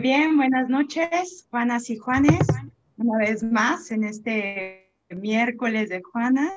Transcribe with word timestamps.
Muy 0.00 0.08
bien, 0.08 0.38
buenas 0.38 0.70
noches, 0.70 1.46
Juanas 1.50 1.90
y 1.90 1.98
Juanes, 1.98 2.46
una 2.96 3.18
vez 3.18 3.42
más 3.42 3.90
en 3.90 4.04
este 4.04 4.94
miércoles 5.10 5.90
de 5.90 6.00
Juana. 6.00 6.50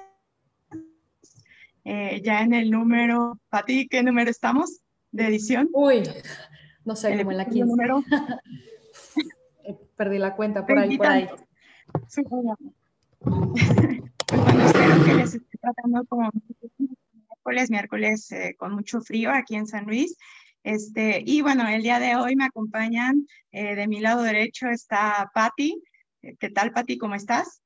Eh, 1.83 2.21
ya 2.23 2.39
en 2.39 2.53
el 2.53 2.71
número, 2.71 3.37
Pati, 3.49 3.89
¿qué 3.89 4.01
número 4.01 4.31
estamos 4.31 4.79
de 5.11 5.27
edición? 5.27 5.67
Uy, 5.73 6.03
no 6.85 6.95
sé, 6.95 7.17
como 7.17 7.31
en 7.31 7.37
la 7.37 7.43
15. 7.43 7.65
Número? 7.65 8.01
Perdí 9.97 10.19
la 10.19 10.37
cuenta 10.37 10.65
por 10.65 10.79
ahí, 10.79 10.97
por 10.97 11.07
ahí. 11.07 11.27
Sí, 12.07 12.21
bueno. 12.29 12.57
pues 13.19 14.41
bueno, 14.41 14.65
espero 14.67 15.03
que 15.03 15.13
les 15.15 15.35
esté 15.35 15.57
tratando 15.57 16.05
como 16.05 16.29
miércoles, 16.77 17.69
miércoles 17.69 18.31
eh, 18.31 18.55
con 18.57 18.73
mucho 18.73 19.01
frío 19.01 19.31
aquí 19.31 19.55
en 19.55 19.67
San 19.67 19.83
Luis. 19.83 20.15
Este, 20.63 21.21
y 21.25 21.41
bueno, 21.41 21.67
el 21.67 21.83
día 21.83 21.99
de 21.99 22.15
hoy 22.15 22.35
me 22.35 22.45
acompañan, 22.45 23.27
eh, 23.51 23.75
de 23.75 23.87
mi 23.87 23.99
lado 23.99 24.23
derecho 24.23 24.67
está 24.67 25.29
Patti. 25.33 25.83
Eh, 26.21 26.35
¿Qué 26.39 26.49
tal, 26.49 26.71
Patti? 26.71 26.97
¿Cómo 26.97 27.15
estás? 27.15 27.61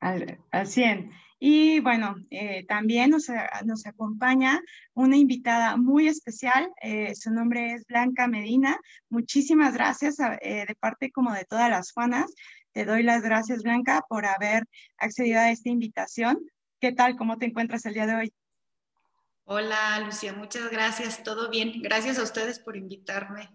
Al, 0.00 0.38
100. 0.64 1.12
Y 1.40 1.78
bueno, 1.80 2.16
eh, 2.30 2.64
también 2.66 3.10
nos, 3.10 3.26
nos, 3.64 3.86
acompaña 3.86 4.60
una 4.94 5.16
invitada 5.16 5.76
muy 5.76 6.08
especial. 6.08 6.70
su 7.14 7.30
nombre 7.30 7.74
es 7.74 7.84
Blanca 7.86 8.26
Medina. 8.26 8.76
Muchísimas 9.08 9.74
gracias 9.74 10.16
de 10.16 10.76
parte 10.80 11.12
como 11.12 11.32
de 11.32 11.44
todas 11.44 11.70
las 11.70 11.92
Juanas. 11.92 12.32
Te 12.72 12.84
doy 12.84 13.02
las 13.04 13.22
gracias, 13.22 13.62
Blanca, 13.62 14.04
por 14.08 14.26
haber 14.26 14.64
accedido 14.98 15.40
a 15.40 15.50
esta 15.50 15.68
invitación. 15.68 16.38
¿Qué 16.80 16.92
tal? 16.92 17.16
¿Cómo 17.16 17.38
te 17.38 17.46
encuentras 17.46 17.86
el 17.86 17.94
día 17.94 18.06
de 18.06 18.14
hoy? 18.14 18.32
Hola, 19.50 20.00
Lucía, 20.04 20.34
muchas 20.34 20.70
gracias. 20.70 21.22
Todo 21.22 21.48
bien. 21.48 21.80
Gracias 21.80 22.18
a 22.18 22.22
ustedes 22.22 22.58
por 22.58 22.76
invitarme. 22.76 23.48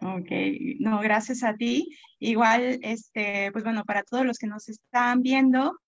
Ok, 0.00 0.30
no, 0.78 0.98
gracias 1.00 1.42
a 1.42 1.54
ti. 1.54 1.94
Igual, 2.18 2.78
este, 2.80 3.52
pues 3.52 3.64
bueno, 3.64 3.84
para 3.84 4.02
todos 4.02 4.24
los 4.24 4.38
que 4.38 4.46
nos 4.46 4.70
están 4.70 5.20
viendo, 5.20 5.78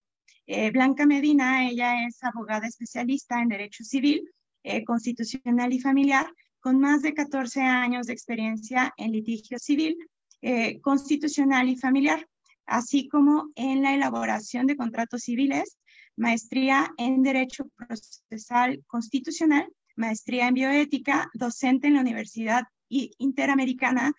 eh, 0.46 0.70
Blanca 0.70 1.06
Medina, 1.06 1.66
ella 1.66 2.06
es 2.06 2.22
abogada 2.22 2.66
especialista 2.66 3.40
en 3.40 3.48
Derecho 3.48 3.84
Civil, 3.84 4.30
eh, 4.64 4.84
Constitucional 4.84 5.72
y 5.72 5.80
Familiar, 5.80 6.30
con 6.60 6.78
más 6.78 7.00
de 7.00 7.14
14 7.14 7.62
años 7.62 8.06
de 8.06 8.12
experiencia 8.12 8.92
en 8.98 9.12
litigio 9.12 9.58
civil, 9.58 9.96
eh, 10.42 10.78
constitucional 10.82 11.70
y 11.70 11.78
familiar, 11.78 12.28
así 12.66 13.08
como 13.08 13.50
en 13.54 13.80
la 13.80 13.94
elaboración 13.94 14.66
de 14.66 14.76
contratos 14.76 15.22
civiles 15.22 15.78
maestría 16.16 16.92
en 16.98 17.22
Derecho 17.22 17.64
Procesal 17.76 18.82
Constitucional, 18.86 19.68
maestría 19.96 20.48
en 20.48 20.54
Bioética, 20.54 21.30
docente 21.34 21.88
en 21.88 21.94
la 21.94 22.00
Universidad 22.00 22.64
Interamericana 22.88 24.12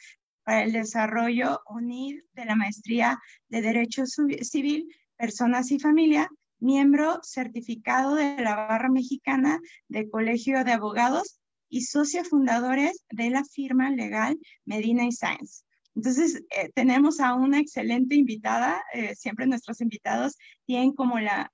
para 0.43 0.63
el 0.63 0.71
Desarrollo 0.71 1.61
UNID 1.69 2.21
de 2.33 2.45
la 2.45 2.55
Maestría 2.55 3.19
de 3.49 3.61
Derecho 3.61 4.03
Civil, 4.05 4.87
Personas 5.15 5.71
y 5.71 5.79
Familia, 5.79 6.29
miembro 6.59 7.19
certificado 7.23 8.15
de 8.15 8.41
la 8.41 8.55
Barra 8.55 8.89
Mexicana 8.89 9.59
de 9.87 10.09
Colegio 10.09 10.63
de 10.63 10.71
Abogados 10.71 11.39
y 11.69 11.81
socia 11.81 12.23
fundadores 12.23 13.03
de 13.09 13.29
la 13.29 13.43
firma 13.43 13.89
legal 13.89 14.37
Medina 14.65 15.05
y 15.05 15.11
Science. 15.11 15.63
Entonces, 15.95 16.43
eh, 16.57 16.69
tenemos 16.73 17.19
a 17.19 17.35
una 17.35 17.59
excelente 17.59 18.15
invitada. 18.15 18.83
Eh, 18.93 19.15
siempre 19.15 19.45
nuestros 19.45 19.81
invitados 19.81 20.37
tienen 20.65 20.93
como 20.93 21.19
la, 21.19 21.51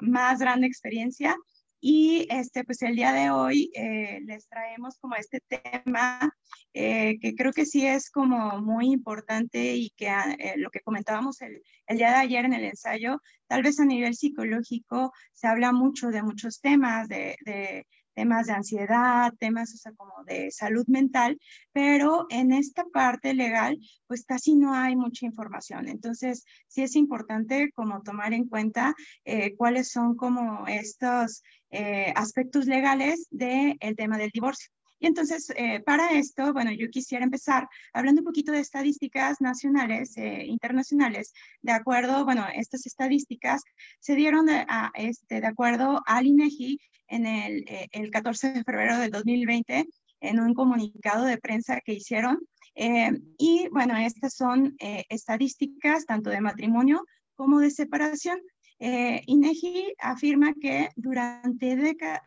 más 0.00 0.38
grande 0.38 0.66
experiencia. 0.66 1.36
Y 1.80 2.26
este, 2.30 2.64
pues 2.64 2.80
el 2.82 2.96
día 2.96 3.12
de 3.12 3.30
hoy 3.30 3.70
eh, 3.74 4.20
les 4.24 4.48
traemos 4.48 4.96
como 4.98 5.16
este 5.16 5.40
tema 5.40 6.32
que 6.72 7.34
creo 7.36 7.52
que 7.52 7.66
sí 7.66 7.86
es 7.86 8.10
como 8.10 8.58
muy 8.60 8.90
importante 8.90 9.76
y 9.76 9.90
que 9.90 10.10
lo 10.56 10.70
que 10.70 10.80
comentábamos 10.80 11.40
el, 11.40 11.62
el, 11.86 11.98
día 11.98 12.08
de 12.08 12.16
ayer 12.16 12.44
en 12.46 12.52
el 12.54 12.64
ensayo, 12.64 13.20
tal 13.46 13.62
vez 13.62 13.78
a 13.78 13.84
nivel 13.84 14.16
psicológico 14.16 15.12
se 15.34 15.46
habla 15.46 15.72
mucho 15.72 16.08
de 16.08 16.24
muchos 16.24 16.60
temas, 16.60 17.06
de, 17.06 17.36
de 17.44 17.86
temas 18.14 18.46
de 18.46 18.52
ansiedad, 18.54 19.32
temas 19.38 19.74
o 19.74 19.76
sea, 19.76 19.92
como 19.92 20.24
de 20.24 20.50
salud 20.50 20.86
mental, 20.86 21.38
pero 21.72 22.26
en 22.30 22.52
esta 22.52 22.84
parte 22.92 23.34
legal, 23.34 23.78
pues 24.06 24.24
casi 24.24 24.56
no 24.56 24.74
hay 24.74 24.96
mucha 24.96 25.26
información. 25.26 25.88
Entonces, 25.88 26.44
sí 26.68 26.82
es 26.82 26.96
importante 26.96 27.70
como 27.74 28.02
tomar 28.02 28.32
en 28.32 28.48
cuenta 28.48 28.94
eh, 29.24 29.54
cuáles 29.56 29.90
son 29.90 30.16
como 30.16 30.66
estos 30.66 31.42
eh, 31.70 32.12
aspectos 32.16 32.66
legales 32.66 33.26
del 33.30 33.78
tema 33.96 34.18
del 34.18 34.30
divorcio. 34.30 34.73
Y 34.98 35.06
entonces, 35.06 35.52
eh, 35.56 35.80
para 35.80 36.12
esto, 36.12 36.52
bueno, 36.52 36.72
yo 36.72 36.88
quisiera 36.88 37.24
empezar 37.24 37.68
hablando 37.92 38.20
un 38.20 38.26
poquito 38.26 38.52
de 38.52 38.60
estadísticas 38.60 39.40
nacionales, 39.40 40.16
e 40.16 40.46
internacionales. 40.46 41.32
De 41.62 41.72
acuerdo, 41.72 42.24
bueno, 42.24 42.46
estas 42.54 42.86
estadísticas 42.86 43.62
se 44.00 44.14
dieron 44.14 44.46
de, 44.46 44.64
a, 44.68 44.90
este, 44.94 45.40
de 45.40 45.46
acuerdo 45.46 46.00
al 46.06 46.26
INEGI 46.26 46.78
en 47.08 47.26
el, 47.26 47.64
eh, 47.68 47.88
el 47.92 48.10
14 48.10 48.52
de 48.52 48.64
febrero 48.64 48.98
del 48.98 49.10
2020 49.10 49.86
en 50.20 50.40
un 50.40 50.54
comunicado 50.54 51.24
de 51.24 51.38
prensa 51.38 51.80
que 51.84 51.94
hicieron. 51.94 52.38
y 52.76 53.68
bueno, 53.70 53.96
estas 53.96 54.34
son 54.34 54.74
estadísticas 54.78 56.06
tanto 56.06 56.30
de 56.30 56.40
matrimonio 56.40 57.04
como 57.36 57.60
de 57.60 57.70
separación. 57.70 58.40
INEGI 58.78 59.94
afirma 59.98 60.54
que 60.54 60.88
durante 60.96 61.76
décadas, 61.76 62.22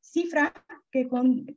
cifra 0.00 0.52
que 0.92 1.08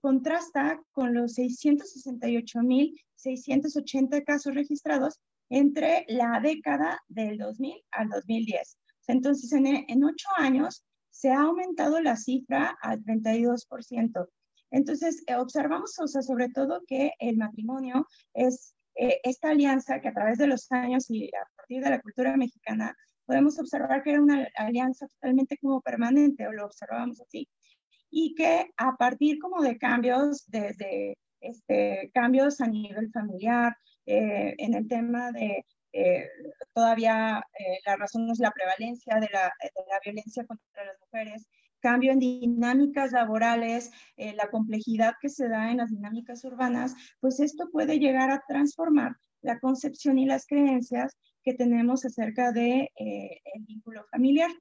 contrasta 0.02 0.82
con 0.92 1.14
los 1.14 1.38
668.680 1.38 4.24
casos 4.24 4.56
registrados 4.56 5.20
entre 5.50 6.06
la 6.08 6.40
década 6.42 7.04
del 7.10 7.38
2000 7.38 7.84
al 7.92 8.08
2010. 8.10 8.78
Entonces, 9.08 9.52
en, 9.52 9.68
en 9.68 10.06
ocho 10.06 10.30
años 10.38 10.86
se 11.12 11.32
ha 11.32 11.42
aumentado 11.42 12.00
la 12.02 12.16
cifra 12.16 12.78
al 12.82 13.04
32%. 13.04 14.28
Entonces, 14.72 15.24
eh, 15.28 15.36
observamos, 15.36 16.00
o 16.00 16.08
sea, 16.08 16.22
sobre 16.22 16.50
todo 16.50 16.82
que 16.88 17.12
el 17.20 17.38
matrimonio 17.38 18.08
es 18.34 18.74
eh, 18.96 19.20
esta 19.24 19.50
alianza 19.50 20.00
que 20.00 20.08
a 20.08 20.14
través 20.14 20.38
de 20.38 20.48
los 20.48 20.72
años 20.72 21.10
y 21.10 21.28
a 21.28 21.46
partir 21.56 21.84
de 21.84 21.90
la 21.90 22.02
cultura 22.02 22.36
mexicana, 22.38 22.96
podemos 23.26 23.60
observar 23.60 24.04
que 24.04 24.12
era 24.12 24.22
una 24.22 24.48
alianza 24.56 25.08
totalmente 25.08 25.58
como 25.58 25.82
permanente, 25.82 26.48
o 26.48 26.54
lo 26.54 26.66
observábamos 26.66 27.22
así, 27.22 27.48
y 28.10 28.36
que 28.36 28.72
a 28.78 28.96
partir 28.98 29.40
como 29.40 29.62
de 29.62 29.78
cambios, 29.78 30.46
desde 30.48 31.18
este, 31.40 32.12
cambios 32.14 32.60
a 32.62 32.68
nivel 32.68 33.10
familiar, 33.12 33.76
eh, 34.06 34.56
en 34.58 34.74
el 34.74 34.88
tema 34.88 35.32
de 35.32 35.66
eh, 35.94 36.28
todavía 36.74 37.44
eh, 37.60 37.80
la 37.86 37.96
razón 37.96 38.30
es 38.30 38.40
la 38.40 38.52
prevalencia 38.52 39.16
de 39.16 39.30
la, 39.32 39.52
de 39.62 39.84
la, 39.90 40.00
violencia 40.04 40.46
contra 40.46 40.86
las 40.86 41.00
mujeres, 41.00 41.48
cambio 41.80 42.12
en 42.12 42.20
dinámicas 42.20 43.12
laborales, 43.12 43.90
la 44.16 44.50
complejidad 44.52 45.16
que 45.20 45.30
se 45.30 45.50
da 45.50 45.72
en 45.72 45.78
las 45.78 45.90
dinámicas 45.90 46.44
urbanas, 46.44 46.96
pues 47.20 47.40
esto 47.40 47.70
puede 47.72 47.98
llegar 47.98 48.30
a 48.30 48.44
transformar 48.48 49.16
la 49.42 49.60
concepción 49.60 50.20
y 50.20 50.28
las 50.28 50.46
creencias 50.46 51.18
que 51.44 51.56
tenemos 51.56 52.06
acerca 52.06 52.52
de 52.52 52.92
el 52.96 53.64
vínculo 53.64 54.06
familiar. 54.12 54.52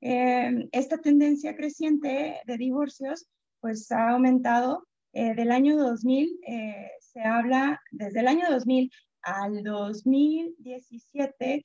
Eh, 0.00 0.68
esta 0.72 0.98
tendencia 0.98 1.56
creciente 1.56 2.40
de 2.44 2.56
divorcios 2.56 3.26
pues 3.60 3.90
ha 3.92 4.10
aumentado. 4.10 4.84
Eh, 5.14 5.34
del 5.34 5.50
año 5.50 5.76
2000 5.78 6.38
eh, 6.46 6.90
se 7.00 7.20
habla, 7.22 7.80
desde 7.90 8.20
el 8.20 8.28
año 8.28 8.44
2000 8.50 8.90
al 9.22 9.62
2017 9.62 11.64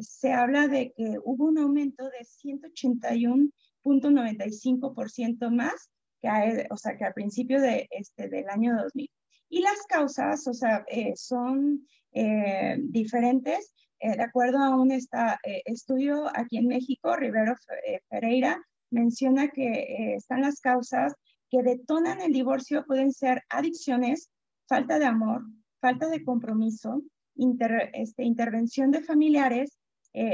se 0.00 0.32
habla 0.32 0.66
de 0.66 0.92
que 0.92 1.16
hubo 1.22 1.46
un 1.46 1.58
aumento 1.58 2.04
de 2.04 2.26
181.95% 3.84 5.50
más 5.50 5.90
que, 6.20 6.66
o 6.70 6.76
sea, 6.76 6.96
que 6.96 7.04
al 7.04 7.14
principio 7.14 7.60
de, 7.60 7.86
este, 7.90 8.28
del 8.28 8.48
año 8.48 8.74
2000. 8.82 9.08
Y 9.50 9.60
las 9.60 9.86
causas, 9.88 10.48
o 10.48 10.54
sea, 10.54 10.84
son 11.14 11.86
diferentes 12.78 13.74
eh, 14.04 14.16
de 14.16 14.22
acuerdo 14.22 14.58
a 14.58 14.76
un 14.76 14.92
esta, 14.92 15.40
eh, 15.44 15.62
estudio 15.64 16.30
aquí 16.34 16.58
en 16.58 16.66
México, 16.66 17.16
Rivero 17.16 17.54
eh, 17.86 18.00
Pereira 18.10 18.62
menciona 18.90 19.48
que 19.48 20.14
están 20.14 20.42
las 20.42 20.60
causas 20.60 21.14
que 21.48 21.62
detonan 21.62 22.20
el 22.20 22.34
divorcio, 22.34 22.84
pueden 22.84 23.12
ser 23.12 23.42
adicciones, 23.48 24.28
falta 24.68 24.98
de 24.98 25.06
amor, 25.06 25.44
falta 25.84 26.08
de 26.08 26.24
compromiso, 26.24 27.02
este, 27.92 28.24
intervención 28.24 28.90
de 28.90 29.02
familiares, 29.02 29.78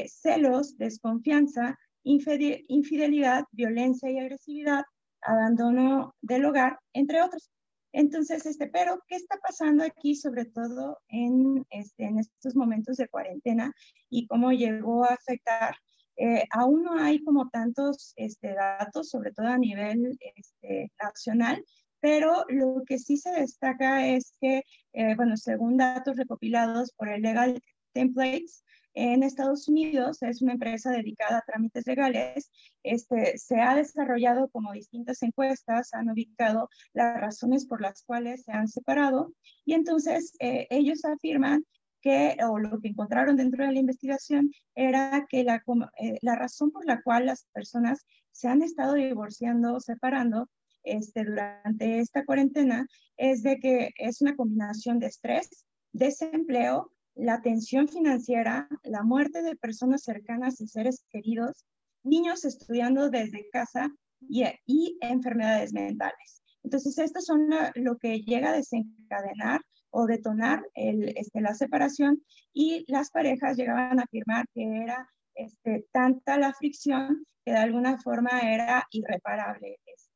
celos, 0.07 0.79
desconfianza, 0.79 1.77
infidelidad, 2.05 3.45
violencia 3.51 4.09
y 4.11 4.21
agresividad, 4.21 4.85
abandono 5.23 6.15
del 6.21 6.45
hogar, 6.45 6.79
entre 6.93 7.21
otros. 7.21 7.51
Entonces, 7.93 8.47
este, 8.47 8.69
pero, 8.69 9.03
¿qué 9.09 9.17
está 9.17 9.39
pasando 9.39 9.83
aquí, 9.83 10.15
sobre 10.15 10.45
todo 10.45 10.99
en, 11.09 11.67
este, 11.71 12.05
en 12.05 12.21
estos 12.21 12.55
momentos 12.55 12.97
de 12.99 13.09
cuarentena 13.09 13.73
y 14.09 14.29
cómo 14.29 14.53
llegó 14.53 15.05
a 15.05 15.15
afectar? 15.15 15.75
Eh, 16.17 16.45
aún 16.53 16.85
no 16.85 16.95
hay 16.95 17.25
como 17.25 17.49
tantos 17.49 18.13
este, 18.15 18.55
datos, 18.55 19.09
sobre 19.09 19.33
todo 19.33 19.49
a 19.49 19.59
nivel 19.59 20.17
este, 20.37 20.93
nacional, 21.03 21.65
pero 22.01 22.45
lo 22.49 22.83
que 22.87 22.99
sí 22.99 23.17
se 23.17 23.31
destaca 23.31 24.07
es 24.07 24.35
que, 24.41 24.63
eh, 24.93 25.15
bueno, 25.17 25.37
según 25.37 25.77
datos 25.77 26.17
recopilados 26.17 26.93
por 26.93 27.09
el 27.09 27.23
Legal 27.23 27.63
Templates, 27.93 28.65
en 28.95 29.23
Estados 29.23 29.69
Unidos 29.69 30.23
es 30.23 30.43
una 30.43 30.55
empresa 30.55 30.91
dedicada 30.91 31.39
a 31.39 31.45
trámites 31.47 31.87
legales. 31.87 32.51
Este, 32.83 33.39
se 33.39 33.61
ha 33.61 33.77
desarrollado 33.77 34.49
como 34.49 34.73
distintas 34.73 35.23
encuestas, 35.23 35.95
han 35.95 36.11
ubicado 36.11 36.69
las 36.93 37.21
razones 37.21 37.67
por 37.67 37.81
las 37.81 38.03
cuales 38.03 38.43
se 38.43 38.53
han 38.53 38.69
separado 38.69 39.33
y 39.65 39.75
entonces 39.75 40.33
eh, 40.41 40.67
ellos 40.71 41.05
afirman 41.05 41.65
que, 42.01 42.37
o 42.49 42.59
lo 42.59 42.81
que 42.81 42.89
encontraron 42.89 43.37
dentro 43.37 43.65
de 43.65 43.73
la 43.73 43.79
investigación, 43.79 44.51
era 44.75 45.27
que 45.29 45.45
la, 45.45 45.63
eh, 45.99 46.19
la 46.23 46.35
razón 46.35 46.71
por 46.71 46.87
la 46.87 47.03
cual 47.03 47.27
las 47.27 47.47
personas 47.53 48.07
se 48.33 48.49
han 48.49 48.63
estado 48.63 48.95
divorciando 48.95 49.75
o 49.75 49.81
separando 49.81 50.49
este, 50.85 51.25
durante 51.25 52.01
esta 52.01 52.25
cuarentena 52.25 52.87
es 53.17 53.43
de 53.43 53.59
que 53.59 53.91
es 53.97 54.21
una 54.21 54.37
combinación 54.37 54.99
de 54.99 55.07
estrés, 55.07 55.65
desempleo, 55.93 56.93
la 57.15 57.43
tensión 57.43 57.89
financiera, 57.89 58.69
la 58.83 59.03
muerte 59.03 59.43
de 59.43 59.57
personas 59.57 60.03
cercanas 60.03 60.61
y 60.61 60.67
seres 60.67 61.05
queridos, 61.11 61.65
niños 62.03 62.45
estudiando 62.45 63.11
desde 63.11 63.49
casa 63.51 63.91
y, 64.21 64.99
enfermedades 65.01 65.73
mentales. 65.73 66.43
Entonces, 66.63 66.99
estos 66.99 67.25
son 67.25 67.49
lo 67.75 67.97
que 67.99 68.21
llega 68.21 68.51
a 68.51 68.57
desencadenar 68.57 69.61
o 69.91 70.07
detonar 70.07 70.63
el, 70.75 71.13
este, 71.17 71.41
la 71.41 71.55
separación 71.55 72.23
y 72.53 72.85
las 72.91 73.11
parejas 73.11 73.57
llegaban 73.57 73.99
a 73.99 74.05
afirmar 74.05 74.47
que 74.55 74.63
era 74.63 75.09
este, 75.35 75.87
tanta 75.93 76.39
la 76.39 76.53
fricción 76.53 77.25
que 77.45 77.53
de 77.53 77.59
alguna 77.59 77.99
forma 77.99 78.41
era 78.41 78.87
irreparable 78.91 79.79
este, 79.87 80.10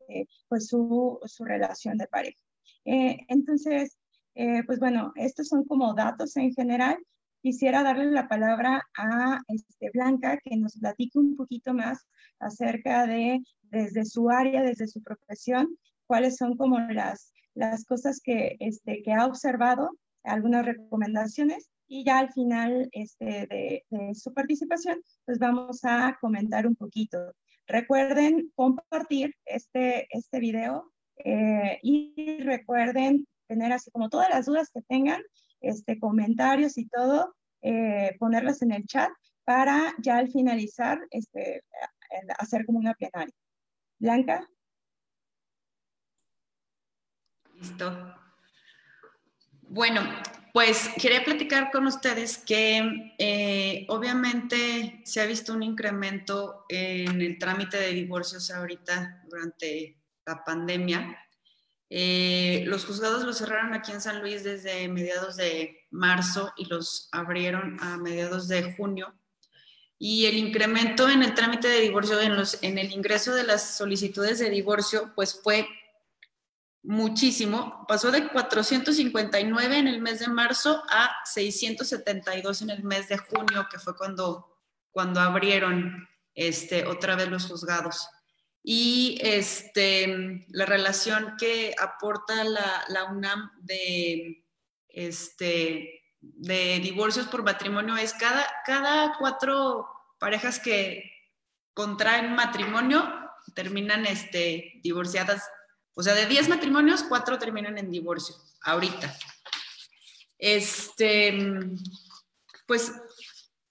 pues 0.48 0.68
su, 0.68 1.18
su 1.24 1.44
relación 1.44 1.98
de 1.98 2.06
pareja. 2.06 2.40
Eh, 2.84 3.18
entonces, 3.28 3.98
eh, 4.34 4.62
pues 4.64 4.78
bueno, 4.78 5.12
estos 5.16 5.48
son 5.48 5.64
como 5.64 5.94
datos 5.94 6.36
en 6.36 6.52
general. 6.52 6.98
Quisiera 7.42 7.82
darle 7.82 8.10
la 8.10 8.28
palabra 8.28 8.82
a 8.96 9.40
este, 9.48 9.90
Blanca 9.92 10.38
que 10.42 10.56
nos 10.56 10.78
platique 10.78 11.18
un 11.18 11.36
poquito 11.36 11.74
más 11.74 12.06
acerca 12.38 13.06
de, 13.06 13.40
desde 13.62 14.04
su 14.04 14.30
área, 14.30 14.62
desde 14.62 14.86
su 14.86 15.02
profesión, 15.02 15.76
cuáles 16.06 16.36
son 16.36 16.56
como 16.56 16.78
las, 16.78 17.32
las 17.54 17.84
cosas 17.84 18.20
que, 18.22 18.56
este, 18.60 19.02
que 19.02 19.12
ha 19.12 19.26
observado, 19.26 19.90
algunas 20.22 20.64
recomendaciones 20.64 21.70
y 21.86 22.04
ya 22.04 22.18
al 22.18 22.32
final 22.32 22.88
este, 22.92 23.46
de, 23.90 24.14
su 24.14 24.32
participación, 24.32 25.00
pues 25.26 25.38
vamos 25.38 25.80
a 25.84 26.16
comentar 26.20 26.66
un 26.66 26.74
poquito. 26.76 27.18
Recuerden 27.66 28.52
compartir 28.54 29.34
este, 29.44 30.06
este 30.10 30.38
video 30.38 30.92
eh, 31.24 31.78
y 31.82 32.42
recuerden 32.42 33.26
tener 33.46 33.72
así 33.72 33.90
como 33.90 34.08
todas 34.08 34.28
las 34.30 34.46
dudas 34.46 34.70
que 34.72 34.82
tengan, 34.82 35.22
este, 35.60 35.98
comentarios 35.98 36.76
y 36.78 36.86
todo, 36.88 37.34
eh, 37.62 38.16
ponerlas 38.18 38.62
en 38.62 38.72
el 38.72 38.84
chat 38.86 39.10
para 39.44 39.94
ya 39.98 40.18
al 40.18 40.30
finalizar 40.30 40.98
este, 41.10 41.62
hacer 42.38 42.64
como 42.66 42.78
una 42.78 42.94
plenaria. 42.94 43.34
Blanca. 43.98 44.48
Listo. 47.54 48.14
Bueno, 49.62 50.02
pues 50.54 50.88
quería 51.00 51.24
platicar 51.24 51.72
con 51.72 51.84
ustedes 51.88 52.38
que 52.38 53.12
eh, 53.18 53.86
obviamente 53.88 55.02
se 55.04 55.20
ha 55.20 55.26
visto 55.26 55.52
un 55.52 55.64
incremento 55.64 56.64
en 56.68 57.20
el 57.20 57.40
trámite 57.40 57.76
de 57.76 57.88
divorcios 57.88 58.52
ahorita 58.52 59.24
durante 59.28 59.98
la 60.24 60.44
pandemia. 60.44 61.18
Eh, 61.90 62.62
los 62.68 62.84
juzgados 62.84 63.24
los 63.24 63.38
cerraron 63.38 63.74
aquí 63.74 63.90
en 63.90 64.00
San 64.00 64.20
Luis 64.20 64.44
desde 64.44 64.86
mediados 64.86 65.34
de 65.34 65.88
marzo 65.90 66.52
y 66.56 66.66
los 66.66 67.08
abrieron 67.10 67.76
a 67.80 67.96
mediados 67.96 68.46
de 68.46 68.74
junio. 68.74 69.12
Y 69.98 70.26
el 70.26 70.36
incremento 70.36 71.08
en 71.08 71.24
el 71.24 71.34
trámite 71.34 71.66
de 71.66 71.80
divorcio, 71.80 72.20
en, 72.20 72.36
los, 72.36 72.62
en 72.62 72.78
el 72.78 72.92
ingreso 72.92 73.34
de 73.34 73.42
las 73.42 73.76
solicitudes 73.76 74.38
de 74.38 74.50
divorcio, 74.50 75.10
pues 75.16 75.40
fue 75.42 75.66
muchísimo. 76.84 77.84
Pasó 77.88 78.10
de 78.10 78.28
459 78.28 79.78
en 79.78 79.88
el 79.88 80.00
mes 80.00 80.20
de 80.20 80.28
marzo 80.28 80.82
a 80.88 81.10
672 81.24 82.62
en 82.62 82.70
el 82.70 82.84
mes 82.84 83.08
de 83.08 83.18
junio, 83.18 83.66
que 83.70 83.78
fue 83.78 83.96
cuando, 83.96 84.58
cuando 84.90 85.20
abrieron 85.20 86.08
este, 86.34 86.86
otra 86.86 87.16
vez 87.16 87.28
los 87.28 87.46
juzgados 87.46 88.08
y 88.66 89.18
este, 89.20 90.46
la 90.48 90.64
relación 90.64 91.34
que 91.38 91.74
aporta 91.78 92.42
la, 92.44 93.04
UNAM 93.10 93.50
de, 93.60 94.42
este, 94.88 96.02
de 96.22 96.80
divorcios 96.82 97.26
por 97.26 97.44
matrimonio 97.44 97.94
es 97.98 98.14
cada, 98.14 98.46
cada 98.64 99.18
cuatro 99.18 99.86
parejas 100.18 100.58
que 100.58 101.04
contraen 101.74 102.34
matrimonio 102.34 103.06
terminan 103.54 104.06
este, 104.06 104.80
divorciadas. 104.82 105.46
O 105.94 106.02
sea, 106.02 106.14
de 106.14 106.26
10 106.26 106.48
matrimonios, 106.48 107.04
cuatro 107.04 107.38
terminan 107.38 107.78
en 107.78 107.90
divorcio, 107.90 108.34
ahorita. 108.62 109.16
Este, 110.38 111.38
pues 112.66 112.92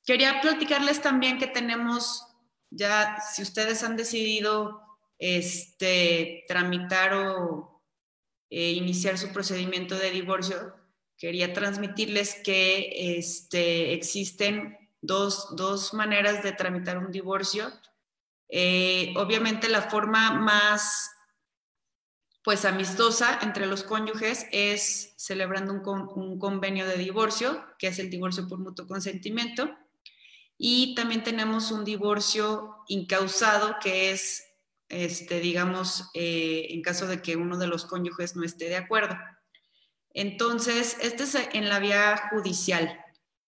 quería 0.05 0.41
platicarles 0.41 1.01
también 1.01 1.37
que 1.37 1.47
tenemos 1.47 2.23
ya, 2.69 3.19
si 3.21 3.41
ustedes 3.41 3.83
han 3.83 3.95
decidido 3.95 4.81
este, 5.19 6.43
tramitar 6.47 7.13
o 7.13 7.83
eh, 8.49 8.71
iniciar 8.71 9.17
su 9.17 9.31
procedimiento 9.31 9.95
de 9.95 10.11
divorcio, 10.11 10.75
quería 11.17 11.53
transmitirles 11.53 12.35
que 12.43 13.17
este, 13.17 13.93
existen 13.93 14.77
dos, 15.01 15.55
dos, 15.55 15.93
maneras 15.93 16.43
de 16.43 16.51
tramitar 16.51 16.97
un 16.97 17.11
divorcio. 17.11 17.71
Eh, 18.49 19.13
obviamente 19.17 19.69
la 19.69 19.83
forma 19.83 20.31
más 20.31 21.12
pues 22.43 22.65
amistosa 22.65 23.39
entre 23.41 23.65
los 23.67 23.83
cónyuges 23.83 24.47
es 24.51 25.13
celebrando 25.17 25.73
un, 25.73 26.39
convenio 26.39 26.85
de 26.85 26.97
divorcio, 26.97 27.63
que 27.79 27.87
es 27.87 27.99
el 27.99 28.09
divorcio 28.09 28.47
por 28.47 28.59
mutuo 28.59 28.85
consentimiento, 28.87 29.69
Y 30.57 30.93
también 30.95 31.23
tenemos 31.23 31.71
un 31.71 31.83
divorcio 31.83 32.83
incausado, 32.87 33.77
que 33.81 34.11
es, 34.11 34.45
este, 34.87 35.39
digamos, 35.39 36.09
eh, 36.13 36.67
en 36.69 36.81
caso 36.81 37.07
de 37.07 37.21
que 37.21 37.35
uno 37.35 37.57
de 37.57 37.67
los 37.67 37.85
cónyuges 37.85 38.35
no 38.35 38.43
esté 38.43 38.65
de 38.65 38.77
acuerdo. 38.77 39.17
Entonces, 40.13 40.97
este 41.01 41.23
es 41.23 41.35
en 41.53 41.69
la 41.69 41.79
vía 41.79 42.29
judicial. 42.29 42.99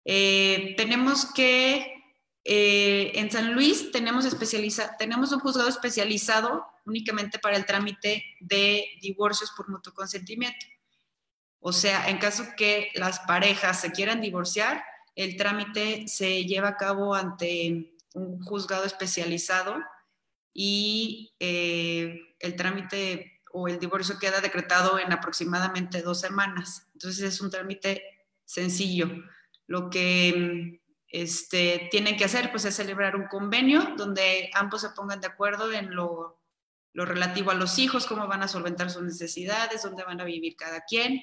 Eh, 0.04 0.74
tenemos 0.76 1.32
que, 1.32 1.95
eh, 2.48 3.10
en 3.16 3.28
San 3.28 3.54
Luis 3.54 3.90
tenemos, 3.90 4.24
especializa, 4.24 4.96
tenemos 4.96 5.32
un 5.32 5.40
juzgado 5.40 5.68
especializado 5.68 6.64
únicamente 6.84 7.40
para 7.40 7.56
el 7.56 7.66
trámite 7.66 8.22
de 8.38 8.86
divorcios 9.02 9.50
por 9.56 9.68
mutuo 9.68 9.92
consentimiento. 9.92 10.64
O 11.58 11.72
sea, 11.72 12.08
en 12.08 12.18
caso 12.18 12.44
que 12.56 12.92
las 12.94 13.18
parejas 13.20 13.80
se 13.80 13.90
quieran 13.90 14.20
divorciar, 14.20 14.84
el 15.16 15.36
trámite 15.36 16.06
se 16.06 16.44
lleva 16.44 16.68
a 16.68 16.76
cabo 16.76 17.16
ante 17.16 17.96
un 18.14 18.40
juzgado 18.40 18.84
especializado 18.84 19.78
y 20.54 21.34
eh, 21.40 22.36
el 22.38 22.54
trámite 22.54 23.40
o 23.50 23.66
el 23.66 23.80
divorcio 23.80 24.20
queda 24.20 24.40
decretado 24.40 25.00
en 25.00 25.12
aproximadamente 25.12 26.00
dos 26.00 26.20
semanas. 26.20 26.86
Entonces 26.92 27.24
es 27.24 27.40
un 27.40 27.50
trámite 27.50 28.04
sencillo. 28.44 29.10
Lo 29.66 29.90
que 29.90 30.80
este, 31.22 31.88
tienen 31.90 32.16
que 32.18 32.26
hacer 32.26 32.50
pues, 32.50 32.66
es 32.66 32.74
celebrar 32.74 33.16
un 33.16 33.26
convenio 33.26 33.94
donde 33.96 34.50
ambos 34.52 34.82
se 34.82 34.90
pongan 34.90 35.20
de 35.20 35.28
acuerdo 35.28 35.72
en 35.72 35.94
lo, 35.94 36.42
lo 36.92 37.06
relativo 37.06 37.50
a 37.50 37.54
los 37.54 37.78
hijos, 37.78 38.06
cómo 38.06 38.26
van 38.26 38.42
a 38.42 38.48
solventar 38.48 38.90
sus 38.90 39.02
necesidades, 39.02 39.82
dónde 39.82 40.04
van 40.04 40.20
a 40.20 40.24
vivir 40.24 40.56
cada 40.56 40.82
quien, 40.82 41.22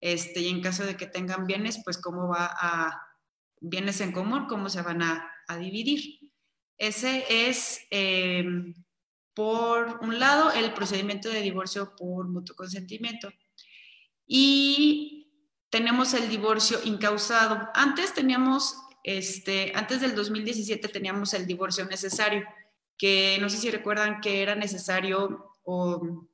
este, 0.00 0.40
y 0.40 0.48
en 0.48 0.62
caso 0.62 0.84
de 0.84 0.96
que 0.96 1.08
tengan 1.08 1.46
bienes, 1.46 1.80
pues 1.84 1.98
cómo 1.98 2.28
va 2.28 2.54
a 2.56 3.02
bienes 3.60 4.00
en 4.00 4.12
común, 4.12 4.46
cómo 4.48 4.68
se 4.68 4.82
van 4.82 5.02
a, 5.02 5.28
dividir. 5.58 6.18
Ese 6.78 7.26
es, 7.28 7.86
em, 7.90 8.72
por 9.34 9.98
un 10.00 10.18
lado, 10.18 10.50
el 10.50 10.72
procedimiento 10.72 11.28
de 11.28 11.42
divorcio 11.42 11.94
por 11.94 12.26
mutuo 12.26 12.56
consentimiento. 12.56 13.28
Y 14.26 15.30
tenemos 15.68 16.14
el 16.14 16.30
divorcio 16.30 16.78
incausado. 16.84 17.68
Antes 17.74 18.14
teníamos, 18.14 18.76
este, 19.02 19.72
antes 19.74 20.00
del 20.00 20.14
2017 20.14 20.88
teníamos 20.88 21.34
el 21.34 21.46
divorcio 21.46 21.84
necesario, 21.86 22.44
que 22.96 23.38
no 23.40 23.48
sé 23.48 23.58
si 23.58 23.70
recuerdan 23.70 24.20
que 24.20 24.42
era 24.42 24.54
necesario 24.54 25.52
o 25.64 26.26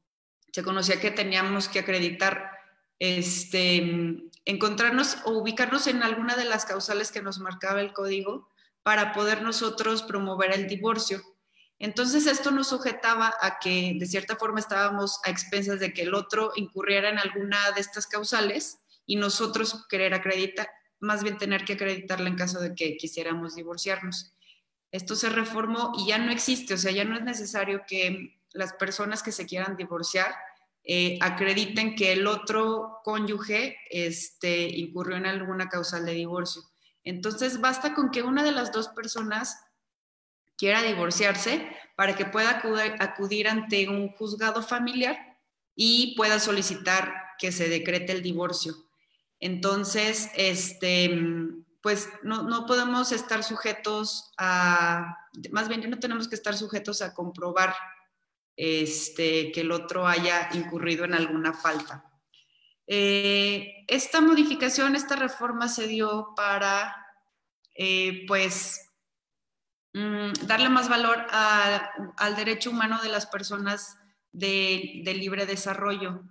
se 0.52 0.62
conocía 0.62 1.00
que 1.00 1.10
teníamos 1.10 1.68
que 1.68 1.78
acreditar 1.78 2.50
este, 2.98 4.30
encontrarnos 4.44 5.18
o 5.24 5.32
ubicarnos 5.32 5.86
en 5.86 6.02
alguna 6.02 6.36
de 6.36 6.44
las 6.44 6.64
causales 6.64 7.12
que 7.12 7.22
nos 7.22 7.38
marcaba 7.38 7.80
el 7.80 7.92
código 7.92 8.48
para 8.82 9.12
poder 9.12 9.42
nosotros 9.42 10.02
promover 10.02 10.52
el 10.52 10.66
divorcio. 10.66 11.22
Entonces 11.78 12.26
esto 12.26 12.50
nos 12.50 12.68
sujetaba 12.68 13.34
a 13.40 13.58
que 13.60 13.94
de 13.98 14.06
cierta 14.06 14.36
forma 14.36 14.58
estábamos 14.58 15.20
a 15.24 15.30
expensas 15.30 15.78
de 15.78 15.92
que 15.92 16.02
el 16.02 16.14
otro 16.14 16.52
incurriera 16.56 17.08
en 17.08 17.18
alguna 17.18 17.70
de 17.72 17.80
estas 17.80 18.06
causales 18.06 18.80
y 19.06 19.16
nosotros 19.16 19.86
querer 19.88 20.12
acreditar, 20.12 20.68
más 21.00 21.22
bien 21.22 21.38
tener 21.38 21.64
que 21.64 21.74
acreditarla 21.74 22.28
en 22.28 22.36
caso 22.36 22.60
de 22.60 22.74
que 22.74 22.96
quisiéramos 22.96 23.54
divorciarnos. 23.54 24.34
Esto 24.90 25.14
se 25.14 25.28
reformó 25.28 25.92
y 25.98 26.08
ya 26.08 26.18
no 26.18 26.32
existe, 26.32 26.74
o 26.74 26.78
sea, 26.78 26.92
ya 26.92 27.04
no 27.04 27.16
es 27.16 27.22
necesario 27.22 27.82
que 27.86 28.38
las 28.52 28.72
personas 28.74 29.22
que 29.22 29.32
se 29.32 29.46
quieran 29.46 29.76
divorciar 29.76 30.34
eh, 30.84 31.18
acrediten 31.20 31.94
que 31.94 32.12
el 32.12 32.26
otro 32.26 33.00
cónyuge 33.04 33.76
este, 33.90 34.62
incurrió 34.62 35.16
en 35.16 35.26
alguna 35.26 35.68
causal 35.68 36.06
de 36.06 36.12
divorcio. 36.12 36.62
Entonces, 37.04 37.60
basta 37.60 37.94
con 37.94 38.10
que 38.10 38.22
una 38.22 38.42
de 38.42 38.52
las 38.52 38.72
dos 38.72 38.88
personas 38.88 39.58
quiera 40.56 40.82
divorciarse 40.82 41.68
para 41.94 42.16
que 42.16 42.24
pueda 42.24 42.62
acudir, 43.00 43.48
ante 43.48 43.88
un 43.88 44.08
juzgado 44.08 44.62
familiar 44.62 45.38
y 45.74 46.14
pueda 46.16 46.40
solicitar 46.40 47.14
que 47.38 47.52
se 47.52 47.68
decrete 47.68 48.12
el 48.12 48.22
divorcio. 48.22 48.74
Entonces, 49.40 50.30
este, 50.34 51.10
pues 51.82 52.08
no, 52.22 52.42
no, 52.42 52.66
podemos 52.66 53.12
estar 53.12 53.44
sujetos 53.44 54.32
a, 54.36 55.16
más 55.50 55.68
bien 55.68 55.88
no 55.88 55.98
tenemos 55.98 56.28
que 56.28 56.34
estar 56.34 56.56
sujetos 56.56 57.02
a 57.02 57.14
comprobar 57.14 57.74
este, 58.56 59.52
que 59.52 59.60
el 59.60 59.70
otro 59.70 60.06
haya 60.06 60.48
incurrido 60.52 61.04
en 61.04 61.14
alguna 61.14 61.52
falta. 61.52 62.04
Eh, 62.88 63.84
esta 63.86 64.20
modificación, 64.20 64.96
esta 64.96 65.14
reforma 65.14 65.68
se 65.68 65.86
dio 65.86 66.32
para, 66.34 67.06
eh, 67.74 68.24
pues, 68.26 68.90
mm, 69.92 70.32
darle 70.46 70.70
más 70.70 70.88
valor 70.88 71.26
al 71.30 72.34
derecho 72.34 72.70
humano 72.70 73.00
de 73.02 73.10
las 73.10 73.26
personas 73.26 73.96
de, 74.32 75.02
libre 75.04 75.46
desarrollo. 75.46 76.22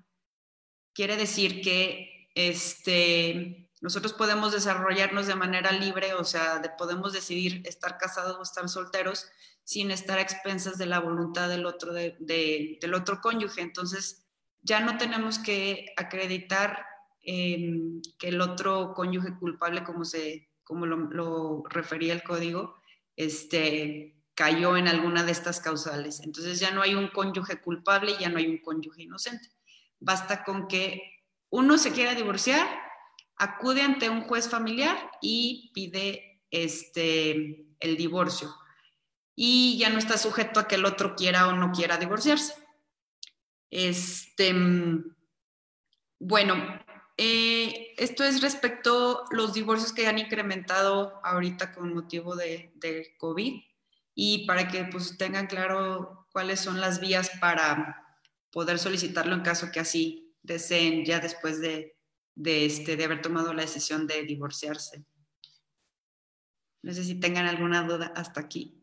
Quiere 0.93 1.15
decir 1.15 1.61
que 1.61 2.16
este, 2.37 3.67
nosotros 3.81 4.13
podemos 4.13 4.51
desarrollarnos 4.51 5.25
de 5.25 5.33
manera 5.33 5.71
libre, 5.71 6.13
o 6.13 6.23
sea, 6.23 6.61
podemos 6.77 7.11
decidir 7.11 7.63
estar 7.65 7.97
casados 7.97 8.37
o 8.37 8.43
estar 8.43 8.69
solteros 8.69 9.25
sin 9.63 9.89
estar 9.89 10.19
a 10.19 10.21
expensas 10.21 10.77
de 10.77 10.85
la 10.85 10.99
voluntad 10.99 11.49
del 11.49 11.65
otro, 11.65 11.93
del 11.93 12.93
otro 12.93 13.21
cónyuge. 13.21 13.61
Entonces, 13.61 14.27
ya 14.61 14.81
no 14.81 14.99
tenemos 14.99 15.39
que 15.39 15.87
acreditar 15.97 16.85
em, 17.23 18.03
que 18.19 18.27
el 18.27 18.39
otro 18.39 18.93
cónyuge 18.93 19.35
culpable, 19.39 19.83
como, 19.83 20.05
se, 20.05 20.47
como 20.63 20.85
lo, 20.85 21.63
refería 21.69 22.13
el 22.13 22.21
código, 22.21 22.75
este, 23.15 24.15
cayó 24.35 24.77
en 24.77 24.87
alguna 24.87 25.23
de 25.23 25.31
estas 25.31 25.59
causales. 25.59 26.19
Entonces 26.19 26.59
ya 26.59 26.69
no 26.69 26.83
hay 26.83 26.93
un 26.93 27.07
cónyuge 27.07 27.61
culpable 27.61 28.11
y 28.11 28.21
ya 28.21 28.29
no 28.29 28.37
hay 28.37 28.47
un 28.47 28.59
cónyuge 28.59 29.01
inocente. 29.01 29.49
Basta 29.99 30.43
con 30.43 30.67
que 30.67 31.16
uno 31.49 31.77
se 31.77 31.91
quiera 31.91 32.15
divorciar, 32.15 32.67
acude 33.35 33.81
ante 33.81 34.09
un 34.09 34.21
juez 34.21 34.49
familiar 34.49 35.11
y 35.21 35.71
pide 35.73 36.41
este, 36.51 37.67
el 37.79 37.97
divorcio 37.97 38.53
y 39.39 39.77
ya 39.77 39.89
no 39.89 39.99
está 39.99 40.17
sujeto 40.17 40.59
a 40.59 40.67
que 40.67 40.75
el 40.75 40.85
otro 40.85 41.15
quiera 41.15 41.47
o 41.47 41.53
no 41.53 41.71
quiera 41.71 41.97
divorciarse. 41.97 42.55
Este, 43.69 44.55
bueno, 46.19 46.55
eh, 47.17 47.93
esto 47.97 48.23
es 48.23 48.41
respecto 48.41 49.21
a 49.21 49.35
los 49.35 49.53
divorcios 49.53 49.93
que 49.93 50.07
han 50.07 50.17
incrementado 50.17 51.19
ahorita 51.23 51.73
con 51.73 51.93
motivo 51.93 52.35
de, 52.35 52.73
COVID 53.19 53.61
y 54.15 54.47
para 54.47 54.67
que 54.67 54.85
pues 54.85 55.17
tengan 55.19 55.45
claro 55.45 56.27
cuáles 56.31 56.59
son 56.59 56.81
las 56.81 56.99
vías 56.99 57.29
para 57.39 58.17
poder 58.51 58.79
solicitarlo 58.79 59.35
en 59.35 59.41
caso 59.41 59.71
que 59.71 59.79
así 59.79 60.26
deseen 60.47 61.05
ya 61.05 61.19
después 61.19 61.61
de, 61.61 61.95
de, 62.33 62.65
este, 62.65 62.95
de 62.95 63.03
haber 63.03 63.21
tomado 63.21 63.53
la 63.53 63.61
decisión 63.61 64.07
de 64.07 64.23
divorciarse. 64.23 65.05
No 66.81 66.93
sé 66.93 67.03
si 67.03 67.19
tengan 67.19 67.45
alguna 67.45 67.83
duda 67.83 68.13
hasta 68.15 68.39
aquí. 68.39 68.81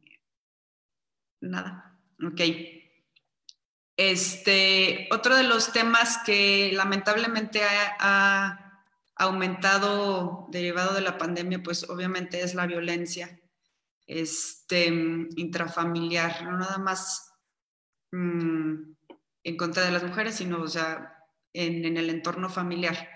Nada. 1.40 1.98
Ok. 2.24 2.40
Este, 3.96 5.08
otro 5.12 5.36
de 5.36 5.44
los 5.44 5.72
temas 5.72 6.18
que 6.26 6.72
lamentablemente 6.74 7.62
ha, 7.98 8.60
aumentado 9.16 10.48
derivado 10.50 10.92
de 10.92 11.00
la 11.00 11.16
pandemia, 11.16 11.62
pues 11.62 11.88
obviamente 11.88 12.42
es 12.42 12.56
la 12.56 12.66
violencia 12.66 13.40
este, 14.08 14.86
intrafamiliar, 15.36 16.42
no 16.42 16.58
nada 16.58 16.78
más 16.78 17.32
mm, 18.10 18.74
en 19.44 19.56
contra 19.56 19.84
de 19.84 19.92
las 19.92 20.02
mujeres, 20.02 20.34
sino 20.34 20.60
o 20.60 20.66
sea, 20.66 21.13
en, 21.54 21.96
el 21.96 22.10
entorno 22.10 22.50
familiar. 22.50 23.08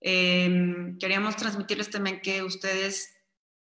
Em, 0.00 0.98
queríamos 0.98 1.36
transmitirles 1.36 1.90
también 1.90 2.20
que 2.20 2.42
ustedes 2.42 3.08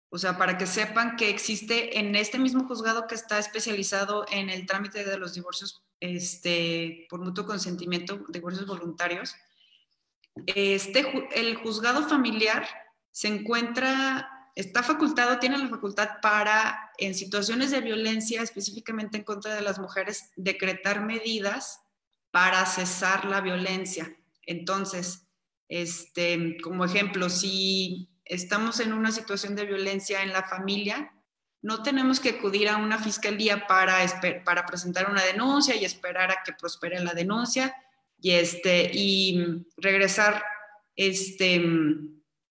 o 0.09 0.17
sea, 0.17 0.37
para 0.37 0.57
que 0.57 0.65
sepan 0.65 1.17
que 1.17 1.29
existe 1.29 1.99
en 1.99 2.15
este 2.15 2.39
mismo 2.39 2.63
juzgado 2.63 3.07
que 3.07 3.15
está 3.15 3.39
especializado 3.39 4.25
en 4.31 4.49
el 4.49 4.65
trámite 4.65 5.03
de 5.03 5.17
los 5.17 5.33
divorcios 5.33 5.83
este, 5.99 7.07
por 7.09 7.19
mutuo 7.19 7.45
consentimiento, 7.45 8.23
divorcios 8.29 8.65
voluntarios, 8.65 9.35
este, 10.45 11.29
el 11.35 11.55
juzgado 11.55 12.07
familiar 12.07 12.67
se 13.11 13.27
encuentra, 13.27 14.29
está 14.55 14.81
facultado, 14.81 15.39
tiene 15.39 15.57
la 15.57 15.67
facultad 15.67 16.21
para, 16.21 16.91
en 16.99 17.13
situaciones 17.13 17.71
de 17.71 17.81
violencia, 17.81 18.41
específicamente 18.41 19.17
en 19.17 19.23
contra 19.23 19.55
de 19.55 19.61
las 19.61 19.79
mujeres, 19.79 20.31
decretar 20.35 21.03
medidas 21.03 21.81
para 22.38 22.67
cesar 22.67 23.25
la 23.25 23.41
violencia. 23.41 24.15
Entonces, 24.44 25.27
este, 25.67 26.56
como 26.62 26.86
ejemplo, 26.86 27.32
si 27.32 28.12
estamos 28.25 28.79
en 28.79 28.94
una 28.94 29.12
situación 29.12 29.56
de 29.56 29.65
violencia 29.65 30.22
en 30.22 30.32
la 30.34 30.44
familia, 30.44 31.12
no 31.63 31.82
tenemos 31.82 32.20
que 32.20 32.29
acudir 32.29 32.70
a 32.70 32.77
una 32.77 33.00
fiscalía 33.00 33.65
para, 33.65 33.98
para 34.46 34.67
presentar 34.67 35.10
una 35.10 35.24
denuncia 35.24 35.75
y 35.75 35.84
esperar 35.84 36.29
a 36.29 36.44
que 36.46 36.53
prospere 36.53 37.00
la 37.00 37.15
denuncia 37.15 37.75
y, 38.22 38.29
este, 38.29 38.91
y 38.94 39.65
regresar 39.75 40.44
este, 40.96 41.60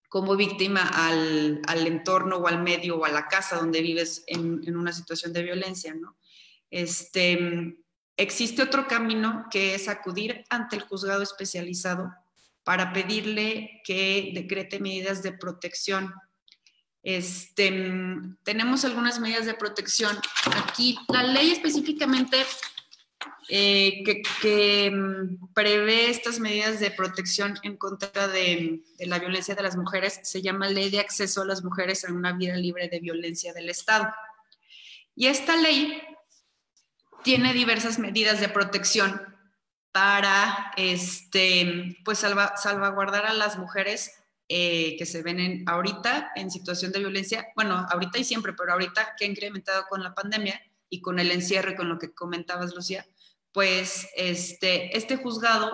como 0.09 0.35
víctima 0.35 0.83
al, 0.83 1.63
entorno 1.87 2.39
o 2.39 2.49
al 2.49 2.61
medio 2.61 2.97
o 2.99 3.05
a 3.05 3.11
la 3.11 3.29
casa 3.29 3.55
donde 3.55 3.83
vives 3.83 4.25
en, 4.27 4.77
una 4.77 4.93
situación 4.93 5.33
de 5.33 5.45
violencia, 5.45 5.95
¿no? 5.95 6.17
Este, 6.71 7.79
existe 8.17 8.63
otro 8.63 8.87
camino 8.87 9.47
que 9.51 9.75
es 9.75 9.89
acudir 9.89 10.45
ante 10.49 10.77
el 10.77 10.83
juzgado 10.83 11.23
especializado 11.23 12.13
para 12.65 12.93
pedirle 12.93 13.81
que 13.85 14.33
decrete 14.35 14.81
medidas 14.81 15.23
de 15.23 15.33
protección. 15.33 16.13
Este, 17.03 17.71
tenemos 18.43 18.85
algunas 18.85 19.21
medidas 19.21 19.47
de 19.47 19.55
protección. 19.55 20.19
Aquí 20.57 20.99
la 21.09 21.23
ley 21.23 21.53
específicamente 21.53 22.45
eh, 23.49 24.03
que, 24.43 24.91
mm, 24.91 25.53
prevé 25.55 26.11
estas 26.11 26.41
medidas 26.41 26.81
de 26.81 26.91
protección 26.91 27.57
en 27.63 27.77
contra 27.77 28.27
de, 28.27 28.81
la 28.99 29.21
violencia 29.21 29.55
de 29.55 29.63
las 29.63 29.77
mujeres 29.77 30.19
se 30.25 30.43
llama 30.43 30.69
Ley 30.69 30.91
de 30.91 30.99
Acceso 30.99 31.43
a 31.43 31.47
las 31.47 31.63
Mujeres 31.63 32.05
a 32.05 32.13
una 32.13 32.33
Vida 32.33 32.57
Libre 32.57 32.89
de 32.89 32.99
Violencia 32.99 33.53
del 33.53 33.71
Estado. 33.71 34.13
Y 35.15 35.29
esta 35.29 35.57
ley 35.57 36.03
tiene 37.27 37.53
diversas 37.53 37.99
medidas 37.99 38.39
de 38.39 38.49
protección 38.49 39.21
para 39.91 40.71
este, 40.77 41.99
pues 42.05 42.19
salvaguardar 42.19 43.27
a 43.27 43.33
las 43.33 43.59
mujeres 43.59 44.13
eh, 44.49 44.95
que 44.97 45.07
se 45.07 45.25
ven 45.25 45.65
ahorita 45.67 46.31
en 46.37 46.53
situación 46.53 46.93
de 46.93 47.01
violencia, 47.01 47.49
bueno, 47.57 47.85
ahorita 47.91 48.19
y 48.19 48.23
siempre, 48.23 48.53
pero 48.53 48.75
ahorita 48.75 49.17
que 49.19 49.25
ha 49.25 49.29
incrementado 49.29 49.87
con 49.89 50.05
la 50.05 50.15
pandemia 50.15 50.61
y 50.89 51.01
con 51.01 51.19
el 51.19 51.33
encierro 51.33 51.73
y 51.73 51.75
con 51.75 51.89
lo 51.89 51.99
que 51.99 52.15
comentabas, 52.15 52.73
Lucía, 52.77 53.05
pues 53.51 54.09
este, 54.15 54.97
este 54.97 55.17
juzgado 55.17 55.73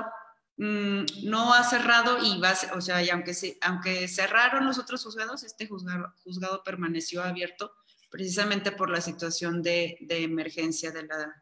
mm, 0.57 1.05
no 1.25 1.53
ha 1.53 1.65
cerrado 1.65 2.17
y 2.25 2.41
va, 2.41 2.55
o 2.75 2.81
sea, 2.81 3.03
y 3.03 3.11
aunque, 3.11 3.35
se, 3.35 3.59
aunque 3.61 4.09
cerraron 4.09 4.65
los 4.65 4.79
otros 4.79 5.05
juzgados, 5.05 5.43
este 5.43 5.67
juzgado, 5.67 6.15
juzgado 6.25 6.63
permaneció 6.63 7.23
abierto 7.23 7.75
precisamente 8.09 8.73
por 8.73 8.89
la 8.89 9.03
situación 9.03 9.63
de, 9.63 9.99
de, 10.01 10.23
emergencia 10.23 10.93
de 10.93 11.03
la, 11.03 11.42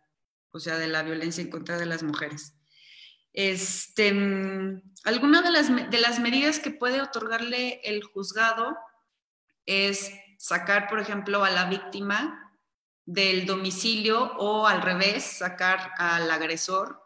o 0.53 0.61
sea, 0.61 0.79
de 0.79 0.89
la 0.89 1.03
violencia 1.03 1.43
en 1.43 1.51
contra 1.51 1.79
de 1.79 1.87
las 1.87 2.03
mujeres. 2.03 2.55
Este, 3.33 4.13
mm, 4.13 4.83
alguna 5.05 5.43
de 5.43 5.51
las, 5.51 5.91
de 5.91 6.01
las 6.01 6.19
medidas 6.21 6.59
que 6.59 6.71
puede 6.71 7.01
otorgarle 7.01 7.81
el 7.85 8.03
juzgado 8.03 8.77
es 9.67 10.13
sacar, 10.39 10.89
por 10.89 11.01
ejemplo, 11.01 11.45
a 11.45 11.51
la 11.51 11.67
víctima 11.67 12.51
del 13.05 13.47
domicilio 13.47 14.33
o 14.39 14.67
al 14.67 14.83
revés, 14.83 15.25
sacar 15.25 15.93
al 15.99 16.31
agresor 16.31 17.01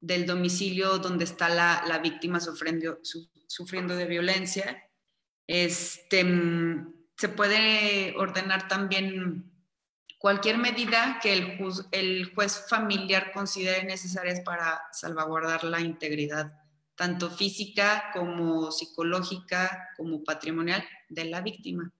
del 0.00 0.26
domicilio 0.26 0.98
donde 0.98 1.24
está 1.24 1.48
la, 1.48 1.98
víctima 1.98 2.40
sufriendo, 2.40 3.00
sufriendo, 3.46 3.96
de 3.96 4.06
violencia. 4.06 4.82
Este, 5.46 6.24
se 7.16 7.28
puede 7.28 8.14
ordenar 8.16 8.68
también 8.68 9.52
cualquier 10.18 10.58
medida 10.58 11.18
que 11.22 11.32
el, 11.32 11.58
el 11.92 12.34
juez 12.34 12.66
familiar 12.68 13.32
considere 13.32 13.84
necesarias 13.84 14.40
para 14.40 14.82
salvaguardar 14.92 15.64
la 15.64 15.80
integridad, 15.80 16.52
tanto 16.96 17.30
física 17.30 18.10
como 18.12 18.70
psicológica, 18.72 19.88
como 19.96 20.24
patrimonial 20.24 20.84
de 21.08 21.24
la 21.24 21.40
víctima. 21.40 21.92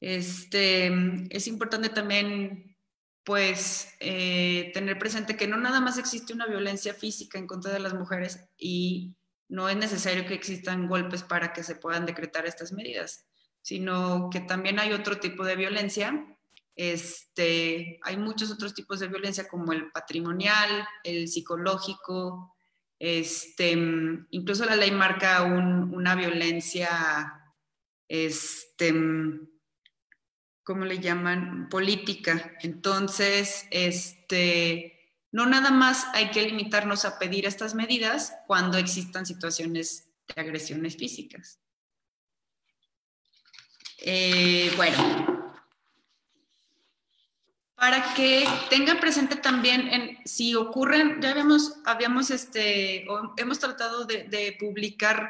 Este, 0.00 0.92
es 1.30 1.46
importante 1.46 1.88
también, 1.88 2.76
pues, 3.24 3.94
eh, 4.00 4.70
tener 4.74 4.98
presente 4.98 5.36
que 5.36 5.46
no 5.46 5.56
nada 5.56 5.80
más 5.80 5.96
existe 5.96 6.32
una 6.32 6.46
violencia 6.46 6.92
física 6.92 7.38
en 7.38 7.46
contra 7.46 7.72
de 7.72 7.78
las 7.78 7.94
mujeres 7.94 8.48
y 8.58 9.16
no 9.48 9.68
es 9.68 9.76
necesario 9.76 10.26
que 10.26 10.34
existan 10.34 10.88
golpes 10.88 11.22
para 11.22 11.52
que 11.52 11.62
se 11.62 11.76
puedan 11.76 12.04
decretar 12.04 12.46
estas 12.46 12.72
medidas, 12.72 13.26
sino 13.60 14.28
que 14.30 14.40
también 14.40 14.80
hay 14.80 14.92
otro 14.92 15.20
tipo 15.20 15.44
de 15.44 15.56
violencia. 15.56 16.26
Este, 16.74 18.00
hay 18.02 18.16
muchos 18.16 18.50
otros 18.50 18.74
tipos 18.74 19.00
de 19.00 19.08
violencia 19.08 19.48
como 19.48 19.72
el 19.72 19.90
patrimonial, 19.90 20.86
el 21.04 21.28
psicológico, 21.28 22.56
este, 22.98 23.72
incluso 24.30 24.64
la 24.64 24.76
ley 24.76 24.90
marca 24.90 25.42
una 25.42 26.14
violencia 26.14 27.42
este, 28.08 28.92
¿cómo 30.62 30.84
le 30.84 30.98
llaman? 30.98 31.68
Política. 31.68 32.56
Entonces, 32.60 33.66
no 35.30 35.46
nada 35.46 35.70
más 35.70 36.06
hay 36.12 36.30
que 36.30 36.42
limitarnos 36.42 37.04
a 37.04 37.18
pedir 37.18 37.46
estas 37.46 37.74
medidas 37.74 38.34
cuando 38.46 38.78
existan 38.78 39.26
situaciones 39.26 40.10
de 40.34 40.40
agresiones 40.40 40.96
físicas. 40.96 41.58
Eh, 44.04 44.70
bueno, 44.76 45.31
para 47.82 48.14
que 48.14 48.46
tengan 48.70 49.00
presente 49.00 49.34
también 49.34 49.88
en, 49.88 50.18
si 50.24 50.54
ocurren, 50.54 51.20
ya 51.20 51.32
habíamos, 51.32 51.80
habíamos 51.84 52.30
este, 52.30 53.04
hemos 53.36 53.58
tratado 53.58 54.04
de, 54.04 54.56
publicar 54.60 55.28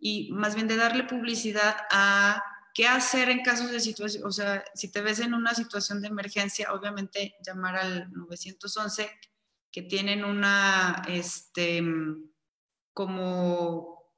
y 0.00 0.32
más 0.32 0.56
bien 0.56 0.66
de 0.66 0.74
darle 0.74 1.04
publicidad 1.04 1.76
a 1.92 2.42
¿Qué 2.74 2.88
hacer 2.88 3.30
en 3.30 3.44
casos 3.44 3.70
de 3.70 3.78
situación? 3.78 4.24
O 4.24 4.32
sea, 4.32 4.64
si 4.74 4.90
te 4.90 5.02
ves 5.02 5.20
en 5.20 5.34
una 5.34 5.54
situación 5.54 6.02
de 6.02 6.08
emergencia, 6.08 6.72
obviamente 6.72 7.36
llamar 7.46 7.76
al 7.76 8.12
911, 8.12 9.08
que 9.70 9.82
tienen 9.82 10.24
una, 10.24 11.04
este, 11.06 11.80
como 12.92 14.10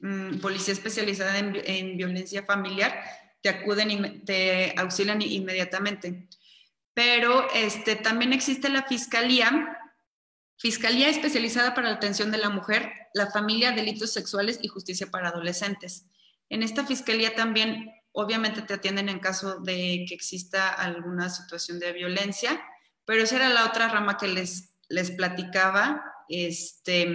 mm, 0.00 0.38
policía 0.38 0.72
especializada 0.72 1.36
en, 1.38 1.98
violencia 1.98 2.46
familiar, 2.46 2.98
te 3.42 3.50
acuden 3.50 3.90
y 3.90 4.20
te 4.20 4.72
auxilian 4.78 5.20
inmediatamente. 5.20 6.30
Pero 6.98 7.46
este, 7.54 7.94
también 7.94 8.32
existe 8.32 8.68
la 8.68 8.82
fiscalía, 8.82 9.74
Fiscalía 10.60 11.08
especializada 11.08 11.72
para 11.72 11.88
la 11.88 11.94
atención 11.94 12.32
de 12.32 12.38
la 12.38 12.50
mujer, 12.50 12.90
la 13.14 13.30
familia, 13.30 13.70
delitos 13.70 14.12
sexuales 14.12 14.58
y 14.60 14.66
justicia 14.66 15.08
para 15.08 15.28
adolescentes. 15.28 16.06
En 16.48 16.64
esta 16.64 16.84
fiscalía 16.84 17.36
también 17.36 17.92
Obviamente 18.20 18.62
te 18.62 18.74
atienden 18.74 19.08
en 19.08 19.20
caso 19.20 19.60
de 19.60 20.04
que 20.08 20.14
exista 20.14 20.70
alguna 20.70 21.30
situación 21.30 21.78
de 21.78 21.92
violencia, 21.92 22.60
pero 23.04 23.22
esa 23.22 23.36
era 23.36 23.48
la 23.48 23.64
otra 23.64 23.86
rama 23.86 24.16
que 24.16 24.26
les, 24.26 24.76
les 24.88 25.12
platicaba. 25.12 26.02
Este, 26.28 27.08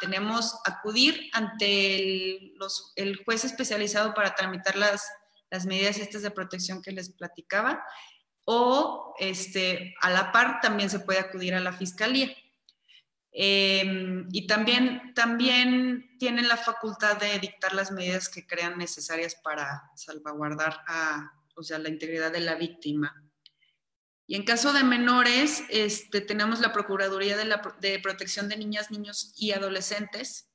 tenemos 0.00 0.58
acudir 0.64 1.30
ante 1.34 1.96
el, 1.96 2.54
el 2.96 3.24
juez 3.24 3.44
especializado 3.44 4.12
para 4.12 4.34
tramitar 4.34 4.76
las, 4.76 5.08
las 5.50 5.66
medidas 5.66 5.98
estas 5.98 6.22
de 6.22 6.32
protección 6.32 6.82
que 6.82 6.90
les 6.90 7.10
platicaba 7.10 7.80
o 8.52 9.14
este, 9.20 9.94
a 10.00 10.10
la 10.10 10.32
par 10.32 10.60
también 10.60 10.90
se 10.90 10.98
puede 10.98 11.20
acudir 11.20 11.54
a 11.54 11.60
la 11.60 11.72
fiscalía. 11.72 12.34
Em, 13.30 14.26
y 14.32 14.48
también, 14.48 15.14
también 15.14 16.16
tienen 16.18 16.48
la 16.48 16.56
facultad 16.56 17.16
de 17.16 17.38
dictar 17.38 17.72
las 17.74 17.92
medidas 17.92 18.28
que 18.28 18.48
crean 18.48 18.76
necesarias 18.76 19.36
para 19.36 19.92
salvaguardar 19.94 20.82
o 21.54 21.62
sea, 21.62 21.78
la 21.78 21.90
integridad 21.90 22.32
de 22.32 22.40
la 22.40 22.56
víctima. 22.56 23.22
Y 24.26 24.34
en 24.34 24.44
caso 24.44 24.72
de 24.72 24.82
menores, 24.82 25.62
este, 25.68 26.20
tenemos 26.20 26.58
la 26.58 26.72
Procuraduría 26.72 27.36
de, 27.36 27.56
de 27.80 28.00
Protección 28.00 28.48
de 28.48 28.56
Niñas, 28.56 28.90
Niños 28.90 29.32
y 29.36 29.52
Adolescentes, 29.52 30.50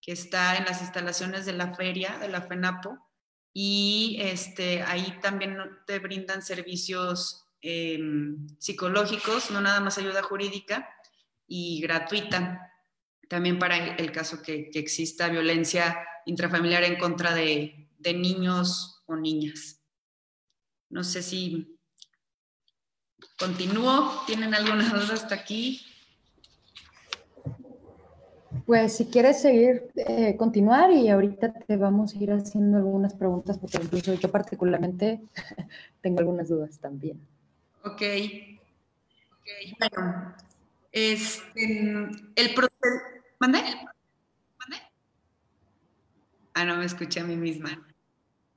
que 0.00 0.12
está 0.12 0.56
en 0.56 0.64
las 0.64 0.80
instalaciones 0.80 1.44
de 1.44 1.52
la 1.52 1.74
feria 1.74 2.16
de 2.18 2.28
la 2.28 2.40
FENAPO, 2.40 3.05
y 3.58 4.18
este, 4.20 4.82
ahí 4.82 5.18
también 5.22 5.56
te 5.86 5.98
brindan 5.98 6.42
servicios 6.42 7.46
em, 7.62 8.46
psicológicos, 8.58 9.50
no 9.50 9.62
nada 9.62 9.80
más 9.80 9.96
ayuda 9.96 10.22
jurídica, 10.22 10.86
y 11.48 11.80
gratuita, 11.80 12.70
también 13.30 13.58
para 13.58 13.96
el, 13.96 14.12
caso 14.12 14.42
que, 14.42 14.70
exista 14.74 15.30
violencia 15.30 15.96
intrafamiliar 16.26 16.84
en 16.84 16.98
contra 16.98 17.34
de, 17.34 17.88
niños 18.04 19.02
o 19.06 19.16
niñas. 19.16 19.80
No 20.90 21.02
sé 21.02 21.22
si 21.22 21.78
continúo. 23.38 24.22
¿Tienen 24.26 24.54
alguna 24.54 24.90
duda 24.90 25.14
hasta 25.14 25.34
aquí? 25.34 25.80
Pues 28.64 28.96
si 28.96 29.06
quieres 29.06 29.40
seguir, 29.40 29.88
eh, 29.96 30.36
continuar 30.36 30.90
y 30.92 31.08
ahorita 31.08 31.52
te 31.52 31.76
vamos 31.76 32.14
a 32.14 32.18
ir 32.18 32.32
haciendo 32.32 32.78
algunas 32.78 33.14
preguntas 33.14 33.58
porque 33.58 33.78
incluso 33.82 34.14
yo 34.14 34.30
particularmente 34.30 35.20
tengo 36.00 36.20
algunas 36.20 36.48
dudas 36.48 36.78
también. 36.78 37.20
Ok. 37.84 37.94
okay. 37.94 39.74
Bueno, 39.78 40.34
este, 40.92 42.08
el 42.36 42.54
procedimiento... 42.54 43.16
¿Mande? 43.38 43.58
¿Mande? 43.58 44.76
Ah, 46.54 46.64
no 46.64 46.76
me 46.76 46.86
escuché 46.86 47.20
a 47.20 47.24
mí 47.24 47.36
misma. 47.36 47.86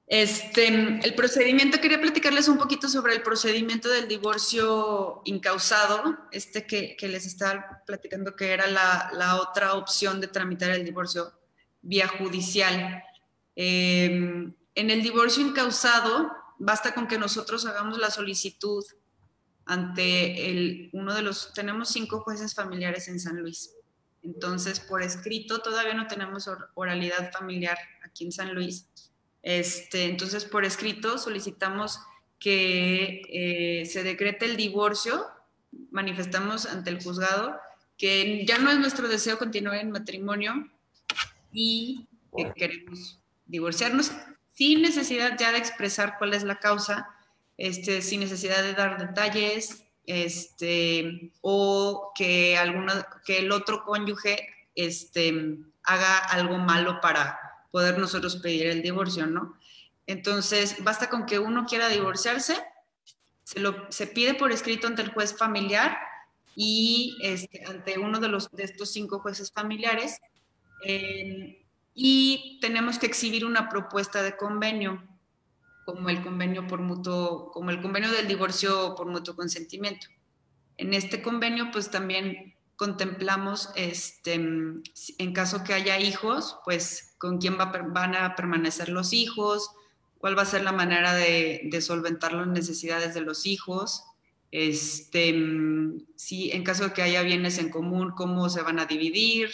Este, 0.09 0.67
el 0.67 1.13
procedimiento, 1.13 1.79
quería 1.79 2.01
platicarles 2.01 2.47
un 2.47 2.57
poquito 2.57 2.89
sobre 2.89 3.13
el 3.13 3.21
procedimiento 3.21 3.89
del 3.89 4.07
divorcio 4.07 5.21
incausado, 5.23 6.17
este 6.31 6.65
que, 6.65 6.97
les 7.07 7.27
estaba 7.27 7.83
platicando 7.85 8.35
que 8.35 8.51
era 8.51 8.65
la, 8.65 9.11
la, 9.13 9.35
otra 9.39 9.75
opción 9.75 10.19
de 10.19 10.27
tramitar 10.27 10.71
el 10.71 10.83
divorcio 10.83 11.31
vía 11.83 12.07
judicial. 12.07 13.03
Em, 13.55 14.55
en 14.73 14.89
el 14.89 15.03
divorcio 15.03 15.45
incausado, 15.45 16.31
basta 16.57 16.95
con 16.95 17.07
que 17.07 17.19
nosotros 17.19 17.67
hagamos 17.67 17.99
la 17.99 18.09
solicitud 18.09 18.83
ante 19.65 20.49
el, 20.49 20.89
uno 20.91 21.13
de 21.13 21.21
los, 21.21 21.53
tenemos 21.53 21.89
cinco 21.89 22.21
jueces 22.21 22.55
familiares 22.55 23.07
en 23.09 23.19
San 23.19 23.39
Luis. 23.39 23.75
Entonces, 24.23 24.79
por 24.79 25.03
escrito, 25.03 25.59
todavía 25.59 25.93
no 25.93 26.07
tenemos 26.07 26.49
oralidad 26.73 27.31
familiar 27.31 27.77
aquí 28.03 28.25
en 28.25 28.31
San 28.31 28.55
Luis. 28.55 28.87
Este, 29.41 30.05
entonces, 30.05 30.45
por 30.45 30.65
escrito, 30.65 31.17
solicitamos 31.17 31.99
que 32.39 33.21
eh, 33.29 33.85
se 33.85 34.03
decrete 34.03 34.45
el 34.45 34.57
divorcio, 34.57 35.25
manifestamos 35.91 36.65
ante 36.65 36.89
el 36.89 37.01
juzgado 37.01 37.59
que 37.99 38.45
ya 38.45 38.57
no 38.57 38.71
es 38.71 38.79
nuestro 38.79 39.07
deseo 39.09 39.37
continuar 39.37 39.75
en 39.75 39.91
matrimonio 39.91 40.53
y 41.51 42.07
que 42.35 42.53
queremos 42.55 43.19
divorciarnos 43.45 44.13
sin 44.53 44.81
necesidad 44.81 45.37
ya 45.37 45.51
de 45.51 45.57
expresar 45.57 46.17
cuál 46.17 46.33
es 46.33 46.43
la 46.43 46.59
causa, 46.59 47.09
este, 47.57 48.01
sin 48.01 48.21
necesidad 48.21 48.63
de 48.63 48.73
dar 48.73 48.97
detalles, 49.05 49.83
este, 50.05 51.31
o 51.41 52.11
que, 52.15 52.57
alguna, 52.57 53.05
que 53.25 53.39
el 53.39 53.51
otro 53.51 53.83
cónyuge 53.83 54.47
este, 54.75 55.57
haga 55.83 56.17
algo 56.19 56.57
malo 56.57 57.01
para 57.01 57.37
poder 57.71 57.97
nosotros 57.97 58.37
pedir 58.37 58.67
el 58.67 58.81
divorcio, 58.81 59.27
¿no? 59.27 59.57
Entonces, 60.07 60.83
basta 60.83 61.09
con 61.09 61.25
que 61.25 61.39
uno 61.39 61.65
quiera 61.65 61.87
divorciarse, 61.87 62.57
se, 63.43 63.59
lo, 63.59 63.91
se 63.91 64.07
pide 64.07 64.33
por 64.33 64.51
escrito 64.51 64.87
ante 64.87 65.01
el 65.01 65.11
juez 65.11 65.37
familiar 65.37 65.97
y 66.55 67.17
este, 67.21 67.63
ante 67.65 67.99
uno 67.99 68.19
de, 68.19 68.27
los, 68.27 68.51
de 68.51 68.63
estos 68.63 68.91
cinco 68.91 69.19
jueces 69.19 69.51
familiares, 69.51 70.19
eh, 70.85 71.65
y 71.93 72.59
tenemos 72.61 72.97
que 72.97 73.07
exhibir 73.07 73.45
una 73.45 73.69
propuesta 73.69 74.23
de 74.23 74.37
convenio 74.37 75.03
como 75.85 76.09
el 76.09 76.21
convenio 76.21 76.67
por 76.67 76.81
mutuo, 76.81 77.51
como 77.51 77.71
el 77.71 77.81
convenio 77.81 78.11
del 78.11 78.27
divorcio 78.27 78.93
por 78.95 79.07
mutuo 79.07 79.35
consentimiento. 79.35 80.07
En 80.77 80.93
este 80.93 81.21
convenio, 81.21 81.71
pues 81.71 81.89
también 81.89 82.55
contemplamos, 82.79 83.71
este, 83.75 84.35
en 84.35 85.33
caso 85.33 85.65
que 85.65 85.73
haya 85.73 85.99
hijos, 85.99 86.59
pues 86.63 87.13
con 87.17 87.37
quién 87.37 87.59
va, 87.59 87.65
van 87.65 88.15
a 88.15 88.37
permanecer 88.37 88.87
los 88.87 89.11
hijos, 89.11 89.71
cuál 90.17 90.37
va 90.37 90.43
a 90.43 90.45
ser 90.45 90.63
la 90.63 90.71
manera 90.71 91.13
de, 91.13 91.77
solventar 91.81 92.31
las 92.31 92.47
necesidades 92.47 93.13
de 93.13 93.19
los 93.19 93.45
hijos, 93.45 94.05
este, 94.51 95.35
si 96.15 96.51
en 96.51 96.63
caso 96.63 96.85
de 96.85 96.93
que 96.93 97.01
haya 97.01 97.21
bienes 97.21 97.57
en 97.57 97.69
común, 97.69 98.11
cómo 98.15 98.47
se 98.47 98.61
van 98.61 98.79
a 98.79 98.85
dividir. 98.85 99.49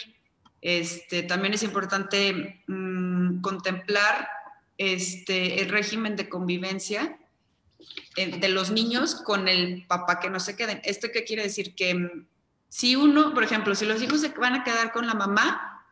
Este, 0.62 1.24
también 1.24 1.52
es 1.52 1.64
importante 1.64 2.62
mm, 2.68 3.40
contemplar 3.40 4.28
este, 4.78 5.62
el 5.62 5.68
régimen 5.68 6.14
de 6.14 6.28
convivencia 6.28 7.18
eh, 8.14 8.38
de 8.38 8.48
los 8.50 8.70
niños 8.70 9.16
con 9.16 9.48
el 9.48 9.84
papá 9.88 10.20
que 10.20 10.30
no 10.30 10.38
se 10.38 10.54
queden. 10.54 10.80
¿Esto 10.84 11.08
qué 11.12 11.24
quiere 11.24 11.42
decir? 11.42 11.74
Que 11.74 12.24
si 12.68 12.96
uno, 12.96 13.32
por 13.34 13.44
ejemplo, 13.44 13.74
si 13.74 13.86
los 13.86 14.02
hijos 14.02 14.20
se 14.20 14.28
van 14.28 14.54
a 14.54 14.64
quedar 14.64 14.92
con 14.92 15.06
la 15.06 15.14
mamá, 15.14 15.84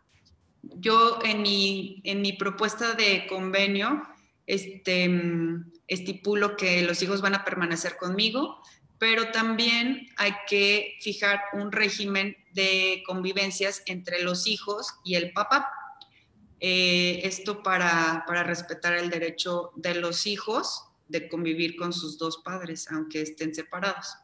yo 0.62 1.18
en 1.24 1.42
mi, 1.42 2.00
en 2.04 2.22
mi 2.22 2.32
propuesta 2.32 2.94
de 2.94 3.26
convenio 3.26 4.02
este, 4.46 5.10
estipulo 5.88 6.56
que 6.56 6.82
los 6.82 7.02
hijos 7.02 7.20
van 7.20 7.34
a 7.34 7.44
permanecer 7.44 7.96
conmigo, 7.96 8.62
pero 8.98 9.30
también 9.30 10.08
hay 10.16 10.32
que 10.48 10.96
fijar 11.00 11.40
un 11.52 11.72
régimen 11.72 12.36
de 12.52 13.02
convivencias 13.06 13.82
entre 13.86 14.22
los 14.22 14.46
hijos 14.46 14.94
y 15.04 15.16
el 15.16 15.32
papá. 15.32 15.68
Eh, 16.60 17.20
esto 17.24 17.62
para, 17.62 18.24
para 18.26 18.42
respetar 18.42 18.94
el 18.94 19.10
derecho 19.10 19.72
de 19.76 19.94
los 19.96 20.26
hijos 20.26 20.84
de 21.08 21.28
convivir 21.28 21.76
con 21.76 21.92
sus 21.92 22.16
dos 22.16 22.38
padres, 22.38 22.90
aunque 22.90 23.20
estén 23.20 23.54
separados. 23.54 24.16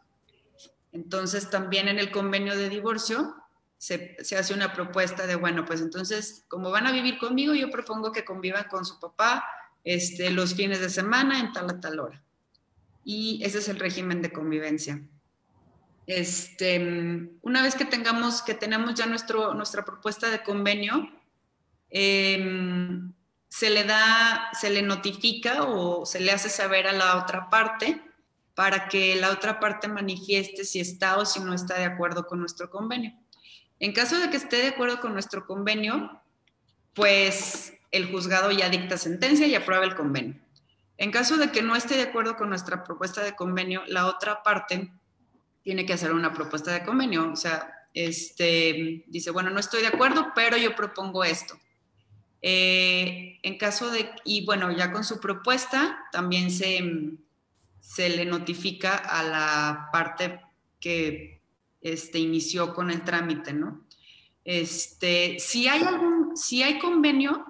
Entonces, 0.92 1.50
también 1.50 1.88
en 1.88 1.98
el 1.98 2.10
convenio 2.10 2.56
de 2.56 2.68
divorcio 2.68 3.34
se, 3.78 4.16
hace 4.38 4.54
una 4.54 4.72
propuesta 4.72 5.26
de, 5.26 5.36
bueno, 5.36 5.64
pues 5.64 5.80
entonces, 5.80 6.44
como 6.48 6.70
van 6.70 6.86
a 6.86 6.92
vivir 6.92 7.18
conmigo, 7.18 7.54
yo 7.54 7.70
propongo 7.70 8.12
que 8.12 8.24
convivan 8.24 8.64
con 8.68 8.84
su 8.84 8.98
papá 8.98 9.44
este, 9.84 10.30
los 10.30 10.54
fines 10.54 10.80
de 10.80 10.90
semana 10.90 11.40
en 11.40 11.52
tal 11.52 11.70
a 11.70 11.80
tal 11.80 12.00
hora. 12.00 12.22
Y 13.04 13.40
ese 13.44 13.58
es 13.58 13.68
el 13.68 13.78
régimen 13.78 14.20
de 14.20 14.32
convivencia. 14.32 15.02
Este, 16.06 17.30
una 17.42 17.62
vez 17.62 17.74
que 17.74 17.84
tengamos, 17.84 18.42
que 18.42 18.54
tenemos 18.54 18.94
ya 18.94 19.06
nuestro, 19.06 19.54
nuestra 19.54 19.84
propuesta 19.84 20.28
de 20.28 20.42
convenio, 20.42 21.08
Em, 21.90 23.12
se 23.48 23.68
le 23.68 23.84
da, 23.84 24.50
se 24.52 24.70
le 24.70 24.82
notifica 24.82 25.64
o 25.64 26.06
se 26.06 26.20
le 26.20 26.30
hace 26.30 26.48
saber 26.48 26.86
a 26.86 26.92
la 26.92 27.16
otra 27.16 27.50
parte 27.50 28.00
para 28.54 28.88
que 28.88 29.16
la 29.16 29.30
otra 29.30 29.60
parte 29.60 29.88
manifieste 29.88 30.64
si 30.64 30.80
está 30.80 31.16
o 31.16 31.24
si 31.24 31.40
no 31.40 31.54
está 31.54 31.78
de 31.78 31.84
acuerdo 31.84 32.26
con 32.26 32.40
nuestro 32.40 32.70
convenio. 32.70 33.12
En 33.78 33.92
caso 33.92 34.18
de 34.18 34.30
que 34.30 34.36
esté 34.36 34.56
de 34.56 34.68
acuerdo 34.68 35.00
con 35.00 35.12
nuestro 35.12 35.46
convenio, 35.46 36.20
pues 36.94 37.72
el 37.90 38.10
juzgado 38.10 38.50
ya 38.50 38.68
dicta 38.68 38.98
sentencia 38.98 39.46
y 39.46 39.54
aprueba 39.54 39.84
el 39.84 39.94
convenio. 39.94 40.40
En 40.98 41.10
caso 41.10 41.38
de 41.38 41.50
que 41.50 41.62
no 41.62 41.74
esté 41.74 41.96
de 41.96 42.02
acuerdo 42.02 42.36
con 42.36 42.50
nuestra 42.50 42.84
propuesta 42.84 43.22
de 43.22 43.34
convenio, 43.34 43.82
la 43.86 44.06
otra 44.06 44.42
parte 44.42 44.92
tiene 45.62 45.86
que 45.86 45.94
hacer 45.94 46.12
una 46.12 46.32
propuesta 46.32 46.72
de 46.72 46.84
convenio. 46.84 47.32
O 47.32 47.36
sea, 47.36 47.72
este, 47.94 49.04
dice, 49.06 49.30
bueno, 49.30 49.48
no 49.48 49.60
estoy 49.60 49.80
de 49.80 49.88
acuerdo, 49.88 50.32
pero 50.34 50.58
yo 50.58 50.76
propongo 50.76 51.24
esto. 51.24 51.58
Eh, 52.42 53.38
en 53.42 53.58
caso 53.58 53.90
de, 53.90 54.10
y 54.24 54.44
bueno, 54.44 54.70
ya 54.72 54.92
con 54.92 55.04
su 55.04 55.20
propuesta 55.20 56.04
también 56.12 56.50
se, 56.50 56.82
se 57.90 58.08
le 58.08 58.24
notifica 58.24 58.94
a 58.94 59.24
la 59.24 59.88
parte 59.92 60.40
que 60.78 61.42
este, 61.80 62.20
inició 62.20 62.72
con 62.72 62.88
el 62.88 63.02
trámite, 63.02 63.52
¿no? 63.52 63.84
Este, 64.44 65.40
si 65.40 65.66
hay 65.66 65.82
algún, 65.82 66.36
si 66.36 66.62
hay 66.62 66.78
convenio, 66.78 67.44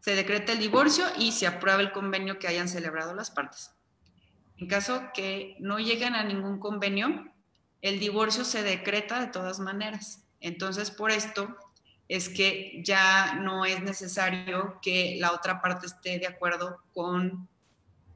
se 0.00 0.14
decreta 0.14 0.52
el 0.52 0.60
divorcio 0.60 1.04
y 1.18 1.32
se 1.32 1.46
aprueba 1.46 1.82
el 1.82 1.92
convenio 1.92 2.38
que 2.38 2.48
hayan 2.48 2.70
celebrado 2.70 3.14
las 3.14 3.30
partes. 3.30 3.70
En 4.56 4.66
caso 4.66 5.10
que 5.12 5.56
no 5.60 5.78
lleguen 5.78 6.14
a 6.14 6.24
ningún 6.24 6.58
convenio, 6.58 7.30
el 7.82 8.00
divorcio 8.00 8.46
se 8.46 8.62
decreta 8.62 9.20
de 9.20 9.26
todas 9.26 9.60
maneras. 9.60 10.24
Entonces, 10.40 10.90
por 10.90 11.10
esto, 11.10 11.54
es 12.08 12.30
que 12.30 12.80
ya 12.82 13.34
no 13.34 13.66
es 13.66 13.82
necesario 13.82 14.78
que 14.80 15.18
la 15.20 15.32
otra 15.32 15.60
parte 15.60 15.84
esté 15.84 16.18
de 16.18 16.28
acuerdo 16.28 16.82
con 16.94 17.46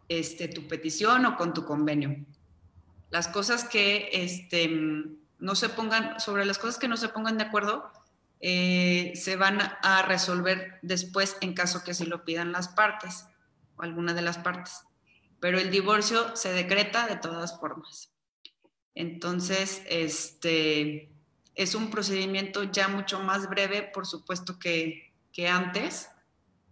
este, 0.09 0.49
tu 0.49 0.67
petición 0.67 1.27
o 1.27 1.37
con 1.37 1.55
tu 1.55 1.65
convenio. 1.65 2.25
Las 3.11 3.29
cosas 3.29 3.65
que 3.65 4.11
este, 4.13 4.69
no 5.39 5.55
se 5.55 5.69
pongan, 5.69 6.21
sobre 6.21 6.45
las 6.45 6.59
cosas 6.59 6.79
que 6.79 6.89
no 6.89 6.97
se 6.97 7.09
pongan 7.09 7.39
de 7.39 7.45
acuerdo, 7.45 7.91
eh, 8.41 9.13
se 9.17 9.37
van 9.37 9.61
a 9.61 10.03
resolver 10.03 10.79
después 10.83 11.37
en 11.41 11.55
caso 11.55 11.83
que 11.83 11.95
se 11.95 12.07
lo 12.07 12.25
pidan 12.25 12.53
las 12.53 12.69
partes 12.69 13.27
o 13.77 13.83
alguna 13.83 14.15
de 14.15 14.23
las 14.23 14.39
partes. 14.39 14.83
Pero 15.41 15.59
el 15.59 15.71
divorcio 15.71 16.37
se 16.37 16.53
decreta 16.53 17.07
de 17.07 17.17
todas 17.17 17.59
formas. 17.59 18.13
Entonces, 18.95 19.83
este, 19.89 21.11
es 21.55 21.75
un 21.75 21.91
procedimiento 21.91 22.65
ya 22.65 22.89
mucho 22.89 23.21
más 23.21 23.49
breve, 23.49 23.83
por 23.83 24.07
supuesto, 24.07 24.59
que, 24.59 25.13
antes. 25.49 26.09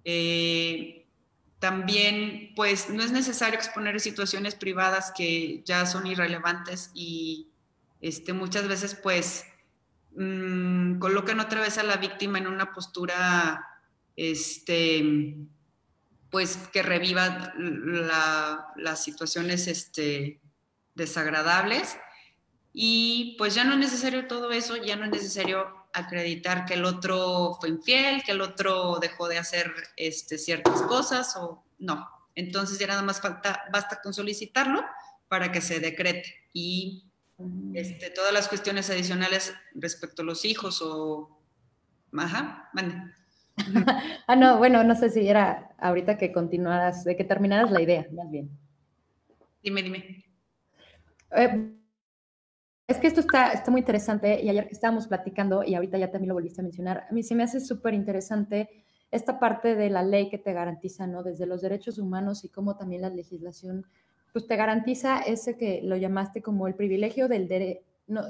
Eh, 0.04 1.05
también, 1.58 2.52
pues, 2.54 2.90
no 2.90 3.02
es 3.02 3.12
necesario 3.12 3.56
exponer 3.56 4.00
situaciones 4.00 4.54
privadas 4.54 5.12
que 5.16 5.62
ya 5.64 5.86
son 5.86 6.06
irrelevantes 6.06 6.90
y 6.94 7.48
este, 8.00 8.32
muchas 8.32 8.68
veces, 8.68 8.94
pues, 8.94 9.44
mm, 10.16 10.98
colocan 10.98 11.40
otra 11.40 11.60
vez 11.60 11.78
a 11.78 11.82
la 11.82 11.96
víctima 11.96 12.38
en 12.38 12.46
una 12.46 12.72
postura, 12.72 13.66
este, 14.16 15.36
pues, 16.30 16.56
que 16.72 16.82
reviva 16.82 17.54
las 18.76 19.02
situaciones 19.02 19.66
este, 19.68 20.40
desagradables. 20.94 21.96
Y 22.78 23.36
pues 23.38 23.54
ya 23.54 23.64
no 23.64 23.72
es 23.72 23.78
necesario 23.78 24.26
todo 24.26 24.50
eso, 24.50 24.76
ya 24.76 24.96
no 24.96 25.06
es 25.06 25.10
necesario 25.10 25.85
acreditar 25.96 26.66
que 26.66 26.74
el 26.74 26.84
otro 26.84 27.56
fue 27.58 27.70
infiel, 27.70 28.22
que 28.22 28.32
el 28.32 28.42
otro 28.42 28.98
dejó 29.00 29.28
de 29.28 29.38
hacer 29.38 29.72
este, 29.96 30.36
ciertas 30.38 30.82
cosas 30.82 31.34
o 31.36 31.64
no. 31.78 32.06
Entonces 32.34 32.78
ya 32.78 32.86
nada 32.86 33.02
más 33.02 33.20
falta, 33.20 33.64
basta 33.72 34.00
con 34.02 34.12
solicitarlo 34.12 34.84
para 35.28 35.50
que 35.50 35.60
se 35.60 35.80
decrete. 35.80 36.34
Y 36.52 37.04
este, 37.74 38.10
todas 38.10 38.32
las 38.32 38.48
cuestiones 38.48 38.90
adicionales 38.90 39.54
respecto 39.74 40.22
a 40.22 40.24
los 40.24 40.44
hijos 40.44 40.82
o... 40.82 41.38
Ajá, 42.16 42.68
mande. 42.72 42.94
ah, 44.26 44.36
no, 44.36 44.58
bueno, 44.58 44.84
no 44.84 44.94
sé 44.94 45.10
si 45.10 45.26
era 45.26 45.70
ahorita 45.78 46.18
que 46.18 46.32
continuaras, 46.32 47.04
de 47.04 47.16
que 47.16 47.24
terminaras 47.24 47.70
la 47.70 47.80
idea, 47.80 48.06
más 48.12 48.30
bien. 48.30 48.50
Dime, 49.62 49.82
dime. 49.82 50.24
Eh, 51.36 51.75
es 52.88 52.98
que 52.98 53.08
esto 53.08 53.20
está, 53.20 53.52
está 53.52 53.70
muy 53.70 53.80
interesante 53.80 54.40
y 54.42 54.48
ayer 54.48 54.66
que 54.66 54.74
estábamos 54.74 55.08
platicando 55.08 55.64
y 55.64 55.74
ahorita 55.74 55.98
ya 55.98 56.10
también 56.10 56.28
lo 56.28 56.34
volviste 56.34 56.60
a 56.60 56.64
mencionar, 56.64 57.06
a 57.10 57.12
mí 57.12 57.22
se 57.22 57.34
me 57.34 57.42
hace 57.42 57.60
súper 57.60 57.94
interesante 57.94 58.70
esta 59.10 59.38
parte 59.38 59.74
de 59.74 59.90
la 59.90 60.02
ley 60.02 60.28
que 60.28 60.38
te 60.38 60.52
garantiza, 60.52 61.06
¿no? 61.06 61.22
Desde 61.22 61.46
los 61.46 61.62
derechos 61.62 61.98
humanos 61.98 62.44
y 62.44 62.48
cómo 62.48 62.76
también 62.76 63.02
la 63.02 63.10
legislación, 63.10 63.86
pues 64.32 64.46
te 64.46 64.56
garantiza 64.56 65.20
ese 65.20 65.56
que 65.56 65.80
lo 65.82 65.96
llamaste 65.96 66.42
como 66.42 66.66
el 66.68 66.74
privilegio 66.74 67.28
del 67.28 67.48
derecho, 67.48 67.82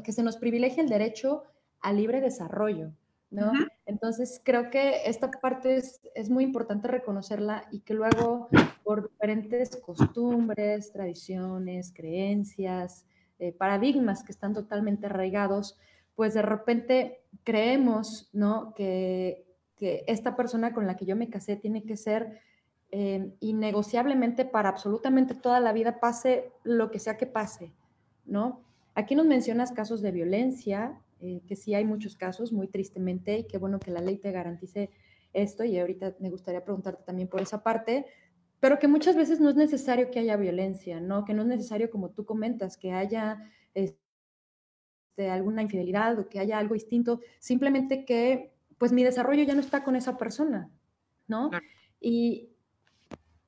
que 0.05 0.13
se 0.13 0.23
nos 0.23 0.37
privilegia 0.37 0.83
el 0.83 0.89
derecho 0.89 1.43
al 1.81 1.97
libre 1.97 2.21
desarrollo, 2.21 2.93
¿no? 3.31 3.53
Entonces, 3.85 4.41
creo 4.43 4.71
que 4.71 5.03
esta 5.07 5.31
parte 5.31 5.77
es, 5.77 6.01
es, 6.15 6.31
muy 6.31 6.45
importante 6.45 6.89
reconocerla 6.89 7.65
y 7.71 7.81
que 7.81 7.93
luego, 7.93 8.49
por 8.85 9.11
diferentes 9.11 9.77
costumbres, 9.77 10.93
tradiciones, 10.93 11.93
creencias, 11.93 13.05
eh, 13.39 13.53
paradigmas 13.53 14.25
que 14.25 14.33
están 14.33 14.55
totalmente 14.55 15.07
arraigados, 15.07 15.79
pues 16.15 16.35
de 16.35 16.43
repente 16.43 17.21
creemos, 17.45 18.31
¿no? 18.33 18.73
Que, 18.75 19.45
que, 19.77 20.05
esta 20.07 20.37
persona 20.37 20.73
con 20.73 20.87
la 20.87 20.97
que 20.97 21.07
yo 21.07 21.17
me 21.17 21.29
casé 21.29 21.57
tiene 21.57 21.85
que 21.85 21.97
ser 21.97 22.41
eh, 22.93 23.33
innegociablemente 23.41 24.45
para 24.45 24.69
absolutamente 24.69 25.35
toda 25.35 25.59
la 25.59 25.73
vida, 25.73 25.99
pase 25.99 26.53
lo 26.63 26.91
que 26.91 27.01
sea 27.01 27.17
que 27.17 27.27
pase, 27.27 27.73
¿no? 28.25 28.61
Aquí 28.95 29.15
nos 29.15 29.27
mencionas 29.27 29.73
casos 29.73 30.01
de 30.03 30.13
violencia, 30.13 30.99
eh, 31.21 31.43
que 31.49 31.57
sí 31.57 31.75
hay 31.75 31.85
muchos 31.85 32.15
casos, 32.15 32.53
muy 32.53 32.69
tristemente, 32.69 33.39
y 33.39 33.45
qué 33.45 33.59
bueno 33.59 33.81
que 33.81 33.91
la 33.91 34.01
ley 34.01 34.19
te 34.19 34.31
garantice 34.31 34.91
esto, 35.33 35.65
y 35.65 35.79
ahorita 35.79 36.15
me 36.21 36.31
gustaría 36.31 36.65
preguntarte 36.65 37.03
también 37.03 37.29
por 37.29 37.43
esa 37.43 37.63
parte, 37.63 38.07
pero 38.67 38.81
que 38.81 38.89
muchas 38.89 39.15
veces 39.15 39.39
no 39.39 39.49
es 39.49 39.55
necesario 39.55 40.11
que 40.11 40.19
haya 40.19 40.37
violencia, 40.37 40.99
¿no? 40.99 41.25
Que 41.25 41.35
no 41.35 41.43
es 41.43 41.47
necesario, 41.47 41.89
como 41.89 42.11
tú 42.11 42.27
comentas, 42.27 42.77
que 42.77 42.91
haya 42.91 43.49
este, 43.75 44.01
alguna 45.31 45.63
infidelidad 45.63 46.19
o 46.19 46.29
que 46.29 46.41
haya 46.41 46.59
algo 46.59 46.75
distinto, 46.75 47.21
simplemente 47.39 48.05
que, 48.05 48.57
pues 48.77 48.91
mi 48.91 49.05
desarrollo 49.05 49.45
ya 49.45 49.55
no 49.55 49.61
está 49.61 49.85
con 49.85 49.95
esa 49.95 50.19
persona, 50.19 50.69
¿no? 51.29 51.53
Y, 52.01 52.57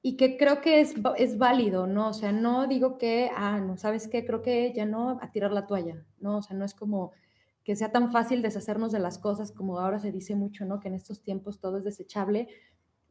y 0.02 0.16
que 0.16 0.37
creo 0.37 0.61
que 0.61 0.81
es, 0.81 0.94
es 1.16 1.37
válido, 1.37 1.88
¿no? 1.88 2.11
O 2.11 2.12
sea, 2.12 2.31
no 2.31 2.68
digo 2.68 2.96
que, 2.96 3.28
ah, 3.35 3.59
no, 3.59 3.76
¿sabes 3.76 4.07
qué? 4.07 4.24
Creo 4.24 4.40
que 4.40 4.72
ya 4.72 4.87
no, 4.87 5.18
a 5.20 5.33
tirar 5.33 5.50
la 5.50 5.66
toalla, 5.66 6.07
¿no? 6.20 6.37
O 6.37 6.42
sea, 6.42 6.57
no 6.57 6.64
es 6.64 6.74
como 6.74 7.11
que 7.64 7.74
sea 7.74 7.90
tan 7.90 8.12
fácil 8.12 8.40
deshacernos 8.40 8.92
de 8.92 9.00
las 9.00 9.18
cosas 9.18 9.50
como 9.50 9.81
ahora 9.81 9.98
se 9.98 10.12
dice 10.12 10.37
mucho, 10.37 10.64
¿no? 10.64 10.78
Que 10.78 10.87
en 10.87 10.94
estos 10.94 11.24
tiempos 11.24 11.59
todo 11.59 11.78
es 11.78 11.83
desechable, 11.83 12.46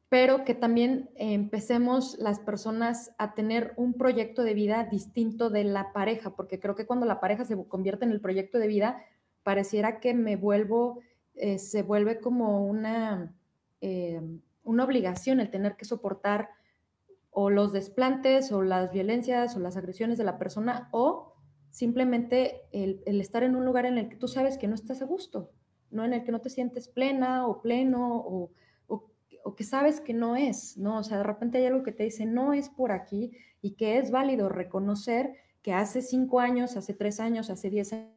pero 0.10 0.46
que 0.46 0.54
también 0.54 1.10
empecemos 1.15 2.17
las 2.17 2.39
personas 2.39 3.12
a 3.17 3.34
tener 3.34 3.74
un 3.76 3.93
proyecto 3.93 4.43
de 4.43 4.54
vida 4.54 4.86
distinto 4.86 5.50
de 5.50 5.65
la 5.65 5.91
pareja, 5.91 6.36
porque 6.36 6.60
creo 6.60 6.76
que 6.76 6.86
cuando 6.86 7.06
la 7.06 7.20
pareja 7.20 7.43
se 7.43 7.58
convierte 7.67 8.06
en 8.06 8.12
el 8.12 8.22
proyecto 8.22 8.58
de 8.58 8.67
vida, 8.67 9.02
pareciera 9.43 10.00
que 10.00 10.13
me 10.13 10.36
vuelvo, 10.36 11.00
eh, 11.36 11.60
se 11.60 11.84
vuelve 11.84 12.20
como 12.20 12.65
una, 12.65 13.36
eh, 13.82 14.22
una 14.63 14.86
obligación 14.86 15.39
el 15.39 15.52
tener 15.52 15.76
que 15.76 15.86
soportar 15.86 16.50
o 17.32 17.50
los 17.50 17.72
desplantes 17.72 18.52
o 18.52 18.63
las 18.63 18.91
violencias 18.91 19.56
o 19.56 19.60
las 19.60 19.78
agresiones 19.78 20.17
de 20.17 20.24
la 20.24 20.38
persona 20.38 20.89
o 20.91 21.34
simplemente 21.70 22.63
el, 22.72 23.04
estar 23.06 23.43
en 23.43 23.56
un 23.56 23.63
lugar 23.63 23.86
en 23.86 23.98
el 23.98 24.10
que 24.10 24.15
tú 24.15 24.28
sabes 24.28 24.58
que 24.58 24.67
no 24.67 24.74
estás 24.74 25.02
a 25.02 25.06
gusto, 25.06 25.52
¿no? 25.91 26.04
En 26.04 26.13
el 26.13 26.24
que 26.24 26.32
no 26.32 26.41
te 26.41 26.50
sientes 26.50 26.88
plena 26.88 27.46
o 27.46 27.62
pleno 27.62 28.17
o, 28.17 28.50
o, 29.47 29.55
que 29.55 29.63
sabes 29.63 30.01
que 30.01 30.13
no 30.13 30.36
es, 30.36 30.77
¿no? 30.77 30.99
O 30.99 31.03
sea, 31.03 31.17
de 31.17 31.23
repente 31.23 31.57
hay 31.57 31.65
algo 31.65 31.83
que 31.83 31.91
te 31.91 32.03
dice, 32.03 32.25
no 32.25 32.53
es 32.53 32.69
por 32.69 32.91
aquí 32.91 33.31
y 33.62 33.71
que 33.71 33.97
es 33.97 34.12
válido 34.12 34.49
reconocer 34.49 35.36
que 35.62 35.73
hace 35.73 36.01
cinco 36.01 36.39
años, 36.39 36.75
hace 36.77 36.93
tres 36.93 37.19
años, 37.19 37.49
hace 37.49 37.69
diez 37.69 37.93
años, 37.93 38.12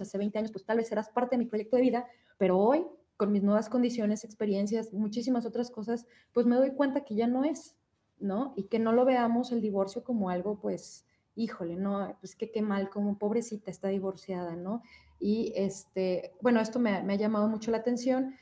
hace 0.00 0.18
veinte 0.18 0.38
años, 0.38 0.52
pues 0.52 0.64
tal 0.64 0.78
vez 0.78 0.90
eras 0.90 1.10
parte 1.10 1.36
de 1.36 1.44
mi 1.44 1.46
proyecto 1.46 1.76
de 1.76 1.82
vida, 1.82 2.06
pero 2.38 2.58
hoy, 2.58 2.86
con 3.16 3.30
mis 3.30 3.42
nuevas 3.42 3.68
condiciones, 3.68 4.24
experiencias, 4.24 4.92
muchísimas 4.92 5.46
otras 5.46 5.70
cosas, 5.70 6.06
pues 6.32 6.46
me 6.46 6.56
doy 6.56 6.72
cuenta 6.72 7.04
que 7.04 7.14
ya 7.14 7.26
no 7.26 7.44
es, 7.44 7.76
¿no? 8.18 8.54
Y 8.56 8.64
que 8.64 8.78
no 8.78 8.92
lo 8.92 9.04
veamos 9.04 9.52
el 9.52 9.60
divorcio 9.60 10.02
como 10.02 10.30
algo, 10.30 10.58
pues, 10.58 11.04
híjole, 11.34 11.76
no, 11.76 12.16
pues 12.20 12.36
que 12.36 12.50
qué 12.50 12.62
mal, 12.62 12.90
como 12.90 13.18
pobrecita 13.18 13.70
está 13.70 13.88
divorciada, 13.88 14.56
¿no? 14.56 14.82
Y 15.18 15.52
este, 15.56 16.32
bueno, 16.40 16.60
esto 16.60 16.78
me, 16.78 16.90
ha 16.90 17.14
llamado 17.14 17.48
mucho 17.48 17.70
la 17.70 17.78
atención 17.78 18.34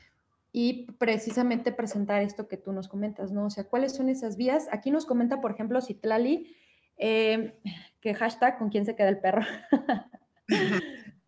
y 0.53 0.91
precisamente 0.93 1.71
presentar 1.71 2.21
esto 2.21 2.47
que 2.47 2.57
tú 2.57 2.73
nos 2.73 2.87
comentas, 2.87 3.31
¿no? 3.31 3.45
O 3.45 3.49
sea, 3.49 3.63
¿cuáles 3.63 3.93
son 3.95 4.09
esas 4.09 4.35
vías? 4.35 4.67
Aquí 4.71 4.91
nos 4.91 5.05
comenta, 5.05 5.39
por 5.39 5.51
ejemplo, 5.51 5.81
Citlali, 5.81 6.55
eh, 6.97 7.57
que 8.01 8.13
hashtag 8.13 8.57
con 8.57 8.69
quién 8.69 8.85
se 8.85 8.95
queda 8.95 9.09
el 9.09 9.19
perro. 9.19 9.43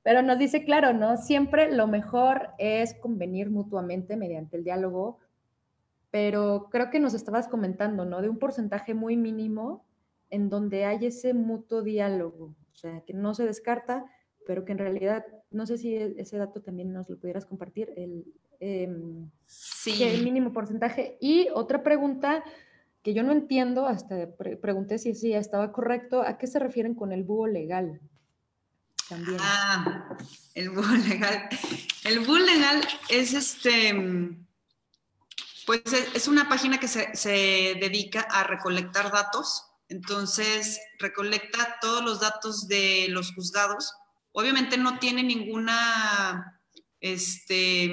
Pero 0.04 0.22
nos 0.22 0.38
dice, 0.38 0.66
claro, 0.66 0.92
¿no? 0.92 1.16
Siempre 1.16 1.74
lo 1.74 1.88
mejor 1.88 2.50
es 2.58 2.94
convenir 2.96 3.50
mutuamente 3.50 4.18
mediante 4.18 4.58
el 4.58 4.66
diálogo, 4.66 5.20
pero 6.12 6.68
creo 6.70 6.90
que 6.90 7.00
nos 7.00 7.14
estabas 7.14 7.48
comentando, 7.48 8.04
¿no? 8.04 8.22
De 8.22 8.28
un 8.28 8.38
porcentaje 8.38 8.94
muy 8.94 9.16
mínimo 9.16 9.86
en 10.30 10.50
donde 10.50 10.84
hay 10.84 11.06
ese 11.06 11.34
mutuo 11.34 11.82
diálogo, 11.84 12.54
o 12.74 12.76
sea, 12.76 13.02
que 13.02 13.14
no 13.14 13.34
se 13.34 13.46
descarta, 13.46 14.06
pero 14.46 14.66
que 14.66 14.74
en 14.74 14.80
realidad, 14.80 15.26
no 15.52 15.66
sé 15.66 15.78
si 15.78 15.96
e, 15.96 16.16
ese 16.18 16.38
dato 16.38 16.62
también 16.62 16.92
nos 16.92 17.10
lo 17.10 17.18
pudieras 17.18 17.46
compartir, 17.46 17.94
el, 17.96 18.26
em, 18.60 19.30
sí. 19.46 20.04
el 20.04 20.24
mínimo 20.24 20.54
porcentaje. 20.54 21.18
Y 21.22 21.48
otra 21.54 21.84
pregunta 21.84 22.44
que 23.02 23.13
yo 23.13 23.24
no 23.24 23.32
entiendo, 23.32 23.86
hasta 23.86 24.30
pregunté 24.62 24.98
si 24.98 25.13
sí 25.13 25.34
estaba 25.34 25.72
correcto, 25.72 26.22
¿a 26.22 26.38
qué 26.38 26.48
se 26.48 26.60
refieren 26.60 26.96
con 26.96 27.12
el 27.12 27.24
búho 27.24 27.48
legal? 27.48 28.00
También. 29.10 29.38
Ah, 29.42 30.18
el 30.56 30.70
búho 30.70 30.96
legal. 31.08 31.50
El 32.06 32.20
búho 32.22 32.39
legal 32.39 32.82
es 33.10 33.34
este, 33.34 33.94
pues 35.66 35.82
es 36.16 36.28
una 36.28 36.48
página 36.48 36.80
que 36.80 36.88
se, 36.88 37.13
se 37.16 37.76
dedica 37.80 38.22
a 38.22 38.44
recolectar 38.44 39.12
datos 39.12 39.70
entonces, 39.94 40.80
recolecta 40.98 41.78
todos 41.80 42.04
los 42.04 42.20
datos 42.20 42.68
de 42.68 43.08
los 43.10 43.32
juzgados. 43.34 43.94
Obviamente 44.32 44.76
no 44.76 44.98
tiene 44.98 45.22
ninguna, 45.22 46.60
este, 47.00 47.92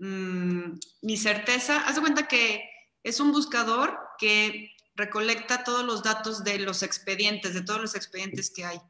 mm, 0.00 0.78
ni 1.02 1.16
certeza. 1.16 1.78
Haz 1.86 2.00
cuenta 2.00 2.26
que 2.26 2.68
es 3.02 3.20
un 3.20 3.32
buscador 3.32 3.98
que 4.18 4.74
recolecta 4.94 5.64
todos 5.64 5.84
los 5.84 6.02
datos 6.02 6.44
de 6.44 6.58
los 6.58 6.82
expedientes, 6.82 7.54
de 7.54 7.62
todos 7.62 7.80
los 7.80 7.94
expedientes 7.94 8.50
que 8.50 8.64
hay. 8.64 8.80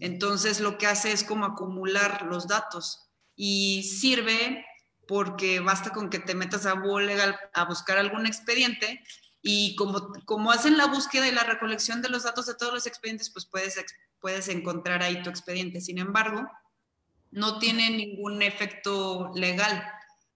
Entonces, 0.00 0.60
lo 0.60 0.78
que 0.78 0.86
hace 0.86 1.12
es 1.12 1.24
como 1.24 1.44
acumular 1.44 2.22
los 2.22 2.46
datos 2.46 3.08
y 3.34 3.82
sirve 3.82 4.64
porque 5.06 5.60
basta 5.60 5.90
con 5.90 6.10
que 6.10 6.18
te 6.18 6.34
metas 6.34 6.66
a 6.66 6.72
Google 6.72 7.06
Legal 7.06 7.38
a 7.54 7.64
buscar 7.64 7.98
algún 7.98 8.26
expediente 8.26 9.02
y 9.40 9.74
como, 9.76 10.12
como 10.24 10.50
hacen 10.50 10.76
la 10.76 10.86
búsqueda 10.86 11.28
y 11.28 11.32
la 11.32 11.44
recolección 11.44 12.02
de 12.02 12.08
los 12.08 12.24
datos 12.24 12.46
de 12.46 12.54
todos 12.54 12.74
los 12.74 12.86
expedientes, 12.86 13.30
pues 13.30 13.46
puedes, 13.46 13.82
puedes 14.20 14.48
encontrar 14.48 15.02
ahí 15.02 15.22
tu 15.22 15.30
expediente. 15.30 15.80
Sin 15.80 15.98
embargo, 15.98 16.46
no 17.30 17.58
tiene 17.58 17.90
ningún 17.90 18.42
efecto 18.42 19.30
legal. 19.34 19.82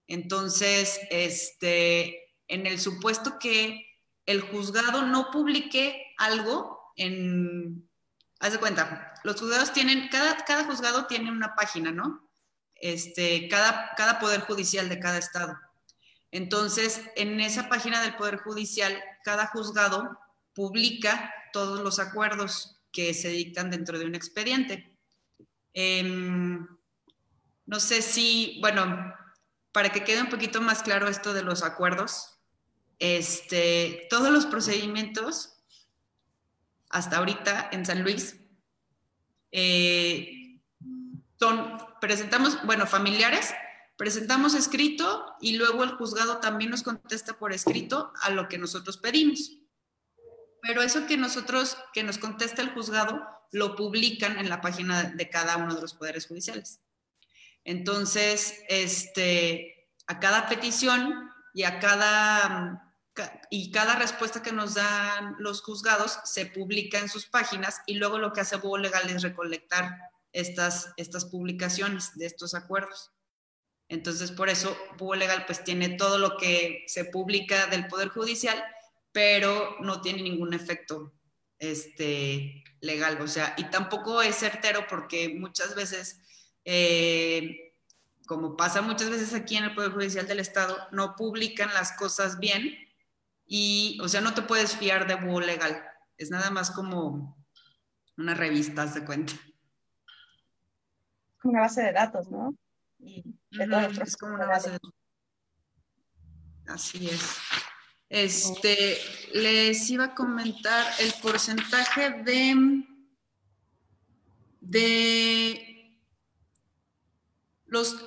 Entonces, 0.07 0.99
este, 1.09 2.33
en 2.47 2.65
el 2.67 2.79
supuesto 2.79 3.39
que 3.39 3.85
el 4.25 4.41
juzgado 4.41 5.03
no 5.03 5.31
publique 5.31 6.13
algo 6.17 6.93
en... 6.95 7.89
Haz 8.39 8.53
de 8.53 8.59
cuenta, 8.59 9.13
los 9.23 9.39
juzgados 9.39 9.71
tienen, 9.71 10.09
cada, 10.09 10.35
cada 10.43 10.65
juzgado 10.65 11.07
tiene 11.07 11.31
una 11.31 11.55
página, 11.55 11.91
¿no? 11.91 12.29
Este, 12.75 13.47
cada, 13.47 13.91
cada 13.95 14.19
poder 14.19 14.41
judicial 14.41 14.89
de 14.89 14.99
cada 14.99 15.17
estado. 15.17 15.57
Entonces, 16.33 17.01
en 17.15 17.39
esa 17.39 17.69
página 17.69 18.01
del 18.01 18.15
Poder 18.15 18.37
Judicial, 18.37 18.99
cada 19.23 19.45
juzgado 19.47 20.19
publica 20.55 21.31
todos 21.53 21.79
los 21.81 21.99
acuerdos 21.99 22.81
que 22.91 23.13
se 23.13 23.29
dictan 23.29 23.69
dentro 23.69 23.99
de 23.99 24.05
un 24.05 24.15
expediente. 24.15 24.97
Em, 25.73 26.67
no 27.67 27.79
sé 27.79 28.01
si, 28.01 28.57
bueno, 28.61 29.13
para 29.73 29.91
que 29.91 30.05
quede 30.05 30.21
un 30.21 30.29
poquito 30.29 30.61
más 30.61 30.83
claro 30.83 31.09
esto 31.09 31.33
de 31.33 31.43
los 31.43 31.63
acuerdos, 31.63 32.39
este, 32.99 34.07
todos 34.09 34.31
los 34.31 34.45
procedimientos 34.45 35.61
hasta 36.89 37.17
ahorita 37.17 37.69
en 37.71 37.85
San 37.85 38.03
Luis 38.03 38.37
eh, 39.51 40.61
son, 41.37 41.77
presentamos, 41.99 42.63
bueno, 42.65 42.87
familiares 42.87 43.53
presentamos 43.97 44.53
escrito 44.53 45.35
y 45.39 45.57
luego 45.57 45.83
el 45.83 45.91
juzgado 45.91 46.37
también 46.37 46.71
nos 46.71 46.83
contesta 46.83 47.37
por 47.37 47.53
escrito 47.53 48.11
a 48.21 48.29
lo 48.29 48.47
que 48.47 48.57
nosotros 48.57 48.97
pedimos. 48.97 49.57
Pero 50.61 50.81
eso 50.81 51.05
que 51.05 51.17
nosotros, 51.17 51.77
que 51.93 52.03
nos 52.03 52.17
contesta 52.17 52.61
el 52.61 52.71
juzgado, 52.71 53.21
lo 53.51 53.75
publican 53.75 54.39
en 54.39 54.49
la 54.49 54.61
página 54.61 55.03
de 55.03 55.29
cada 55.29 55.57
uno 55.57 55.75
de 55.75 55.81
los 55.81 55.93
poderes 55.93 56.27
judiciales. 56.27 56.79
Entonces, 57.63 58.59
este, 58.67 59.89
a 60.07 60.19
cada 60.19 60.47
petición 60.47 61.29
y 61.53 61.63
a 61.63 61.79
cada 61.79 62.93
y 63.51 63.71
cada 63.71 63.95
respuesta 63.95 64.41
que 64.41 64.51
nos 64.51 64.73
dan 64.73 65.35
los 65.37 65.61
juzgados 65.61 66.19
se 66.23 66.47
publica 66.47 66.97
en 66.97 67.09
sus 67.09 67.27
páginas 67.27 67.81
y 67.85 67.95
luego 67.95 68.17
lo 68.17 68.33
que 68.33 68.41
hace 68.41 68.55
Búho 68.55 68.79
Legal 68.79 69.07
es 69.07 69.21
recolectar 69.21 69.95
estas, 70.31 70.91
estas 70.97 71.25
publicaciones 71.25 72.17
de 72.17 72.25
estos 72.25 72.55
acuerdos. 72.55 73.11
Entonces, 73.87 74.31
por 74.31 74.49
eso, 74.49 74.75
Búho 74.97 75.13
Legal 75.13 75.45
pues 75.45 75.63
tiene 75.63 75.89
todo 75.89 76.17
lo 76.17 76.37
que 76.37 76.83
se 76.87 77.05
publica 77.05 77.67
del 77.67 77.87
Poder 77.87 78.07
Judicial, 78.07 78.63
pero 79.11 79.77
no 79.81 80.01
tiene 80.01 80.23
ningún 80.23 80.55
efecto 80.55 81.13
este, 81.59 82.63
legal. 82.81 83.21
O 83.21 83.27
sea, 83.27 83.53
y 83.57 83.65
tampoco 83.65 84.23
es 84.23 84.35
certero 84.35 84.87
porque 84.89 85.29
muchas 85.29 85.75
veces, 85.75 86.21
eh, 86.65 87.73
como 88.25 88.55
pasa 88.55 88.81
muchas 88.81 89.09
veces 89.09 89.33
aquí 89.33 89.57
en 89.57 89.65
el 89.65 89.75
Poder 89.75 89.91
Judicial 89.91 90.27
del 90.27 90.39
Estado, 90.39 90.77
no 90.91 91.15
publican 91.15 91.73
las 91.73 91.91
cosas 91.93 92.39
bien 92.39 92.75
y, 93.45 93.99
o 94.01 94.07
sea, 94.07 94.21
no 94.21 94.33
te 94.33 94.41
puedes 94.41 94.75
fiar 94.75 95.07
de 95.07 95.15
Búho 95.15 95.41
Legal. 95.41 95.83
Es 96.17 96.29
nada 96.29 96.49
más 96.49 96.71
como 96.71 97.37
una 98.17 98.33
revista, 98.33 98.87
se 98.87 99.03
cuenta. 99.03 99.33
Como 101.41 101.53
una 101.53 101.61
base 101.61 101.83
de 101.83 101.91
datos, 101.91 102.29
¿no? 102.29 102.55
Y 102.99 103.23
es 103.51 104.17
como 104.17 104.35
una 104.35 104.45
base 104.45 104.69
de 104.69 104.73
datos. 104.73 104.93
Así 106.67 107.09
es. 107.09 107.37
Este, 108.09 108.97
les 109.33 109.89
iba 109.89 110.05
a 110.05 110.15
comentar 110.15 110.85
el 110.99 111.13
porcentaje 111.21 112.11
de, 112.23 112.85
de 114.61 115.72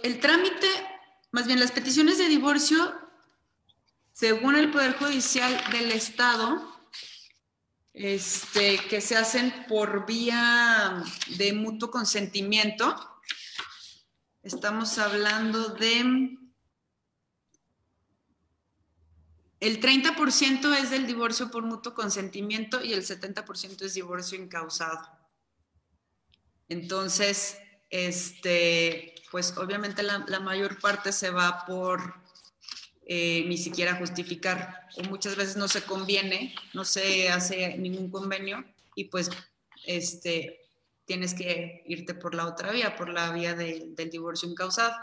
el 0.03 0.21
trámite, 0.21 0.69
más 1.33 1.47
bien 1.47 1.59
las 1.59 1.73
peticiones 1.73 2.19
de 2.19 2.29
divorcio, 2.29 2.95
según 4.13 4.55
el 4.55 4.71
Poder 4.71 4.97
Judicial 4.97 5.61
del 5.73 5.91
Estado, 5.93 6.73
este, 7.93 8.79
que 8.89 9.01
se 9.01 9.17
hacen 9.17 9.67
por 9.69 10.07
vía 10.07 11.03
de 11.39 11.53
mutuo 11.53 11.91
consentimiento. 11.91 13.21
Estamos 14.43 14.99
hablando 14.99 15.71
de 15.71 16.37
El 19.59 19.81
30% 19.81 20.77
es 20.81 20.91
del 20.91 21.09
divorcio 21.09 21.51
por 21.51 21.65
mutuo 21.65 21.93
consentimiento 21.93 22.85
y 22.85 22.93
el 22.93 23.05
70% 23.05 23.83
es 23.83 23.95
divorcio 23.95 24.39
incausado. 24.39 25.01
Entonces, 26.69 27.59
este, 27.91 29.16
pues 29.31 29.57
obviamente 29.57 30.03
la, 30.03 30.41
mayor 30.41 30.81
parte 30.81 31.13
se 31.13 31.31
va 31.31 31.65
por 31.67 32.15
eh, 33.07 33.45
ni 33.47 33.57
siquiera 33.57 33.97
justificar 33.97 34.87
o 34.97 35.03
muchas 35.09 35.37
veces 35.37 35.57
no 35.57 35.69
se 35.69 35.83
conviene, 35.83 36.55
no 36.75 36.85
se 36.85 37.29
hace 37.29 37.77
ningún 37.79 38.11
convenio 38.11 38.65
y 38.95 39.05
pues 39.05 39.31
este, 39.85 40.61
tienes 41.05 41.35
que 41.35 41.83
irte 41.87 42.15
por 42.15 42.35
la 42.35 42.47
otra 42.47 42.73
vía, 42.73 42.97
por 42.97 43.09
la 43.09 43.31
vía 43.33 43.55
del 43.55 44.11
divorcio 44.11 44.49
incausado. 44.49 44.95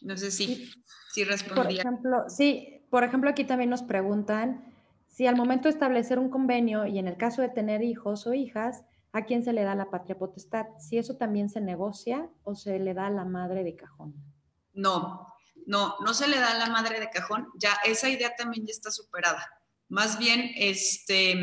No 0.00 0.16
sé 0.16 0.30
si, 0.30 0.70
si 1.12 1.24
respondía. 1.24 1.62
Por 1.64 1.72
ejemplo, 1.72 2.24
sí, 2.28 2.82
por 2.90 3.04
ejemplo, 3.04 3.30
aquí 3.30 3.44
también 3.44 3.70
nos 3.70 3.82
preguntan 3.82 4.72
si 5.08 5.26
al 5.26 5.36
momento 5.36 5.64
de 5.64 5.70
establecer 5.70 6.18
un 6.18 6.30
convenio 6.30 6.86
y 6.86 6.98
en 6.98 7.08
el 7.08 7.16
caso 7.16 7.42
de 7.42 7.48
tener 7.48 7.82
hijos 7.82 8.26
o 8.26 8.34
hijas, 8.34 8.84
¿a 9.12 9.24
quién 9.24 9.44
se 9.44 9.52
le 9.52 9.62
da 9.62 9.74
la 9.74 9.90
patria 9.90 10.18
potestad? 10.18 10.66
Si 10.78 10.98
eso 10.98 11.16
también 11.16 11.48
se 11.48 11.60
negocia 11.60 12.28
o 12.44 12.54
se 12.54 12.78
le 12.78 12.94
da 12.94 13.06
a 13.06 13.10
la 13.10 13.24
madre 13.24 13.64
de 13.64 13.76
cajón. 13.76 14.14
No, 14.72 15.26
no, 15.66 15.96
no 16.00 16.14
se 16.14 16.28
le 16.28 16.38
da 16.38 16.52
a 16.52 16.58
la 16.58 16.70
madre 16.70 17.00
de 17.00 17.10
cajón. 17.10 17.48
Ya 17.56 17.72
esa 17.84 18.08
idea 18.08 18.34
también 18.36 18.66
ya 18.66 18.72
está 18.72 18.90
superada. 18.90 19.46
Más 19.88 20.18
bien, 20.18 20.52
este, 20.56 21.34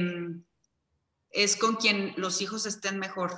es 1.32 1.58
con 1.58 1.76
quien 1.76 2.14
los 2.18 2.42
hijos 2.42 2.66
estén 2.66 3.00
mejor. 3.00 3.36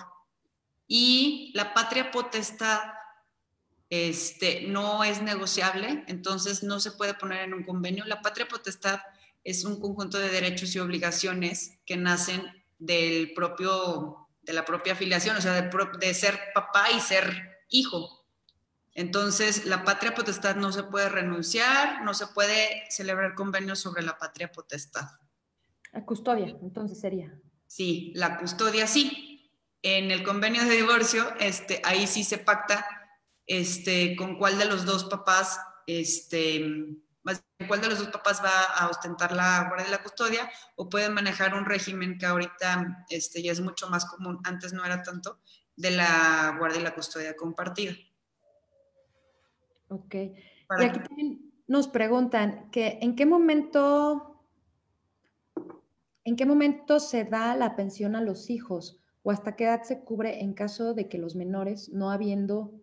Y 0.88 1.52
la 1.56 1.74
patria 1.74 2.12
potestad 2.12 2.80
este, 3.90 4.62
no 4.68 5.04
es 5.04 5.22
negociable, 5.22 6.04
entonces 6.08 6.64
no 6.64 6.80
se 6.80 6.92
puede 6.92 7.14
poner 7.14 7.44
en 7.44 7.54
un 7.54 7.64
convenio. 7.64 8.06
La 8.06 8.22
patria 8.22 8.48
potestad 8.48 9.00
es 9.44 9.64
un 9.64 9.80
conjunto 9.80 10.18
de 10.18 10.30
derechos 10.30 10.76
y 10.76 10.80
obligaciones 10.80 11.80
que 11.86 11.98
nacen 11.98 12.44
del 12.80 13.34
propio, 13.34 14.28
de 14.42 14.54
la 14.54 14.66
propia 14.66 14.94
afiliación, 14.94 15.36
o 15.38 15.42
sea, 15.42 15.62
de, 15.62 15.70
de 16.00 16.14
ser 16.14 16.40
papá 16.54 16.92
y 16.92 17.00
ser 17.00 17.60
hijo. 17.70 18.26
Entonces, 18.94 19.66
la 19.66 19.84
patria 19.84 20.16
potestad 20.16 20.56
no 20.56 20.72
se 20.72 20.84
puede 20.84 21.10
renunciar, 21.10 22.04
no 22.04 22.14
se 22.14 22.28
puede 22.28 22.84
celebrar 22.90 23.36
convenios 23.36 23.80
sobre 23.80 24.02
la 24.02 24.18
patria 24.18 24.52
potestad. 24.52 25.06
La 25.92 26.04
custodia, 26.04 26.58
entonces 26.62 27.00
sería. 27.00 27.40
Sí, 27.68 28.12
la 28.16 28.40
custodia 28.40 28.88
sí. 28.88 29.52
En 29.84 30.10
el 30.10 30.24
convenio 30.24 30.66
de 30.66 30.76
divorcio, 30.76 31.32
este, 31.40 31.82
ahí 31.86 32.08
sí 32.08 32.24
se 32.24 32.40
pacta 32.40 32.86
este, 33.46 34.16
con 34.16 34.38
cuál 34.38 34.58
de 34.58 34.66
los 34.66 34.86
dos 34.86 35.04
papás, 35.06 35.60
este, 35.86 36.66
cuál 37.68 37.82
de 37.82 37.90
los 37.90 38.00
dos 38.00 38.10
papás 38.10 38.42
va 38.44 38.64
a 38.78 38.90
ostentar 38.90 39.32
la 39.32 39.66
guardia 39.68 39.88
y 39.88 39.92
la 39.92 40.04
custodia, 40.04 40.50
o 40.76 40.90
pueden 40.90 41.14
manejar 41.14 41.56
un 41.56 41.66
régimen 41.66 42.18
que 42.18 42.26
ahorita 42.26 43.06
este, 43.10 43.42
ya 43.42 43.52
es 43.52 43.62
mucho 43.62 43.90
más 43.90 44.06
común, 44.06 44.40
antes 44.44 44.74
no 44.74 44.86
era 44.86 45.02
tanto, 45.02 45.40
de 45.76 45.92
la 45.92 46.56
guardia 46.58 46.80
y 46.80 46.84
la 46.84 46.96
custodia 46.96 47.36
compartida. 47.36 47.94
Ok. 49.90 50.16
y 50.16 50.84
aquí 50.84 51.00
también 51.00 51.52
nos 51.68 51.88
preguntan 51.88 52.70
que 52.72 53.00
en 53.02 53.16
qué 53.16 53.26
momento, 53.26 54.44
en 56.24 56.36
qué 56.36 56.46
momento 56.46 57.00
se 57.00 57.24
da 57.24 57.56
la 57.56 57.76
pensión 57.76 58.16
a 58.16 58.22
los 58.22 58.50
hijos 58.50 59.00
o 59.24 59.32
hasta 59.32 59.56
qué 59.56 59.66
edad 59.66 59.84
se 59.84 60.04
cubre 60.04 60.42
en 60.42 60.54
caso 60.54 60.94
de 60.94 61.08
que 61.08 61.18
los 61.18 61.36
menores, 61.36 61.90
no 61.90 62.12
habiendo 62.12 62.74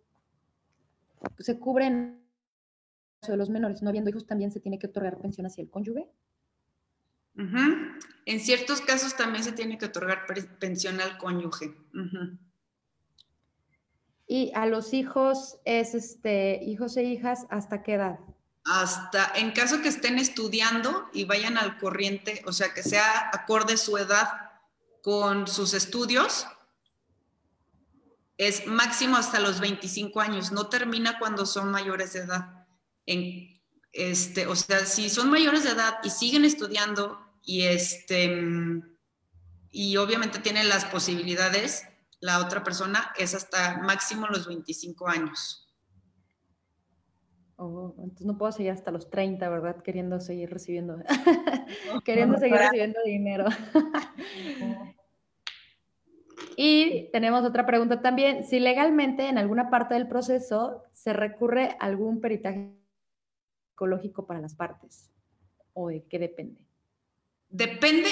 se 1.39 1.59
cubren 1.59 2.24
de 3.33 3.39
los 3.39 3.51
menores, 3.51 3.83
no 3.83 3.89
habiendo 3.89 4.11
hijos, 4.11 4.27
también 4.27 4.53
se 4.53 4.61
tiene 4.61 4.79
que 4.79 4.87
otorgar 4.87 5.19
pensión 5.19 5.47
hacia 5.47 5.63
el 5.63 5.71
cónyuge. 5.71 6.09
En 7.37 8.41
ciertos 8.41 8.81
casos 8.81 9.17
también 9.17 9.43
se 9.45 9.53
tiene 9.53 9.77
que 9.77 9.87
otorgar 9.87 10.27
pensión 10.59 11.01
al 11.01 11.19
cónyuge. 11.19 11.75
Y 14.27 14.53
a 14.55 14.67
los 14.67 14.95
hijos 14.95 15.59
es 15.65 15.95
este 15.95 16.63
hijos 16.65 16.97
e 16.97 17.05
hijas 17.05 17.47
hasta 17.51 17.83
qué 17.83 17.95
edad? 17.95 18.19
Hasta 18.65 19.33
en 19.35 19.53
caso 19.53 19.83
que 19.83 19.89
estén 19.89 20.19
estudiando 20.19 21.09
y 21.13 21.25
vayan 21.25 21.59
al 21.59 21.77
corriente, 21.77 22.43
o 22.47 22.53
sea, 22.53 22.73
que 22.73 22.83
sea 22.83 23.31
acorde 23.33 23.77
su 23.77 23.99
edad 23.99 24.29
con 25.03 25.47
sus 25.47 25.75
estudios, 25.75 26.47
es 28.39 28.67
máximo 28.67 29.17
hasta 29.17 29.39
los 29.39 29.61
25 29.61 30.21
años, 30.21 30.51
no 30.51 30.69
termina 30.69 31.19
cuando 31.19 31.45
son 31.45 31.71
mayores 31.71 32.15
de 32.15 32.21
edad. 32.21 32.64
En, 33.07 33.61
este, 33.93 34.47
o 34.47 34.57
sea, 34.57 34.81
si 34.87 35.09
son 35.09 35.31
mayores 35.31 35.65
de 35.65 35.71
edad 35.71 35.99
y 36.03 36.11
siguen 36.11 36.45
estudiando 36.45 37.19
y, 37.45 37.63
este, 37.63 38.45
y 39.71 39.97
obviamente 39.97 40.39
tienen 40.41 40.69
las 40.69 40.85
posibilidades, 40.85 41.85
la 42.21 42.41
otra 42.41 42.65
persona 42.65 43.13
es 43.19 43.35
hasta 43.35 43.79
máximo 43.79 44.27
los 44.27 44.47
25 44.47 45.09
años. 45.09 45.61
Oh, 47.57 47.95
entonces 47.99 48.27
no 48.27 48.37
puedo 48.37 48.51
seguir 48.51 48.73
hasta 48.73 48.91
los 48.91 49.11
30, 49.11 49.49
¿verdad? 49.49 49.81
Queriendo 49.83 50.21
seguir 50.21 50.51
recibiendo, 50.51 50.99
queriendo 52.05 52.37
seguir 52.39 52.59
recibiendo 52.59 53.01
dinero. 53.05 53.45
Y 56.57 57.11
tenemos 57.11 57.45
otra 57.45 57.67
pregunta 57.67 58.01
también. 58.01 58.45
Si 58.45 58.61
legalmente 58.61 59.29
en 59.29 59.39
alguna 59.39 59.71
parte 59.71 59.95
del 59.95 60.07
proceso 60.07 60.85
se 60.93 61.13
recurre 61.13 61.77
a 61.81 61.87
algún 61.87 62.21
peritaje 62.21 62.71
psicológico 63.75 64.25
para 64.25 64.41
las 64.41 64.55
partes, 64.55 65.11
¿o 65.73 65.89
de 65.89 66.05
qué 66.05 66.21
depende? 66.21 66.61
Depende, 67.49 68.09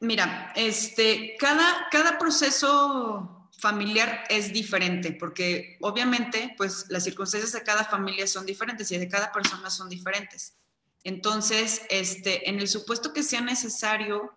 mira, 0.00 0.52
este, 0.54 1.34
cada, 1.38 1.88
cada 1.90 2.18
proceso 2.18 3.48
familiar 3.58 4.24
es 4.28 4.52
diferente, 4.52 5.12
porque 5.12 5.78
obviamente, 5.80 6.54
pues 6.58 6.86
las 6.90 7.04
circunstancias 7.04 7.52
de 7.52 7.62
cada 7.62 7.84
familia 7.84 8.26
son 8.26 8.44
diferentes 8.44 8.90
y 8.92 8.98
de 8.98 9.08
cada 9.08 9.32
persona 9.32 9.70
son 9.70 9.88
diferentes. 9.88 10.58
Entonces, 11.04 11.82
este, 11.88 12.50
en 12.50 12.58
el 12.60 12.68
supuesto 12.68 13.14
que 13.14 13.22
sea 13.22 13.40
necesario 13.40 14.36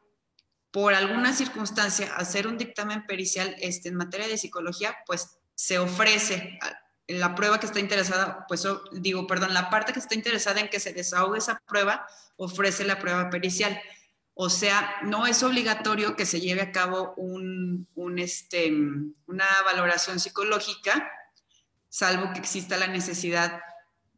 por 0.72 0.93
alguna 0.93 1.34
circunstancia 1.34 2.16
hacer 2.16 2.48
un 2.48 2.58
dictamen 2.58 3.06
pericial 3.06 3.56
este, 3.60 3.89
en 3.89 3.96
materia 3.96 4.28
de 4.28 4.38
psicología, 4.38 4.96
pues 5.06 5.38
se 5.54 5.80
ofrece 5.80 6.58
la 7.20 7.36
prueba 7.36 7.59
que 7.59 7.66
está 7.66 7.80
interesada, 7.80 8.45
pues 8.47 8.68
digo, 8.91 9.28
perdón, 9.28 9.53
la 9.53 9.70
parte 9.70 9.93
que 9.93 9.99
está 9.99 10.16
interesada 10.16 10.59
en 10.59 10.70
que 10.70 10.80
se 10.80 10.93
desahogue 10.93 11.38
esa 11.38 11.62
prueba, 11.68 12.05
ofrece 12.38 12.84
la 12.84 12.99
prueba 12.99 13.30
pericial. 13.30 13.80
O 14.34 14.49
sea, 14.49 14.95
no 15.03 15.28
es 15.28 15.43
obligatorio 15.43 16.16
que 16.16 16.26
se 16.26 16.41
lleve 16.41 16.62
a 16.62 16.72
cabo 16.72 17.14
un, 17.18 17.88
este, 18.18 18.72
una 19.28 19.45
valoración 19.66 20.20
psicológica, 20.20 21.12
salvo 21.89 22.32
que 22.34 22.39
exista 22.39 22.78
la 22.78 22.88
necesidad, 22.88 23.62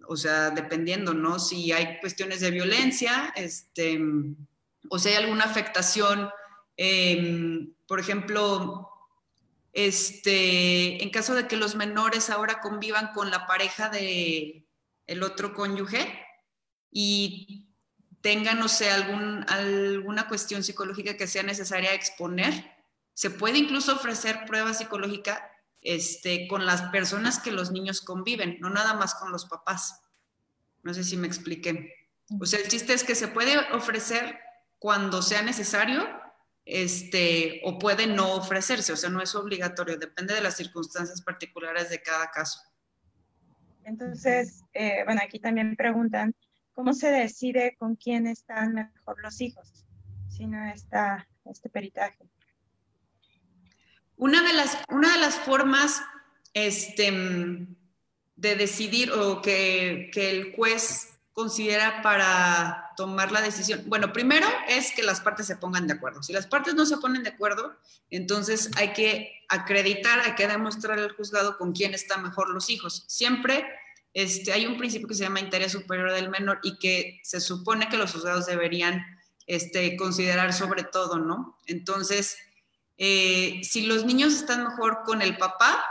o 0.07 0.15
sea, 0.15 0.51
dependiendo, 0.51 1.13
¿no? 1.13 1.39
Si 1.39 1.71
hay 1.71 1.99
cuestiones 1.99 2.41
de 2.41 2.51
violencia, 2.51 3.33
este, 3.35 3.99
o 4.89 4.99
si 4.99 5.09
hay 5.09 5.15
alguna 5.15 5.45
afectación 5.45 6.29
Em, 6.77 7.73
por 7.87 7.99
ejemplo, 7.99 8.89
este, 9.73 11.03
en 11.03 11.09
caso 11.09 11.33
de 11.33 11.47
que 11.47 11.57
los 11.57 11.75
menores 11.75 12.29
ahora 12.29 12.61
convivan 12.61 13.11
con 13.11 13.31
la 13.31 13.47
pareja 13.47 13.89
de 13.89 14.69
el 15.07 15.23
otro 15.23 15.53
cónyuge 15.53 16.25
y 16.91 17.73
tengan, 18.21 18.59
no 18.59 18.69
sé, 18.69 18.91
algún, 18.91 19.45
alguna 19.49 20.27
cuestión 20.27 20.63
psicológica 20.63 21.17
que 21.17 21.27
sea 21.27 21.43
necesaria 21.43 21.93
exponer, 21.93 22.71
se 23.13 23.31
puede 23.31 23.57
incluso 23.57 23.93
ofrecer 23.93 24.45
prueba 24.45 24.73
psicológica 24.73 25.51
este, 25.81 26.47
con 26.47 26.65
las 26.65 26.83
personas 26.83 27.39
que 27.39 27.51
los 27.51 27.71
niños 27.71 28.01
conviven, 28.01 28.57
no 28.61 28.69
nada 28.69 28.93
más 28.93 29.15
con 29.15 29.31
los 29.31 29.45
papás. 29.45 30.01
No 30.83 30.93
sé 30.93 31.03
si 31.03 31.17
me 31.17 31.27
expliqué. 31.27 32.09
O 32.39 32.45
sea, 32.45 32.59
el 32.59 32.67
chiste 32.67 32.93
es 32.93 33.03
que 33.03 33.15
se 33.15 33.27
puede 33.27 33.57
ofrecer 33.73 34.39
cuando 34.79 35.21
sea 35.21 35.41
necesario 35.41 36.07
este, 36.65 37.61
o 37.63 37.77
puede 37.77 38.07
no 38.07 38.33
ofrecerse, 38.35 38.93
o 38.93 38.95
sea, 38.97 39.09
no 39.09 39.21
es 39.21 39.35
obligatorio, 39.35 39.97
depende 39.97 40.33
de 40.33 40.41
las 40.41 40.55
circunstancias 40.55 41.21
particulares 41.21 41.89
de 41.89 42.01
cada 42.01 42.31
caso. 42.31 42.59
Entonces, 43.83 44.63
eh, 44.73 45.03
bueno, 45.05 45.21
aquí 45.23 45.39
también 45.39 45.75
preguntan, 45.75 46.33
¿cómo 46.73 46.93
se 46.93 47.09
decide 47.09 47.75
con 47.77 47.95
quién 47.95 48.27
están 48.27 48.73
mejor 48.73 49.21
los 49.21 49.41
hijos 49.41 49.85
si 50.29 50.47
no 50.47 50.65
está 50.65 51.27
este 51.45 51.69
peritaje? 51.69 52.29
Una 54.15 54.41
de 54.41 54.53
las, 54.53 54.77
una 54.89 55.11
de 55.13 55.19
las 55.19 55.35
formas 55.35 56.01
este, 56.53 57.67
de 58.35 58.55
decidir 58.55 59.11
o 59.11 59.41
que, 59.41 60.09
que 60.13 60.29
el 60.29 60.55
juez 60.55 61.19
considera 61.33 62.01
para 62.01 62.82
tomar 62.95 63.31
la 63.31 63.41
decisión? 63.41 63.83
Bueno, 63.87 64.13
primero 64.13 64.47
es 64.67 64.91
que 64.91 65.03
las 65.03 65.21
partes 65.21 65.47
se 65.47 65.55
pongan 65.55 65.87
de 65.87 65.93
acuerdo. 65.93 66.23
Si 66.23 66.33
las 66.33 66.47
partes 66.47 66.75
no 66.75 66.85
se 66.85 66.97
ponen 66.97 67.23
de 67.23 67.29
acuerdo, 67.29 67.75
entonces 68.09 68.71
hay 68.77 68.93
que 68.93 69.31
acreditar, 69.49 70.19
hay 70.21 70.35
que 70.35 70.47
demostrar 70.47 70.99
al 70.99 71.15
juzgado 71.15 71.57
con 71.57 71.73
quién 71.73 71.93
están 71.93 72.23
mejor 72.23 72.49
los 72.49 72.69
hijos. 72.69 73.05
Siempre 73.07 73.65
este, 74.13 74.53
hay 74.53 74.65
un 74.65 74.77
principio 74.77 75.07
que 75.07 75.15
se 75.15 75.23
llama 75.23 75.39
interés 75.39 75.71
superior 75.71 76.11
del 76.11 76.29
menor 76.29 76.59
y 76.63 76.77
que 76.77 77.19
se 77.23 77.41
supone 77.41 77.89
que 77.89 77.97
los 77.97 78.13
juzgados 78.13 78.45
deberían 78.45 79.03
este, 79.47 79.97
considerar 79.97 80.53
sobre 80.53 80.83
todo, 80.83 81.17
¿no? 81.17 81.57
Entonces, 81.65 82.37
eh, 82.97 83.61
si 83.63 83.85
los 83.85 84.05
niños 84.05 84.33
están 84.33 84.63
mejor 84.63 85.01
con 85.03 85.21
el 85.21 85.37
papá, 85.37 85.83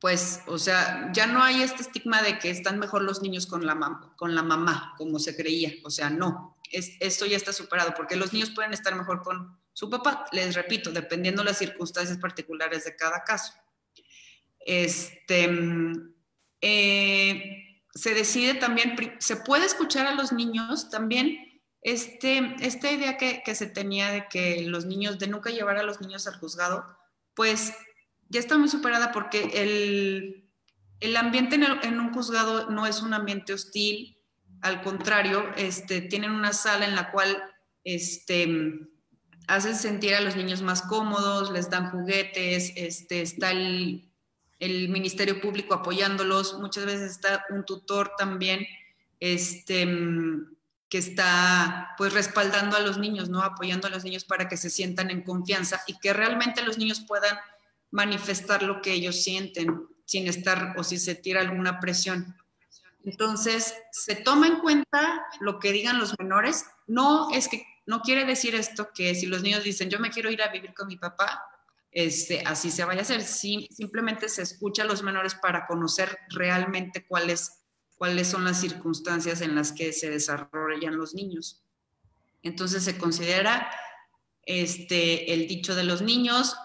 pues, 0.00 0.40
o 0.46 0.58
sea, 0.58 1.10
ya 1.12 1.26
no 1.26 1.42
hay 1.42 1.62
este 1.62 1.82
estigma 1.82 2.22
de 2.22 2.38
que 2.38 2.48
están 2.50 2.78
mejor 2.78 3.02
los 3.02 3.20
niños 3.20 3.46
con 3.46 3.66
la, 3.66 4.00
con 4.16 4.34
la 4.34 4.42
mamá, 4.42 4.94
como 4.96 5.18
se 5.18 5.36
creía. 5.36 5.74
O 5.84 5.90
sea, 5.90 6.08
no, 6.08 6.56
es, 6.72 6.96
esto 7.00 7.26
ya 7.26 7.36
está 7.36 7.52
superado, 7.52 7.92
porque 7.94 8.16
los 8.16 8.32
niños 8.32 8.50
pueden 8.50 8.72
estar 8.72 8.94
mejor 8.94 9.22
con 9.22 9.60
su 9.74 9.90
papá, 9.90 10.24
les 10.32 10.54
repito, 10.54 10.90
dependiendo 10.90 11.44
las 11.44 11.58
circunstancias 11.58 12.16
particulares 12.16 12.84
de 12.84 12.96
cada 12.96 13.24
caso. 13.24 13.52
Este, 14.58 15.50
eh, 16.62 17.82
se 17.94 18.14
decide 18.14 18.54
también, 18.54 18.96
se 19.18 19.36
puede 19.36 19.66
escuchar 19.66 20.06
a 20.06 20.14
los 20.14 20.32
niños 20.32 20.88
también. 20.88 21.60
Este, 21.82 22.56
esta 22.60 22.90
idea 22.90 23.18
que, 23.18 23.42
que 23.44 23.54
se 23.54 23.66
tenía 23.66 24.10
de 24.10 24.28
que 24.28 24.62
los 24.62 24.86
niños, 24.86 25.18
de 25.18 25.28
nunca 25.28 25.50
llevar 25.50 25.76
a 25.76 25.82
los 25.82 26.00
niños 26.00 26.26
al 26.26 26.38
juzgado, 26.38 26.84
pues 27.34 27.74
ya 28.30 28.38
está 28.38 28.56
muy 28.56 28.68
superada 28.68 29.12
porque 29.12 29.50
el, 31.00 31.16
ambiente 31.16 31.56
en, 31.56 32.00
un 32.00 32.14
juzgado 32.14 32.70
no 32.70 32.86
es 32.86 33.02
un 33.02 33.12
ambiente 33.12 33.52
hostil, 33.52 34.16
al 34.62 34.82
contrario, 34.82 35.50
este, 35.56 36.00
tienen 36.00 36.30
una 36.30 36.52
sala 36.52 36.86
en 36.86 36.94
la 36.94 37.10
cual 37.10 37.42
este, 37.82 38.88
hacen 39.48 39.74
sentir 39.74 40.14
a 40.14 40.20
los 40.20 40.36
niños 40.36 40.62
más 40.62 40.82
cómodos, 40.82 41.50
les 41.50 41.68
dan 41.70 41.90
juguetes, 41.90 42.72
este, 42.76 43.20
está 43.20 43.50
el, 43.50 44.06
Ministerio 44.60 45.40
Público 45.40 45.72
apoyándolos, 45.72 46.58
muchas 46.60 46.84
veces 46.84 47.12
está 47.12 47.46
un 47.48 47.64
tutor 47.64 48.12
también 48.18 48.66
este, 49.18 49.88
que 50.90 50.98
está 50.98 51.94
pues 51.96 52.12
respaldando 52.12 52.76
a 52.76 52.80
los 52.80 52.98
niños, 52.98 53.30
¿no? 53.30 53.42
apoyando 53.42 53.88
a 53.88 53.90
los 53.90 54.04
niños 54.04 54.24
para 54.24 54.48
que 54.48 54.58
se 54.58 54.68
sientan 54.68 55.10
en 55.10 55.22
confianza 55.22 55.82
y 55.86 55.98
que 55.98 56.12
realmente 56.12 56.62
los 56.62 56.76
niños 56.76 57.00
puedan 57.00 57.38
manifestar 57.90 58.62
lo 58.62 58.80
que 58.80 58.92
ellos 58.92 59.22
sienten 59.22 59.86
sin 60.04 60.26
estar 60.26 60.74
o 60.76 60.84
si 60.84 60.98
se 60.98 61.14
tira 61.14 61.40
alguna 61.40 61.80
presión. 61.80 62.36
Entonces, 63.04 63.74
se 63.92 64.16
toma 64.16 64.46
en 64.46 64.58
cuenta 64.58 65.24
lo 65.40 65.58
que 65.58 65.72
digan 65.72 65.98
los 65.98 66.18
menores. 66.18 66.66
No 66.86 67.30
es 67.32 67.48
que, 67.48 67.64
no 67.86 68.02
quiere 68.02 68.24
decir 68.24 68.54
esto 68.54 68.90
que 68.94 69.14
si 69.14 69.26
los 69.26 69.42
niños 69.42 69.64
dicen, 69.64 69.88
yo 69.88 69.98
me 69.98 70.10
quiero 70.10 70.30
ir 70.30 70.42
a 70.42 70.48
vivir 70.48 70.74
con 70.74 70.88
mi 70.88 70.96
papá, 70.96 71.42
este, 71.90 72.42
así 72.46 72.70
se 72.70 72.84
vaya 72.84 73.00
a 73.00 73.02
hacer. 73.02 73.22
simplemente 73.22 74.28
se 74.28 74.42
escucha 74.42 74.82
a 74.82 74.86
los 74.86 75.02
menores 75.02 75.34
para 75.34 75.66
conocer 75.66 76.18
realmente 76.28 77.04
cuáles, 77.06 77.62
cuáles 77.96 78.28
son 78.28 78.44
las 78.44 78.60
circunstancias 78.60 79.40
en 79.40 79.54
las 79.54 79.72
que 79.72 79.92
se 79.92 80.10
desarrollan 80.10 80.96
los 80.96 81.14
niños. 81.14 81.62
Entonces, 82.42 82.84
se 82.84 82.98
considera 82.98 83.70
este, 84.44 85.32
el 85.32 85.46
dicho 85.48 85.74
de 85.74 85.84
los 85.84 86.02
niños, 86.02 86.56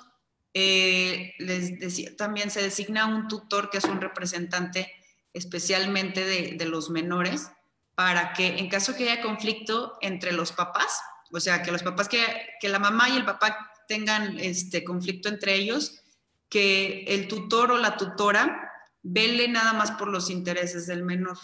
eh, 0.57 1.33
les 1.37 1.77
decía, 1.77 2.15
también 2.15 2.49
se 2.49 2.61
designa 2.61 3.07
un 3.07 3.27
tutor 3.27 3.69
que 3.69 3.77
es 3.77 3.83
un 3.83 3.99
representante 3.99 4.89
especialmente 5.33 6.23
de, 6.23 6.65
los 6.65 6.89
menores 6.89 7.51
para 7.93 8.31
que 8.31 8.57
en 8.57 8.69
caso 8.69 8.95
que 8.95 9.11
haya 9.11 9.21
conflicto 9.21 9.97
entre 9.99 10.31
los 10.31 10.53
papás, 10.53 11.01
o 11.33 11.41
sea, 11.41 11.61
que 11.61 11.73
los 11.73 11.83
papás, 11.83 12.07
que, 12.07 12.23
que 12.61 12.69
la 12.69 12.79
mamá 12.79 13.09
y 13.09 13.17
el 13.17 13.25
papá 13.25 13.69
tengan 13.89 14.39
este 14.39 14.85
conflicto 14.85 15.27
entre 15.27 15.55
ellos, 15.55 16.01
que 16.47 17.03
el 17.03 17.27
tutor 17.27 17.73
o 17.73 17.77
la 17.77 17.97
tutora 17.97 18.71
vele 19.03 19.49
nada 19.49 19.73
más 19.73 19.91
por 19.91 20.07
los 20.07 20.29
intereses 20.29 20.87
del 20.87 21.03
menor, 21.03 21.37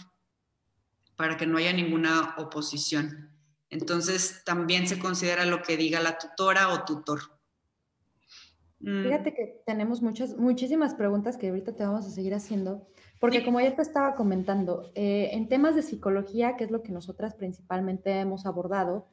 para 1.17 1.35
que 1.35 1.47
no 1.47 1.57
haya 1.57 1.73
ninguna 1.73 2.35
oposición. 2.37 3.29
Entonces, 3.69 4.43
también 4.45 4.87
se 4.87 4.99
considera 4.99 5.43
lo 5.43 5.61
que 5.63 5.75
diga 5.75 5.99
la 5.99 6.17
tutora 6.17 6.69
o 6.69 6.85
tutor. 6.85 7.40
Mm. 8.81 9.03
Fíjate 9.03 9.33
que 9.33 9.61
tenemos 9.65 10.01
muchas, 10.01 10.37
muchísimas 10.37 10.95
preguntas 10.95 11.37
que 11.37 11.49
ahorita 11.49 11.75
te 11.75 11.83
vamos 11.83 12.05
a 12.07 12.09
seguir 12.09 12.33
haciendo, 12.33 12.87
porque 13.19 13.45
como 13.45 13.61
ya 13.61 13.75
te 13.75 13.81
estaba 13.81 14.15
comentando, 14.15 14.91
eh, 14.95 15.29
en 15.33 15.47
temas 15.47 15.75
de 15.75 15.83
psicología, 15.83 16.55
que 16.57 16.63
es 16.63 16.71
lo 16.71 16.81
que 16.81 16.91
nosotras 16.91 17.35
principalmente 17.35 18.11
hemos 18.19 18.45
abordado, 18.45 19.07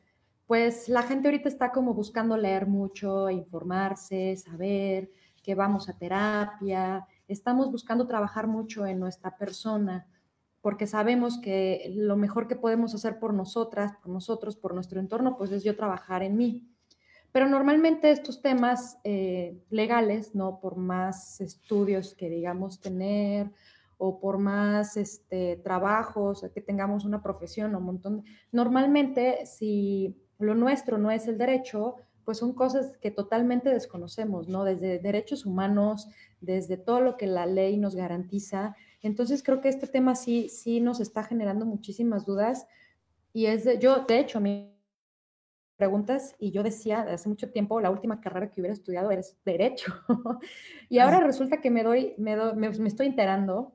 pues 0.47 0.89
la 0.89 1.03
gente 1.03 1.29
ahorita 1.29 1.49
está 1.49 1.73
como 1.73 1.93
buscando 1.93 2.37
leer 2.39 2.67
mucho, 2.67 3.29
informarse, 3.29 4.37
saber 4.37 5.11
que 5.43 5.55
vamos 5.55 5.89
a 5.91 5.99
terapia, 5.99 7.07
estamos 7.29 7.71
buscando 7.71 8.07
trabajar 8.07 8.47
mucho 8.47 8.87
en 8.87 8.99
nuestra 8.99 9.37
persona, 9.37 10.07
porque 10.63 10.87
sabemos 10.87 11.39
que 11.39 11.93
lo 11.95 12.17
mejor 12.17 12.49
que 12.49 12.57
podemos 12.57 12.95
hacer 12.95 13.19
por 13.19 13.35
nosotras, 13.35 13.93
por 14.03 14.11
nosotros, 14.11 14.57
por 14.57 14.75
nuestro 14.75 15.01
entorno, 15.01 15.37
pues 15.37 15.53
es 15.53 15.63
yo 15.65 15.77
trabajar 15.77 16.23
en 16.23 16.37
mí. 16.37 16.69
Pero 17.33 17.49
normalmente 17.49 18.11
estos 18.11 18.41
temas 18.41 18.99
eh, 19.05 19.57
legales, 19.71 20.35
¿no? 20.35 20.61
Por 20.61 20.77
más 20.77 21.41
estudios 21.41 22.15
que 22.15 22.31
digamos 22.31 22.81
tener 22.81 23.51
o 23.99 24.21
por 24.21 24.39
más 24.39 24.97
este, 24.97 25.57
trabajos, 25.57 26.47
que 26.55 26.61
tengamos 26.61 27.05
una 27.05 27.23
profesión 27.23 27.75
un 27.75 27.83
montón, 27.83 28.25
normalmente 28.53 29.45
si 29.45 30.17
lo 30.39 30.55
nuestro 30.55 30.99
no 30.99 31.11
es 31.11 31.27
el 31.27 31.37
derecho, 31.37 31.97
pues 32.25 32.39
son 32.39 32.53
cosas 32.53 32.97
que 32.99 33.11
totalmente 33.11 33.71
desconocemos, 33.71 34.49
¿no? 34.49 34.65
Desde 34.65 34.99
derechos 34.99 35.47
humanos, 35.47 36.09
desde 36.41 36.77
todo 36.77 37.01
lo 37.01 37.17
que 37.17 37.27
la 37.27 37.47
ley 37.47 37.79
nos 37.79 37.97
garantiza. 37.97 38.77
Entonces 39.03 39.43
creo 39.43 39.61
que 39.61 39.71
este 39.71 39.87
tema 39.87 40.15
sí, 40.15 40.49
sí 40.49 40.81
nos 40.81 41.01
está 41.01 41.25
generando 41.25 41.65
muchísimas 41.65 42.27
dudas 42.27 42.67
y 43.33 43.47
es 43.47 43.65
de, 43.65 43.79
yo, 43.79 44.05
de 44.07 44.19
hecho, 44.19 44.39
a 44.39 44.41
mí 44.43 44.78
preguntas 45.79 46.35
y 46.39 46.51
yo 46.51 46.63
decía 46.63 47.03
hace 47.03 47.29
mucho 47.29 47.51
tiempo 47.51 47.81
la 47.81 47.91
última 47.91 48.21
carrera 48.21 48.51
que 48.51 48.61
hubiera 48.61 48.75
estudiado 48.75 49.11
es 49.11 49.39
derecho. 49.45 49.95
y 50.91 50.99
ahora 50.99 51.21
resulta 51.21 51.61
que 51.61 51.71
me 51.71 51.83
doy, 51.83 52.15
me, 52.19 52.37
me, 52.55 52.69
estoy 52.69 53.07
enterando 53.07 53.73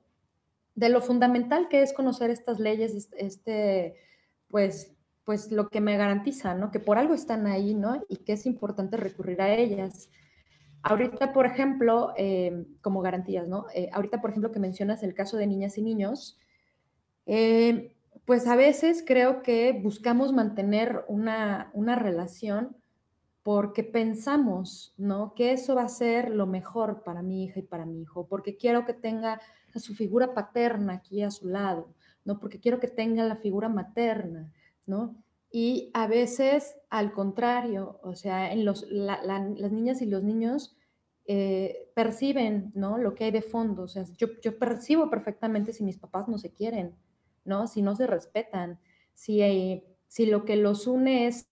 de 0.76 0.90
lo 0.90 1.02
fundamental 1.02 1.70
que 1.70 1.82
es 1.82 1.94
conocer 1.94 2.30
estas 2.30 2.60
leyes, 2.60 3.10
este, 3.18 3.96
pues, 4.50 4.94
pues 5.24 5.52
lo 5.52 5.70
que 5.70 5.82
me 5.82 5.98
garantiza, 5.98 6.54
¿no? 6.54 6.70
Que 6.70 6.80
por 6.80 6.98
algo 6.98 7.14
están 7.14 7.48
ahí, 7.48 7.74
¿no? 7.74 8.04
Y 8.10 8.18
que 8.18 8.34
es 8.34 8.46
importante 8.46 8.98
recurrir 8.98 9.42
a 9.42 9.54
ellas. 9.54 10.10
Ahorita, 10.82 11.32
por 11.32 11.46
ejemplo, 11.46 12.14
eh, 12.18 12.66
como 12.82 13.02
garantías, 13.02 13.48
¿no? 13.48 13.68
Eh, 13.74 13.90
ahorita, 13.94 14.20
por 14.20 14.32
ejemplo, 14.32 14.52
que 14.52 14.60
mencionas 14.60 15.02
el 15.04 15.14
caso 15.14 15.38
de 15.38 15.48
niñas 15.48 15.78
y 15.78 15.82
niños, 15.82 16.38
eh, 17.26 17.93
pues 18.26 18.48
a 18.48 18.56
veces 18.56 19.04
creo 19.06 19.42
que 19.44 19.74
buscamos 19.74 20.32
mantener 20.34 21.04
una, 21.08 21.72
relación 21.96 22.76
porque 23.44 23.84
pensamos, 23.84 24.94
¿no? 24.98 25.34
Que 25.36 25.52
eso 25.52 25.76
va 25.76 25.84
a 25.84 25.90
ser 25.90 26.30
lo 26.30 26.48
mejor 26.48 27.04
para 27.04 27.22
mi 27.22 27.44
hija 27.44 27.60
y 27.60 27.64
para 27.64 27.86
mi 27.86 28.02
hijo, 28.02 28.26
porque 28.28 28.56
quiero 28.56 28.86
que 28.86 28.94
tenga 28.94 29.42
su 29.76 29.96
figura 29.96 30.34
paterna 30.34 30.94
aquí 30.94 31.24
a 31.24 31.32
su 31.32 31.50
lado, 31.50 31.94
¿no? 32.24 32.40
Porque 32.40 32.60
quiero 32.60 32.80
que 32.80 32.88
tenga 32.88 33.26
la 33.26 33.36
figura 33.36 33.68
materna, 33.68 34.50
¿no? 34.86 35.16
Y 35.52 35.92
a 35.94 36.08
veces, 36.08 36.78
al 36.90 37.12
contrario, 37.12 38.00
o 38.02 38.16
sea, 38.16 38.54
en 38.54 38.64
los, 38.64 38.88
las 38.90 39.72
niñas 39.72 40.02
y 40.02 40.06
los 40.06 40.24
niños 40.24 40.78
eh, 41.26 41.90
perciben, 41.94 42.72
¿no? 42.76 42.98
Lo 42.98 43.14
que 43.14 43.26
hay 43.26 43.32
de 43.32 43.42
fondo. 43.42 43.84
O 43.84 43.88
sea, 43.88 44.04
yo, 44.18 44.28
yo, 44.42 44.58
percibo 44.58 45.10
perfectamente 45.10 45.72
si 45.72 45.84
mis 45.84 45.98
papás 45.98 46.28
no 46.28 46.38
se 46.38 46.52
quieren, 46.52 46.96
¿no? 47.46 47.68
Si 47.68 47.82
no 47.82 47.96
se 47.96 48.08
respetan, 48.08 48.80
si, 49.14 49.84
si 50.08 50.26
lo 50.26 50.46
que 50.46 50.56
los 50.56 50.88
une 50.88 51.28
es 51.28 51.50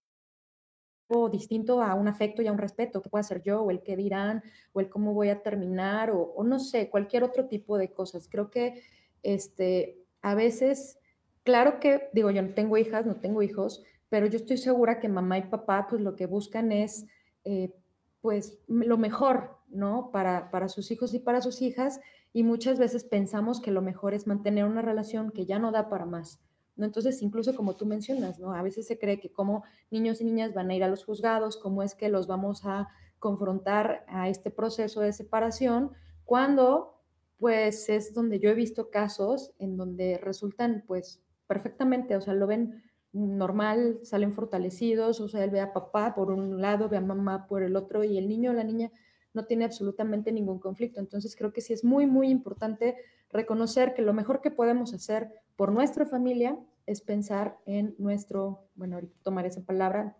algo 1.09 1.29
distinto 1.29 1.81
a 1.81 1.93
un 1.93 2.07
afecto 2.07 2.41
y 2.41 2.47
a 2.47 2.51
un 2.51 2.57
respeto, 2.57 3.01
que 3.01 3.09
pueda 3.09 3.23
ser 3.23 3.43
yo, 3.43 3.61
o 3.61 3.71
el 3.71 3.83
que 3.83 3.97
dirán, 3.97 4.43
o 4.73 4.79
el 4.79 4.89
cómo 4.89 5.13
voy 5.13 5.29
a 5.29 5.41
terminar, 5.41 6.11
o, 6.11 6.21
o 6.21 6.43
no 6.43 6.59
sé, 6.59 6.89
cualquier 6.89 7.23
otro 7.23 7.47
tipo 7.47 7.77
de 7.77 7.91
cosas. 7.91 8.27
Creo 8.29 8.49
que 8.49 8.81
este, 9.23 10.05
a 10.21 10.35
veces, 10.35 10.99
claro 11.43 11.79
que, 11.79 12.09
digo, 12.13 12.31
yo 12.31 12.41
no 12.41 12.53
tengo 12.53 12.77
hijas, 12.77 13.05
no 13.05 13.17
tengo 13.17 13.41
hijos, 13.41 13.83
pero 14.09 14.25
yo 14.27 14.37
estoy 14.37 14.57
segura 14.57 14.99
que 14.99 15.07
mamá 15.07 15.37
y 15.37 15.43
papá, 15.43 15.87
pues 15.89 16.01
lo 16.01 16.15
que 16.15 16.25
buscan 16.25 16.71
es, 16.71 17.05
eh, 17.43 17.73
pues, 18.21 18.59
lo 18.67 18.97
mejor, 18.97 19.57
¿no? 19.71 20.11
Para, 20.11 20.51
para 20.51 20.69
sus 20.69 20.91
hijos 20.91 21.13
y 21.13 21.19
para 21.19 21.41
sus 21.41 21.61
hijas, 21.61 21.99
y 22.33 22.43
muchas 22.43 22.79
veces 22.79 23.03
pensamos 23.03 23.61
que 23.61 23.71
lo 23.71 23.81
mejor 23.81 24.13
es 24.13 24.27
mantener 24.27 24.65
una 24.65 24.81
relación 24.81 25.31
que 25.31 25.45
ya 25.45 25.59
no 25.59 25.71
da 25.71 25.89
para 25.89 26.05
más. 26.05 26.39
¿no? 26.75 26.85
Entonces, 26.85 27.21
incluso 27.21 27.55
como 27.55 27.75
tú 27.75 27.85
mencionas, 27.85 28.39
¿no? 28.39 28.53
A 28.53 28.61
veces 28.61 28.87
se 28.87 28.97
cree 28.97 29.19
que 29.19 29.31
como 29.31 29.63
niños 29.89 30.21
y 30.21 30.25
niñas 30.25 30.53
van 30.53 30.69
a 30.69 30.75
ir 30.75 30.83
a 30.83 30.87
los 30.87 31.03
juzgados, 31.03 31.57
cómo 31.57 31.83
es 31.83 31.95
que 31.95 32.09
los 32.09 32.27
vamos 32.27 32.65
a 32.65 32.87
confrontar 33.19 34.05
a 34.07 34.29
este 34.29 34.49
proceso 34.49 35.01
de 35.01 35.13
separación, 35.13 35.91
cuando 36.25 36.97
pues 37.37 37.89
es 37.89 38.13
donde 38.13 38.39
yo 38.39 38.49
he 38.49 38.53
visto 38.53 38.91
casos 38.91 39.53
en 39.57 39.75
donde 39.75 40.19
resultan 40.19 40.83
pues 40.87 41.23
perfectamente, 41.47 42.15
o 42.15 42.21
sea, 42.21 42.35
lo 42.35 42.45
ven 42.45 42.83
normal, 43.13 43.99
salen 44.03 44.31
fortalecidos, 44.33 45.19
o 45.19 45.27
sea, 45.27 45.43
él 45.43 45.49
ve 45.49 45.59
a 45.59 45.73
papá 45.73 46.13
por 46.13 46.31
un 46.31 46.61
lado, 46.61 46.87
ve 46.87 46.97
a 46.97 47.01
mamá 47.01 47.47
por 47.47 47.63
el 47.63 47.75
otro 47.75 48.03
y 48.03 48.17
el 48.17 48.29
niño 48.29 48.51
o 48.51 48.53
la 48.53 48.63
niña 48.63 48.91
no 49.33 49.45
tiene 49.45 49.65
absolutamente 49.65 50.31
ningún 50.31 50.59
conflicto. 50.59 50.99
Entonces 50.99 51.35
creo 51.35 51.53
que 51.53 51.61
sí 51.61 51.73
es 51.73 51.83
muy, 51.83 52.05
muy 52.05 52.29
importante 52.29 52.97
reconocer 53.31 53.93
que 53.93 54.01
lo 54.01 54.13
mejor 54.13 54.41
que 54.41 54.51
podemos 54.51 54.93
hacer 54.93 55.31
por 55.55 55.71
nuestra 55.71 56.05
familia 56.05 56.57
es 56.85 57.01
pensar 57.01 57.57
en 57.65 57.95
nuestro, 57.97 58.67
bueno, 58.75 58.95
ahorita 58.95 59.15
tomar 59.23 59.45
esa 59.45 59.61
palabra, 59.61 60.17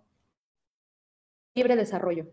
libre 1.55 1.75
desarrollo, 1.75 2.27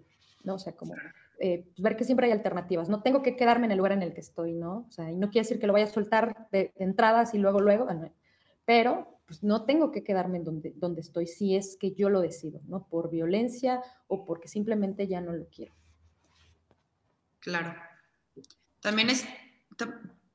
¿no? 0.45 0.55
O 0.55 0.59
sea, 0.59 0.75
como 0.75 0.95
eh, 1.41 1.65
pues, 1.65 1.81
ver 1.81 1.97
que 1.97 2.05
siempre 2.05 2.27
hay 2.27 2.33
alternativas. 2.33 2.89
No 2.89 3.03
tengo 3.03 3.23
que 3.23 3.37
quedarme 3.37 3.67
en 3.67 3.73
el 3.73 3.79
lugar 3.79 3.93
en 3.93 4.03
el 4.03 4.15
que 4.15 4.21
estoy, 4.21 4.55
¿no? 4.55 4.87
O 4.89 4.91
sea, 4.91 5.11
y 5.11 5.17
no 5.17 5.31
quiere 5.31 5.45
decir 5.45 5.59
que 5.59 5.67
lo 5.67 5.73
vaya 5.73 5.87
a 5.87 5.89
soltar 5.89 6.49
de, 6.53 6.73
entradas 6.77 7.35
y 7.35 7.39
luego, 7.39 7.61
luego, 7.61 7.87
pero 8.65 9.19
pues 9.27 9.43
no 9.43 9.65
tengo 9.65 9.91
que 9.91 10.05
quedarme 10.05 10.39
en 10.39 10.45
donde, 10.45 10.73
donde 10.77 11.03
estoy 11.03 11.27
si 11.27 11.55
es 11.55 11.77
que 11.77 11.93
yo 11.93 12.09
lo 12.09 12.21
decido, 12.21 12.61
¿no? 12.67 12.87
Por 12.89 13.11
violencia 13.11 13.83
o 14.07 14.25
porque 14.25 14.49
simplemente 14.49 15.07
ya 15.07 15.21
no 15.21 15.33
lo 15.33 15.47
quiero. 15.49 15.75
Claro. 17.49 17.75
También 18.83 19.09
es, 19.09 19.25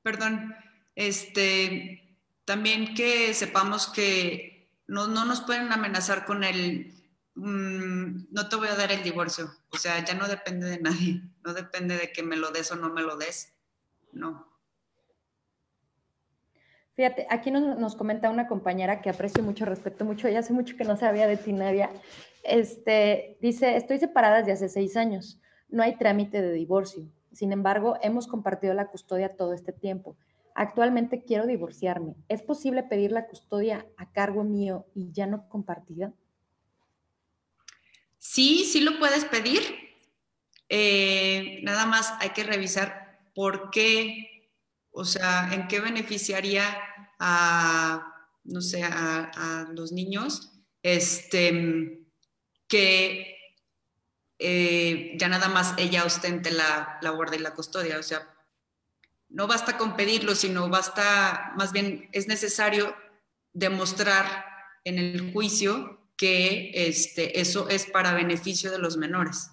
perdón, 0.02 0.56
este, 0.96 2.18
también 2.44 2.96
que 2.96 3.36
sepamos 3.36 3.86
que 3.86 4.68
no, 4.88 5.06
no 5.06 5.24
nos 5.24 5.42
pueden 5.42 5.72
amenazar 5.72 6.26
con 6.26 6.44
el, 6.44 6.92
mm, 7.36 8.34
no 8.34 8.50
te 8.50 8.56
voy 8.56 8.68
a 8.68 8.76
dar 8.76 8.92
el 8.92 9.04
divorcio, 9.04 9.54
o 9.70 9.78
sea, 9.78 10.04
ya 10.04 10.16
no 10.16 10.28
depende 10.28 10.68
de 10.68 10.80
nadie, 10.82 11.22
no 11.44 11.54
depende 11.54 11.98
de 11.98 12.12
que 12.12 12.24
me 12.24 12.36
lo 12.36 12.50
des 12.50 12.72
o 12.72 12.78
no 12.78 12.90
me 12.90 13.04
lo 13.04 13.16
des, 13.16 13.54
no. 14.12 14.52
Fíjate, 16.96 17.28
aquí 17.30 17.52
nos, 17.52 17.96
comenta 17.96 18.32
una 18.32 18.48
compañera 18.48 19.04
que 19.04 19.12
aprecio 19.12 19.44
mucho, 19.44 19.66
respeto 19.66 20.04
mucho, 20.04 20.30
ya 20.30 20.40
hace 20.40 20.54
mucho 20.54 20.76
que 20.76 20.84
no 20.84 20.98
sabía 20.98 21.28
de 21.28 21.38
ti, 21.38 21.54
Nadia. 21.54 21.92
Este, 22.42 23.38
dice, 23.40 23.76
estoy 23.76 24.00
separada 24.00 24.40
desde 24.40 24.54
hace 24.54 24.70
seis 24.70 24.98
años, 24.98 25.40
no 25.74 25.84
hay 25.84 25.98
trámite 25.98 26.42
de 26.42 26.54
divorcio. 26.54 27.04
Sin 27.34 27.52
embargo, 27.52 27.98
hemos 28.02 28.28
compartido 28.28 28.74
la 28.74 28.88
custodia 28.88 29.36
todo 29.36 29.54
este 29.54 29.74
tiempo. 29.74 30.16
Actualmente 30.56 31.24
quiero 31.24 31.48
divorciarme. 31.48 32.16
¿Es 32.30 32.42
posible 32.42 32.84
pedir 32.84 33.12
la 33.12 33.28
custodia 33.28 33.86
a 33.98 34.12
cargo 34.12 34.44
mío 34.44 34.86
y 34.94 35.12
ya 35.12 35.28
no 35.28 35.50
compartida? 35.50 36.14
Sí, 38.20 38.64
sí 38.66 38.80
lo 38.80 39.00
puedes 39.00 39.26
pedir. 39.26 39.62
Eh, 40.70 41.60
nada 41.64 41.86
más 41.86 42.14
hay 42.20 42.30
que 42.30 42.44
revisar 42.44 43.20
por 43.34 43.70
qué 43.72 44.30
o 44.94 45.06
sea, 45.06 45.50
¿en 45.52 45.68
qué 45.68 45.80
beneficiaría 45.80 46.64
a, 47.20 48.30
no 48.44 48.62
sé, 48.62 48.84
a, 48.84 49.68
los 49.74 49.92
niños 49.92 50.52
este, 50.84 52.06
que 52.68 53.33
eh, 54.44 55.18
ya 55.18 55.30
nada 55.30 55.48
más 55.48 55.74
ella 55.78 56.06
ostente 56.06 56.52
la, 56.52 57.00
la 57.02 57.10
guarda 57.10 57.36
y 57.36 57.40
la 57.40 57.56
custodia? 57.56 57.98
O 57.98 58.04
sea, 58.04 58.28
no 59.30 59.48
basta 59.48 59.78
con 59.78 59.96
pedirlo, 59.96 60.36
sino 60.36 60.70
basta, 60.70 61.54
más 61.58 61.72
bien 61.72 62.10
es 62.12 62.28
necesario 62.28 62.96
demostrar 63.54 64.46
en 64.84 65.00
el 65.00 65.34
juicio 65.34 66.00
que 66.18 66.72
este, 66.74 67.40
eso 67.40 67.70
es 67.70 67.86
para 67.86 68.14
beneficio 68.14 68.72
de 68.72 68.80
los 68.80 68.98
menores. 68.98 69.50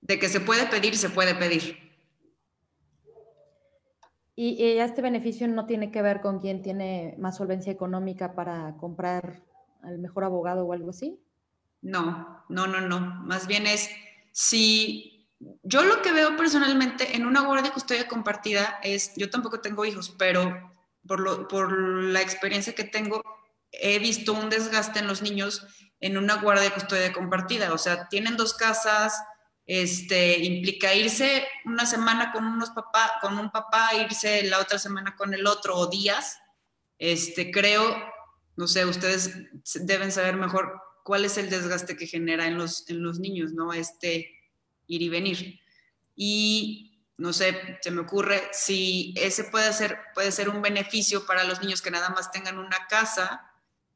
De 0.00 0.18
que 0.18 0.28
se 0.28 0.40
puede 0.40 0.66
pedir, 0.66 0.96
se 0.96 1.10
puede 1.10 1.34
pedir. 1.34 1.88
Y, 4.34 4.62
este 4.78 5.02
beneficio 5.02 5.48
no 5.48 5.66
tiene 5.66 5.90
que 5.90 6.00
ver 6.00 6.20
con 6.20 6.38
quién 6.38 6.62
tiene 6.62 7.16
más 7.18 7.36
solvencia 7.36 7.72
económica 7.72 8.34
para 8.34 8.76
comprar 8.76 9.42
al 9.82 9.98
mejor 9.98 10.24
abogado 10.24 10.64
o 10.64 10.72
algo 10.72 10.90
así. 10.90 11.20
No, 11.80 12.44
no, 12.48 12.66
no, 12.66 12.80
no. 12.80 13.00
Más 13.00 13.46
bien 13.46 13.66
es 13.66 13.90
si 14.32 15.18
yo 15.62 15.84
lo 15.84 16.02
que 16.02 16.12
veo 16.12 16.36
personalmente 16.36 17.16
en 17.16 17.26
una 17.26 17.42
guardia 17.42 17.72
custodia 17.72 18.08
compartida 18.08 18.80
es, 18.82 19.12
yo 19.16 19.30
tampoco 19.30 19.60
tengo 19.60 19.84
hijos, 19.84 20.14
pero 20.18 20.72
por, 21.06 21.20
lo, 21.20 21.48
por 21.48 21.72
la 21.78 22.20
experiencia 22.20 22.74
que 22.74 22.84
tengo, 22.84 23.22
he 23.70 23.98
visto 23.98 24.32
un 24.32 24.50
desgaste 24.50 24.98
en 24.98 25.06
los 25.06 25.22
niños 25.22 25.66
en 26.00 26.16
una 26.16 26.36
guardia 26.36 26.72
custodia 26.72 27.12
compartida. 27.12 27.72
O 27.72 27.78
sea, 27.78 28.08
tienen 28.08 28.36
dos 28.36 28.54
casas, 28.54 29.20
este, 29.66 30.38
implica 30.38 30.94
irse 30.94 31.46
una 31.64 31.86
semana 31.86 32.32
con, 32.32 32.44
unos 32.44 32.70
papá, 32.70 33.18
con 33.20 33.38
un 33.38 33.50
papá, 33.50 33.90
irse 33.94 34.42
la 34.44 34.60
otra 34.60 34.78
semana 34.78 35.14
con 35.16 35.34
el 35.34 35.46
otro 35.46 35.76
o 35.76 35.88
días. 35.88 36.38
Este, 36.98 37.50
creo, 37.50 37.96
no 38.56 38.66
sé, 38.66 38.84
ustedes 38.84 39.34
deben 39.74 40.10
saber 40.10 40.36
mejor 40.36 40.80
cuál 41.08 41.24
es 41.24 41.38
el 41.38 41.48
desgaste 41.48 41.96
que 41.96 42.06
genera 42.06 42.46
en 42.46 42.58
los, 42.58 42.86
en 42.90 43.02
los 43.02 43.18
niños, 43.18 43.54
¿no? 43.54 43.72
Este 43.72 44.30
ir 44.86 45.00
y 45.00 45.08
venir. 45.08 45.58
Y 46.14 47.02
no 47.16 47.32
sé, 47.32 47.78
se 47.80 47.90
me 47.90 48.02
ocurre 48.02 48.42
si 48.52 49.14
ese 49.16 49.44
puede 49.44 49.72
ser, 49.72 49.98
puede 50.14 50.30
ser 50.32 50.50
un 50.50 50.60
beneficio 50.60 51.24
para 51.24 51.44
los 51.44 51.62
niños 51.62 51.80
que 51.80 51.90
nada 51.90 52.10
más 52.10 52.30
tengan 52.30 52.58
una 52.58 52.86
casa, 52.90 53.40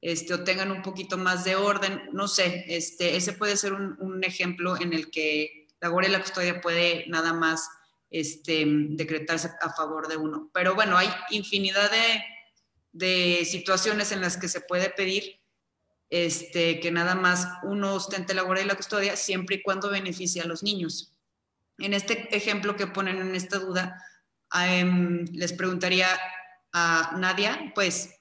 este, 0.00 0.32
o 0.32 0.42
tengan 0.42 0.72
un 0.72 0.80
poquito 0.80 1.18
más 1.18 1.44
de 1.44 1.54
orden, 1.54 2.08
no 2.12 2.28
sé, 2.28 2.64
este, 2.66 3.14
ese 3.14 3.34
puede 3.34 3.58
ser 3.58 3.74
un, 3.74 4.24
ejemplo 4.24 4.80
en 4.80 4.94
el 4.94 5.10
que 5.10 5.68
la 5.82 5.88
guardia 5.88 6.08
y 6.08 6.12
la 6.12 6.22
custodia 6.22 6.62
puede 6.62 7.04
nada 7.08 7.34
más 7.34 7.68
este, 8.08 8.64
decretarse 8.66 9.50
a 9.60 9.70
favor 9.74 10.08
de 10.08 10.16
uno. 10.16 10.50
Pero 10.54 10.74
bueno, 10.74 10.96
hay 10.96 11.10
infinidad 11.28 11.90
de, 12.92 13.44
situaciones 13.44 14.12
en 14.12 14.22
las 14.22 14.38
que 14.38 14.48
se 14.48 14.62
puede 14.62 14.88
pedir 14.88 15.41
este, 16.12 16.78
que 16.78 16.90
nada 16.90 17.14
más 17.14 17.48
uno 17.62 17.94
ostente 17.94 18.34
la 18.34 18.42
guardia 18.42 18.64
y 18.64 18.68
la 18.68 18.74
custodia 18.74 19.16
siempre 19.16 19.56
y 19.56 19.62
cuando 19.62 19.88
beneficie 19.88 20.42
a 20.42 20.46
los 20.46 20.62
niños. 20.62 21.14
En 21.78 21.94
este 21.94 22.36
ejemplo 22.36 22.76
que 22.76 22.86
ponen 22.86 23.18
en 23.18 23.34
esta 23.34 23.58
duda, 23.58 24.04
em, 24.54 25.24
les 25.32 25.54
preguntaría 25.54 26.06
a 26.72 27.16
Nadia, 27.16 27.72
pues, 27.74 28.20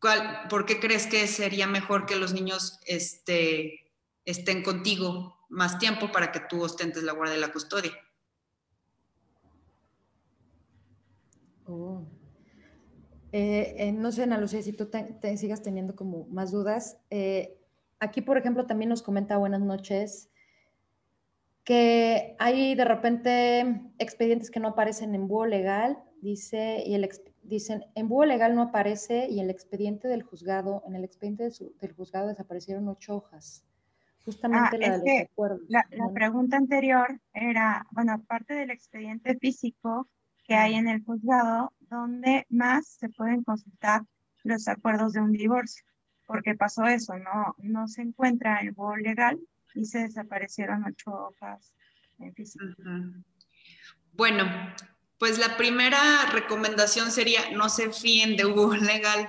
¿cuál, 0.00 0.48
¿por 0.48 0.64
qué 0.64 0.80
crees 0.80 1.06
que 1.06 1.26
sería 1.26 1.66
mejor 1.66 2.06
que 2.06 2.16
los 2.16 2.32
niños 2.32 2.78
este, 2.86 3.92
estén 4.24 4.62
contigo 4.62 5.38
más 5.50 5.78
tiempo 5.78 6.10
para 6.10 6.32
que 6.32 6.40
tú 6.40 6.62
ostentes 6.62 7.02
la 7.02 7.12
guardia 7.12 7.34
de 7.34 7.40
la 7.40 7.52
custodia. 7.52 7.92
Oh. 11.66 12.06
Eh, 13.32 13.74
eh, 13.78 13.92
no 13.92 14.12
sé, 14.12 14.24
Ana 14.24 14.38
Lucía, 14.38 14.62
si 14.62 14.74
tú 14.74 14.86
te, 14.86 15.36
sigas 15.38 15.62
teniendo 15.62 15.96
como 15.96 16.26
más 16.26 16.50
dudas. 16.50 16.98
Eh, 17.10 17.58
aquí, 17.98 18.20
por 18.20 18.36
ejemplo, 18.36 18.66
también 18.66 18.90
nos 18.90 19.02
comenta 19.02 19.38
buenas 19.38 19.62
noches 19.62 20.28
que 21.64 22.36
hay 22.38 22.74
de 22.74 22.84
repente 22.84 23.80
expedientes 23.98 24.50
que 24.50 24.60
no 24.60 24.68
aparecen 24.68 25.14
en 25.14 25.28
búho 25.28 25.46
legal, 25.46 25.98
dice, 26.20 26.82
y 26.84 26.94
el, 26.94 27.08
dicen, 27.42 27.84
en 27.94 28.08
búho 28.08 28.24
legal 28.24 28.54
no 28.54 28.62
aparece 28.62 29.28
y 29.28 29.40
el 29.40 29.48
expediente 29.48 30.08
del 30.08 30.24
juzgado, 30.24 30.82
en 30.86 30.96
el 30.96 31.04
expediente 31.04 31.48
del 31.80 31.92
juzgado 31.92 32.28
desaparecieron 32.28 32.88
ocho 32.88 33.16
hojas. 33.16 33.64
Justamente 34.24 34.76
ah, 34.84 35.00
la 35.68 35.84
La, 35.90 36.12
pregunta 36.12 36.56
anterior 36.56 37.20
era, 37.32 37.86
bueno, 37.90 38.12
aparte 38.12 38.54
del 38.54 38.70
expediente 38.70 39.36
físico 39.36 40.08
que 40.52 40.56
hay 40.58 40.74
en 40.74 40.86
el 40.86 41.02
juzgado, 41.02 41.72
¿dónde 41.88 42.46
más 42.50 42.86
se 42.86 43.08
pueden 43.08 43.42
consultar 43.42 44.02
los 44.44 44.68
acuerdos 44.68 45.14
de 45.14 45.20
un 45.22 45.32
divorcio? 45.32 45.82
Porque 46.26 46.54
pasó 46.54 46.84
eso, 46.84 47.14
no, 47.16 47.56
no 47.56 47.88
se 47.88 48.02
encuentra 48.02 48.58
el 48.58 48.72
bol 48.72 49.02
legal 49.02 49.40
y 49.74 49.86
se 49.86 50.00
desaparecieron 50.00 50.84
ocho 50.84 51.10
hojas 51.10 51.72
físico. 52.36 52.66
Bueno, 54.12 54.44
pues 55.16 55.38
la 55.38 55.56
primera 55.56 56.26
recomendación 56.34 57.10
sería 57.10 57.50
no 57.52 57.70
se 57.70 57.90
fíen 57.90 58.36
de 58.36 58.44
Google 58.44 58.82
Legal. 58.92 59.26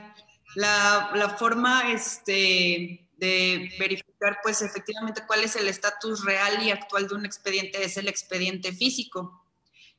La, 0.55 1.11
la 1.15 1.29
forma 1.29 1.93
este, 1.93 3.07
de 3.15 3.71
verificar, 3.79 4.39
pues 4.43 4.61
efectivamente, 4.61 5.23
cuál 5.25 5.45
es 5.45 5.55
el 5.55 5.69
estatus 5.69 6.25
real 6.25 6.61
y 6.61 6.71
actual 6.71 7.07
de 7.07 7.15
un 7.15 7.25
expediente 7.25 7.81
es 7.81 7.95
el 7.95 8.09
expediente 8.09 8.73
físico. 8.73 9.42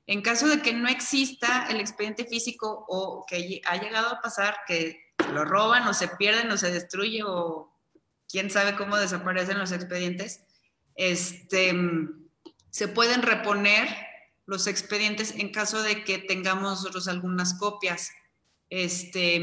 En 0.06 0.20
caso 0.20 0.46
de 0.48 0.60
que 0.60 0.74
no 0.74 0.88
exista 0.88 1.66
el 1.70 1.80
expediente 1.80 2.26
físico 2.26 2.84
o 2.88 3.24
que 3.26 3.62
ha 3.64 3.76
llegado 3.76 4.08
a 4.08 4.20
pasar 4.20 4.58
que 4.66 5.14
lo 5.32 5.44
roban 5.44 5.86
o 5.88 5.94
se 5.94 6.08
pierden 6.08 6.50
o 6.50 6.58
se 6.58 6.70
destruye 6.70 7.22
o 7.24 7.72
quién 8.28 8.50
sabe 8.50 8.76
cómo 8.76 8.96
desaparecen 8.96 9.58
los 9.58 9.72
expedientes, 9.72 10.44
este, 10.94 11.74
se 12.70 12.88
pueden 12.88 13.22
reponer 13.22 13.88
los 14.46 14.66
expedientes 14.66 15.34
en 15.36 15.50
caso 15.50 15.82
de 15.82 16.04
que 16.04 16.18
tengamos 16.18 16.62
nosotros 16.62 17.08
algunas 17.08 17.54
copias. 17.54 18.10
Este, 18.68 19.42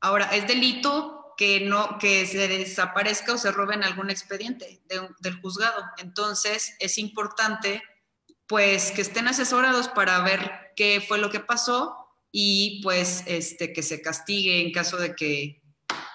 ahora, 0.00 0.34
es 0.34 0.48
delito 0.48 1.34
que, 1.36 1.60
no, 1.60 1.98
que 1.98 2.26
se 2.26 2.48
desaparezca 2.48 3.34
o 3.34 3.38
se 3.38 3.52
roben 3.52 3.84
algún 3.84 4.10
expediente 4.10 4.80
del 5.20 5.40
juzgado. 5.40 5.84
Entonces, 5.98 6.74
es 6.80 6.98
importante 6.98 7.82
pues 8.50 8.90
que 8.90 9.02
estén 9.02 9.28
asesorados 9.28 9.86
para 9.86 10.20
ver 10.24 10.40
qué 10.74 11.00
fue 11.00 11.18
lo 11.18 11.30
que 11.30 11.38
pasó 11.38 11.94
y 12.32 12.80
pues 12.82 13.22
este, 13.28 13.72
que 13.72 13.80
se 13.80 14.02
castigue 14.02 14.60
en 14.60 14.72
caso 14.72 14.96
de 14.96 15.14
que 15.14 15.62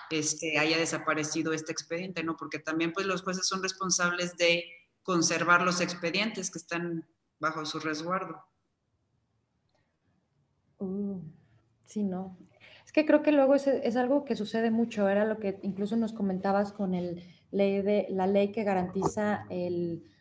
este, 0.10 0.60
haya 0.60 0.78
desaparecido 0.78 1.54
este 1.54 1.72
expediente, 1.72 2.26
¿no? 2.26 2.36
Porque 2.36 2.60
también 2.60 2.92
pues 2.92 3.06
los 3.06 3.22
jueces 3.22 3.48
son 3.48 3.64
responsables 3.64 4.36
de 4.36 4.66
conservar 5.02 5.62
los 5.62 5.80
expedientes 5.80 6.52
que 6.52 6.60
están 6.60 7.08
bajo 7.40 7.66
su 7.66 7.80
resguardo. 7.80 8.44
Uh, 10.80 11.22
sí, 11.86 12.04
no. 12.04 12.38
Es 12.86 12.92
que 12.92 13.06
creo 13.06 13.24
que 13.24 13.32
luego 13.32 13.56
es, 13.56 13.66
es, 13.66 13.96
algo 13.96 14.26
que 14.26 14.36
sucede 14.36 14.72
mucho, 14.72 15.08
era 15.08 15.24
lo 15.24 15.40
que 15.40 15.58
incluso 15.64 15.96
nos 15.96 16.12
comentabas 16.12 16.74
con 16.74 16.96
el 16.96 17.24
ley 17.52 17.82
de, 17.82 18.08
la 18.10 18.28
ley 18.28 18.52
que 18.52 18.66
garantiza 18.66 19.46
el 19.50 20.12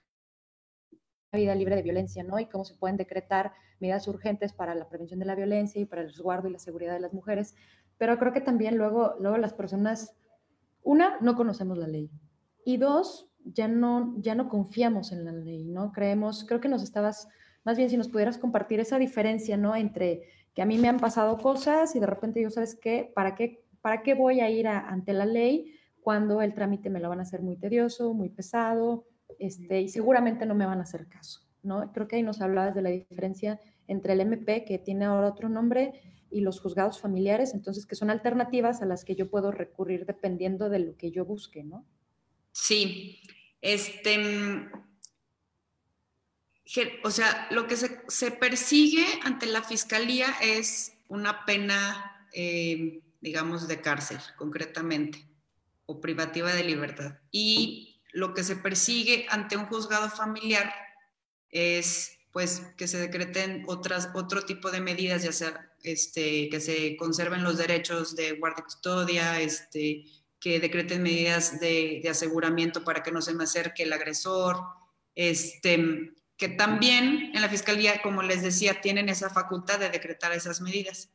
vida 1.35 1.55
libre 1.55 1.76
de 1.76 1.82
violencia, 1.82 2.22
¿no? 2.22 2.39
Y 2.39 2.47
cómo 2.47 2.64
se 2.64 2.74
pueden 2.74 2.97
decretar 2.97 3.53
medidas 3.80 4.07
urgentes 4.09 4.53
para 4.53 4.74
la 4.74 4.89
prevención 4.89 5.20
de 5.20 5.26
la 5.26 5.35
violencia 5.35 5.80
y 5.80 5.85
para 5.85 6.03
el 6.03 6.09
resguardo 6.09 6.49
y 6.49 6.53
la 6.53 6.59
seguridad 6.59 6.95
de 6.95 7.01
las 7.01 7.12
mujeres. 7.12 7.55
Pero 7.99 8.18
creo 8.18 8.32
que 8.32 8.41
también 8.41 8.76
luego, 8.76 9.14
luego 9.20 9.37
las 9.39 9.53
personas, 9.53 10.16
una, 10.82 11.18
no 11.20 11.37
conocemos 11.37 11.78
la 11.78 11.87
ley. 11.87 12.11
Y 12.64 12.76
dos, 12.78 13.30
ya 13.45 13.68
no, 13.68 14.14
ya 14.18 14.35
no 14.35 14.49
confiamos 14.49 15.12
en 15.12 15.24
la 15.24 15.32
ley, 15.32 15.64
¿no? 15.64 15.93
Creemos, 15.93 16.45
creo 16.45 16.61
que 16.61 16.68
nos 16.68 16.82
estabas, 16.82 17.28
más 17.64 17.76
bien 17.76 17.91
si 17.91 17.97
nos 17.97 18.09
pudieras 18.09 18.39
compartir 18.39 18.80
esa 18.80 18.99
diferencia, 18.99 19.57
¿no? 19.57 19.76
Entre 19.76 20.22
que 20.55 20.62
a 20.62 20.66
mí 20.66 20.78
me 20.78 20.89
han 20.89 20.99
pasado 20.99 21.37
cosas 21.39 21.95
y 21.95 22.01
de 22.01 22.07
repente 22.07 22.41
yo, 22.41 22.51
¿sabes 22.51 22.78
qué? 22.80 23.12
¿Para 23.14 23.35
qué, 23.35 23.64
para 23.82 24.03
qué 24.03 24.14
voy 24.14 24.41
a 24.41 24.49
ir 24.51 24.66
ante 24.68 25.12
la 25.12 25.26
ley 25.26 25.74
cuando 26.01 26.41
el 26.43 26.55
trámite 26.55 26.91
me 26.91 27.01
lo 27.01 27.09
van 27.09 27.18
a 27.18 27.22
hacer 27.22 27.43
muy 27.43 27.57
tedioso, 27.57 28.14
muy 28.14 28.28
pesado? 28.28 29.05
Este, 29.38 29.80
y 29.80 29.88
seguramente 29.88 30.46
no 30.46 30.54
me 30.54 30.66
van 30.66 30.80
a 30.80 30.84
hacer 30.84 31.08
caso, 31.08 31.40
¿no? 31.62 31.92
Creo 31.92 32.08
que 32.08 32.16
ahí 32.16 32.22
nos 32.22 32.40
hablabas 32.40 32.74
de 32.74 32.82
la 32.82 32.90
diferencia 32.90 33.60
entre 33.86 34.14
el 34.14 34.20
MP, 34.20 34.64
que 34.64 34.78
tiene 34.78 35.04
ahora 35.04 35.28
otro 35.28 35.48
nombre, 35.48 36.00
y 36.30 36.40
los 36.40 36.60
juzgados 36.60 37.00
familiares, 37.00 37.54
entonces 37.54 37.86
que 37.86 37.94
son 37.94 38.10
alternativas 38.10 38.82
a 38.82 38.86
las 38.86 39.04
que 39.04 39.14
yo 39.14 39.30
puedo 39.30 39.52
recurrir 39.52 40.04
dependiendo 40.04 40.68
de 40.68 40.80
lo 40.80 40.96
que 40.96 41.12
yo 41.12 41.24
busque, 41.24 41.62
¿no? 41.62 41.86
Sí, 42.50 43.20
este, 43.60 44.68
o 47.04 47.10
sea, 47.10 47.46
lo 47.50 47.66
que 47.66 47.76
se, 47.76 48.30
persigue 48.32 49.06
ante 49.22 49.46
la 49.46 49.62
fiscalía 49.62 50.26
es 50.42 50.96
una 51.08 51.44
pena, 51.44 52.26
eh, 52.32 53.00
digamos, 53.20 53.68
de 53.68 53.80
cárcel, 53.80 54.18
concretamente, 54.36 55.24
o 55.86 56.00
privativa 56.00 56.52
de 56.52 56.64
libertad. 56.64 57.18
Y 57.30 57.93
lo 58.14 58.32
que 58.32 58.44
se 58.44 58.56
persigue 58.56 59.26
ante 59.28 59.56
un 59.56 59.66
juzgado 59.66 60.08
familiar 60.08 60.72
es 61.50 62.16
pues 62.32 62.62
que 62.76 62.88
se 62.88 62.98
decreten 62.98 63.64
otras, 63.68 64.10
otro 64.14 64.42
tipo 64.42 64.70
de 64.70 64.80
medidas, 64.80 65.22
ya 65.22 65.32
sea 65.32 65.70
este, 65.84 66.48
que 66.48 66.60
se 66.60 66.96
conserven 66.96 67.44
los 67.44 67.58
derechos 67.58 68.16
de 68.16 68.32
guardia 68.32 68.60
y 68.60 68.64
custodia, 68.64 69.40
este, 69.40 70.04
que 70.40 70.58
decreten 70.58 71.02
medidas 71.02 71.60
de, 71.60 72.02
aseguramiento 72.10 72.82
para 72.82 73.02
que 73.04 73.12
no 73.12 73.22
se 73.22 73.34
me 73.34 73.44
acerque 73.44 73.84
el 73.84 73.92
agresor, 73.92 74.58
este, 75.14 76.12
que 76.36 76.48
también 76.48 77.30
en 77.34 77.40
la 77.40 77.48
Fiscalía, 77.48 78.02
como 78.02 78.22
les 78.22 78.42
decía, 78.42 78.80
tienen 78.80 79.08
esa 79.08 79.30
facultad 79.30 79.78
de 79.78 79.90
decretar 79.90 80.32
esas 80.32 80.60
medidas. 80.60 81.10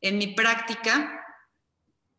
En 0.00 0.18
mi 0.18 0.28
práctica, 0.34 1.24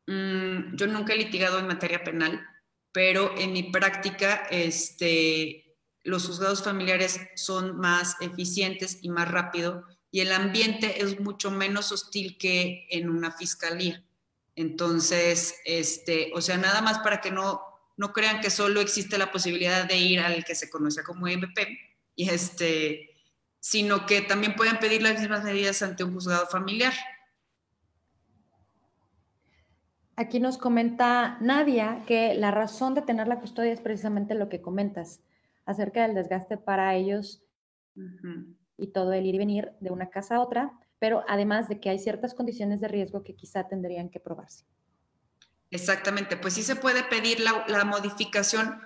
mmm, 0.07 0.75
yo 0.75 0.87
nunca 0.87 1.13
he 1.13 1.17
litigado 1.17 1.59
en 1.59 1.67
materia 1.67 2.03
penal, 2.03 2.45
pero 2.91 3.33
en 3.37 3.53
mi 3.53 3.63
práctica, 3.63 4.47
este, 4.51 5.77
los 6.03 6.27
juzgados 6.27 6.63
familiares 6.63 7.19
son 7.35 7.77
más 7.77 8.15
eficientes 8.21 8.99
y 9.01 9.09
más 9.09 9.29
rápido 9.29 9.85
y 10.11 10.19
el 10.19 10.31
ambiente 10.33 11.01
es 11.01 11.19
mucho 11.19 11.51
menos 11.51 11.91
hostil 11.91 12.37
que 12.37 12.85
en 12.89 13.09
una 13.09 13.31
fiscalía. 13.31 14.03
Entonces, 14.55 15.55
este, 15.63 16.31
o 16.35 16.41
sea, 16.41 16.57
nada 16.57 16.81
más 16.81 16.99
para 16.99 17.21
que 17.21 17.31
no, 17.31 17.61
no 17.95 18.11
crean 18.11 18.41
que 18.41 18.49
solo 18.49 18.81
existe 18.81 19.17
la 19.17 19.31
posibilidad 19.31 19.85
de 19.85 19.97
ir 19.97 20.19
al 20.19 20.43
que 20.43 20.55
se 20.55 20.69
conoce 20.69 21.03
como 21.03 21.27
MP, 21.27 21.79
y 22.15 22.29
este, 22.29 23.09
sino 23.61 24.05
que 24.05 24.21
también 24.21 24.55
pueden 24.55 24.79
pedir 24.79 25.01
las 25.01 25.17
mismas 25.17 25.45
medidas 25.45 25.81
ante 25.81 26.03
un 26.03 26.13
juzgado 26.13 26.45
familiar. 26.47 26.93
Aquí 30.15 30.39
nos 30.39 30.57
comenta 30.57 31.37
Nadia 31.39 32.03
que 32.05 32.33
la 32.35 32.51
razón 32.51 32.93
de 32.93 33.01
tener 33.01 33.27
la 33.27 33.39
custodia 33.39 33.71
es 33.71 33.81
precisamente 33.81 34.35
lo 34.35 34.49
que 34.49 34.61
comentas 34.61 35.21
acerca 35.65 36.03
del 36.03 36.15
desgaste 36.15 36.57
para 36.57 36.95
ellos 36.95 37.43
y 38.77 38.87
todo 38.87 39.13
el 39.13 39.25
ir 39.25 39.35
y 39.35 39.37
venir 39.37 39.71
de 39.79 39.91
una 39.91 40.09
casa 40.09 40.35
a 40.35 40.41
otra, 40.41 40.73
pero 40.99 41.23
además 41.27 41.69
de 41.69 41.79
que 41.79 41.89
hay 41.89 41.99
ciertas 41.99 42.33
condiciones 42.33 42.81
de 42.81 42.87
riesgo 42.87 43.23
que 43.23 43.35
quizá 43.35 43.67
tendrían 43.67 44.09
que 44.09 44.19
probarse. 44.19 44.65
Exactamente, 45.69 46.35
pues 46.35 46.53
sí 46.53 46.63
se 46.63 46.75
puede 46.75 47.03
pedir 47.03 47.39
la, 47.39 47.85
modificación 47.85 48.81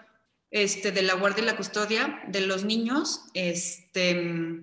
este, 0.51 0.91
de 0.91 1.01
la 1.01 1.15
guardia 1.15 1.43
y 1.43 1.45
la 1.47 1.57
custodia 1.57 2.21
de 2.27 2.41
los 2.41 2.63
niños, 2.63 3.25
este, 3.33 4.61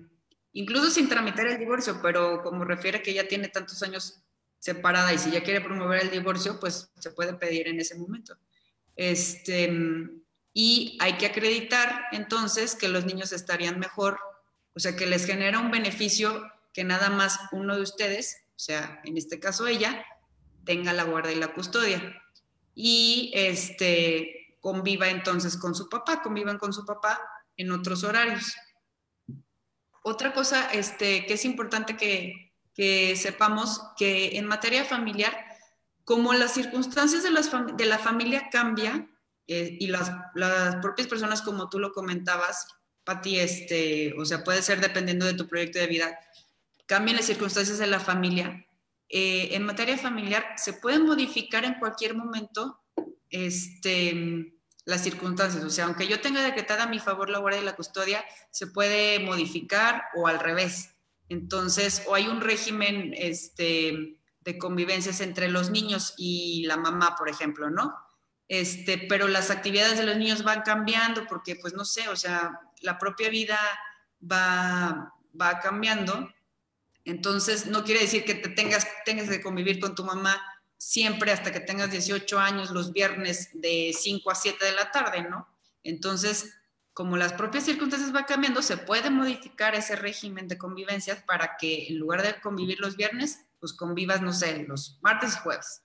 incluso 0.53 0.89
sin 0.89 1.09
tramitar 1.09 1.47
el 1.47 1.59
divorcio, 1.59 1.99
pero 2.01 2.41
como 2.41 2.63
refiere 2.63 3.01
que 3.01 3.13
ya 3.13 3.27
tiene 3.27 3.49
tantos 3.49 3.83
años 3.83 4.22
separada 4.63 5.11
y 5.11 5.17
si 5.17 5.29
ya 5.29 5.43
quiere 5.43 5.59
promover 5.59 6.03
el 6.03 6.09
divorcio, 6.09 6.57
pues 6.57 6.89
se 6.97 7.11
puede 7.11 7.33
pedir 7.33 7.67
en 7.67 7.81
ese 7.81 7.95
momento. 7.95 8.37
Este, 8.95 9.69
y 10.53 10.97
hay 11.01 11.17
que 11.17 11.25
acreditar 11.25 12.05
entonces 12.13 12.73
que 12.73 12.87
los 12.87 13.03
niños 13.03 13.33
estarían 13.33 13.77
mejor, 13.77 14.17
o 14.73 14.79
sea, 14.79 14.95
que 14.95 15.05
les 15.05 15.25
genera 15.25 15.59
un 15.59 15.69
beneficio 15.69 16.49
que 16.71 16.85
nada 16.85 17.09
más 17.09 17.41
uno 17.51 17.75
de 17.75 17.81
ustedes, 17.81 18.37
o 18.55 18.59
sea, 18.59 19.01
en 19.03 19.17
este 19.17 19.37
caso 19.37 19.67
ella, 19.67 20.05
tenga 20.63 20.93
la 20.93 21.03
guarda 21.03 21.33
y 21.33 21.35
la 21.35 21.53
custodia. 21.53 22.23
Y 22.73 23.33
este, 23.35 24.55
conviva 24.61 25.09
entonces 25.09 25.57
con 25.57 25.75
su 25.75 25.89
papá, 25.89 26.21
convivan 26.21 26.57
con 26.57 26.71
su 26.71 26.85
papá 26.85 27.19
en 27.57 27.69
otros 27.73 28.05
horarios. 28.05 28.55
Otra 30.03 30.31
cosa 30.33 30.71
este, 30.71 31.25
que 31.25 31.33
es 31.33 31.43
importante 31.43 31.97
que, 31.97 32.52
que 32.73 33.15
sepamos 33.15 33.81
que 33.97 34.37
en 34.37 34.45
materia 34.45 34.83
familiar, 34.83 35.33
como 36.05 36.33
las 36.33 36.53
circunstancias 36.53 37.23
de, 37.23 37.31
las 37.31 37.51
de 37.77 37.85
la 37.85 37.99
familia 37.99 38.49
cambian 38.51 39.11
eh, 39.47 39.77
y 39.79 39.87
las, 39.87 40.11
las, 40.35 40.77
propias 40.77 41.07
personas, 41.07 41.41
como 41.41 41.69
tú 41.69 41.79
lo 41.79 41.91
comentabas, 41.91 42.67
Pati, 43.03 43.39
este, 43.39 44.13
o 44.17 44.25
sea, 44.25 44.43
puede 44.43 44.61
ser 44.61 44.79
dependiendo 44.79 45.25
de 45.25 45.33
tu 45.33 45.47
proyecto 45.47 45.79
de 45.79 45.87
vida, 45.87 46.17
cambian 46.85 47.17
las 47.17 47.25
circunstancias 47.25 47.77
de 47.77 47.87
la 47.87 47.99
familia. 47.99 48.65
Eh, 49.09 49.49
en 49.51 49.63
materia 49.63 49.97
familiar 49.97 50.45
se 50.55 50.73
pueden 50.73 51.05
modificar 51.05 51.65
en 51.65 51.75
cualquier 51.75 52.15
momento 52.15 52.79
este, 53.29 54.53
las 54.85 55.03
circunstancias. 55.03 55.63
O 55.63 55.69
sea, 55.69 55.85
aunque 55.85 56.07
yo 56.07 56.21
tenga 56.21 56.41
decretada 56.41 56.83
a 56.83 56.89
mi 56.89 56.99
favor 56.99 57.29
la 57.29 57.39
guardia 57.39 57.61
y 57.61 57.65
la 57.65 57.75
custodia, 57.75 58.23
se 58.51 58.67
puede 58.67 59.19
modificar 59.19 60.03
o 60.15 60.27
al 60.27 60.39
revés. 60.39 60.92
Entonces, 61.33 62.03
o 62.05 62.13
hay 62.13 62.27
un 62.27 62.41
régimen 62.41 63.11
este, 63.17 64.19
de 64.41 64.57
convivencias 64.59 65.19
entre 65.19 65.49
los 65.49 65.71
niños 65.71 66.13
y 66.15 66.63
la 66.67 66.77
mamá, 66.77 67.15
por 67.17 67.27
ejemplo, 67.27 67.71
¿no? 67.71 67.95
Este, 68.47 68.99
pero 68.99 69.27
las 69.27 69.49
actividades 69.49 69.97
de 69.97 70.03
los 70.03 70.15
niños 70.15 70.43
van 70.43 70.61
cambiando 70.61 71.25
porque, 71.27 71.55
pues, 71.55 71.73
no 71.73 71.85
sé, 71.85 72.07
o 72.09 72.15
sea, 72.15 72.59
la 72.81 72.99
propia 72.99 73.29
vida 73.29 73.57
va, 74.21 75.11
va 75.39 75.59
cambiando. 75.59 76.29
Entonces, 77.03 77.65
no 77.65 77.83
quiere 77.83 78.01
decir 78.01 78.25
que 78.25 78.35
te 78.35 78.49
tengas, 78.49 78.87
tengas 79.03 79.27
que 79.27 79.41
convivir 79.41 79.79
con 79.79 79.95
tu 79.95 80.03
mamá 80.03 80.39
siempre 80.77 81.31
hasta 81.31 81.51
que 81.51 81.61
tengas 81.61 81.89
18 81.89 82.37
años, 82.37 82.69
los 82.69 82.93
viernes 82.93 83.49
de 83.53 83.91
5 83.91 84.29
a 84.29 84.35
7 84.35 84.63
de 84.63 84.73
la 84.73 84.91
tarde, 84.91 85.23
¿no? 85.27 85.47
Entonces, 85.83 86.53
como 86.93 87.17
las 87.17 87.33
propias 87.33 87.65
circunstancias 87.65 88.11
van 88.11 88.25
cambiando, 88.25 88.61
se 88.61 88.77
puede 88.77 89.09
modificar 89.09 89.73
ese 89.73 89.95
régimen 89.95 90.47
de 90.47 90.57
convivencia 90.57 91.23
para 91.25 91.57
que 91.57 91.87
en 91.87 91.97
lugar 91.97 92.21
de 92.21 92.39
convivir 92.39 92.79
los 92.79 92.95
viernes, 92.95 93.45
pues 93.59 93.73
convivas, 93.73 94.21
no 94.21 94.31
sé, 94.31 94.63
los 94.67 94.99
martes 95.01 95.35
y 95.35 95.39
jueves. 95.39 95.83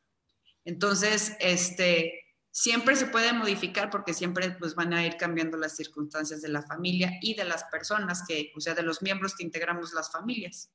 Entonces, 0.65 1.35
este, 1.41 2.13
siempre 2.51 2.95
se 2.95 3.07
puede 3.07 3.33
modificar 3.33 3.89
porque 3.89 4.13
siempre 4.13 4.51
pues, 4.51 4.75
van 4.75 4.93
a 4.93 5.07
ir 5.07 5.17
cambiando 5.17 5.57
las 5.57 5.77
circunstancias 5.77 6.43
de 6.43 6.49
la 6.49 6.63
familia 6.63 7.13
y 7.23 7.35
de 7.35 7.45
las 7.45 7.65
personas 7.65 8.25
que, 8.27 8.53
o 8.55 8.61
sea, 8.61 8.75
de 8.75 8.83
los 8.83 9.01
miembros 9.01 9.35
que 9.35 9.45
integramos 9.45 9.95
las 9.95 10.13
familias. 10.13 10.71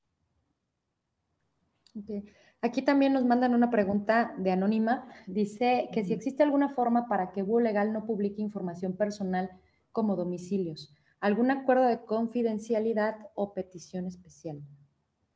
Aquí 2.61 2.81
también 2.81 3.13
nos 3.13 3.23
mandan 3.23 3.53
una 3.53 3.69
pregunta 3.69 4.33
de 4.37 4.51
Anónima. 4.51 5.07
Dice 5.27 5.89
que 5.93 6.03
si 6.03 6.13
existe 6.13 6.41
alguna 6.41 6.69
forma 6.69 7.07
para 7.07 7.31
que 7.31 7.43
Búho 7.43 7.59
Legal 7.59 7.93
no 7.93 8.05
publique 8.05 8.41
información 8.41 8.97
personal 8.97 9.51
como 9.93 10.17
domicilios, 10.17 10.93
algún 11.21 11.51
acuerdo 11.51 11.87
de 11.87 12.03
confidencialidad 12.03 13.15
o 13.35 13.53
petición 13.53 14.07
especial. 14.07 14.61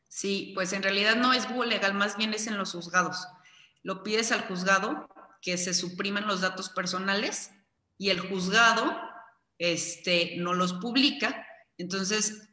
Sí, 0.10 0.52
pues 0.54 0.74
en 0.74 0.84
realidad 0.84 1.16
no 1.16 1.32
es 1.32 1.48
Búho 1.50 1.64
Legal, 1.64 1.94
más 1.94 2.18
bien 2.18 2.34
es 2.34 2.48
en 2.48 2.58
los 2.58 2.74
juzgados. 2.74 3.26
Lo 3.84 4.04
pides 4.04 4.34
al 4.34 4.42
juzgado 4.42 5.08
que 5.42 5.58
se 5.58 5.74
supriman 5.74 6.28
los 6.28 6.42
datos 6.42 6.70
personales 6.70 7.52
y 7.98 8.10
el 8.10 8.20
juzgado 8.20 9.00
este, 9.60 10.36
no 10.38 10.54
los 10.54 10.74
publica. 10.74 11.46
Entonces, 11.78 12.50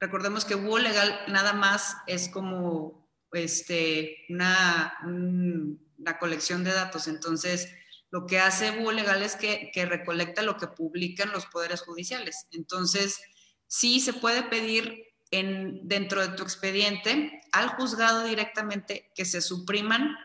recordemos 0.00 0.44
que 0.44 0.56
Búho 0.56 0.78
Legal 0.78 1.18
nada 1.28 1.52
más 1.52 1.96
es 2.06 2.28
como 2.28 3.08
este, 3.32 4.26
una, 4.28 4.94
una 5.04 6.18
colección 6.18 6.64
de 6.64 6.72
datos. 6.72 7.08
Entonces, 7.08 7.72
lo 8.14 8.26
que 8.26 8.38
hace 8.38 8.70
Búho 8.70 8.92
Legal 8.92 9.24
es 9.24 9.34
que, 9.34 9.72
recolecta 9.90 10.40
lo 10.42 10.56
que 10.56 10.68
publican 10.68 11.32
los 11.32 11.46
poderes 11.46 11.80
judiciales. 11.80 12.46
Entonces, 12.52 13.20
sí 13.66 13.98
se 13.98 14.12
puede 14.12 14.44
pedir 14.44 15.02
en, 15.32 15.80
dentro 15.88 16.20
de 16.20 16.36
tu 16.36 16.44
expediente 16.44 17.40
al 17.50 17.70
juzgado 17.70 18.22
directamente 18.22 19.10
que 19.16 19.24
se 19.24 19.40
supriman 19.40 20.16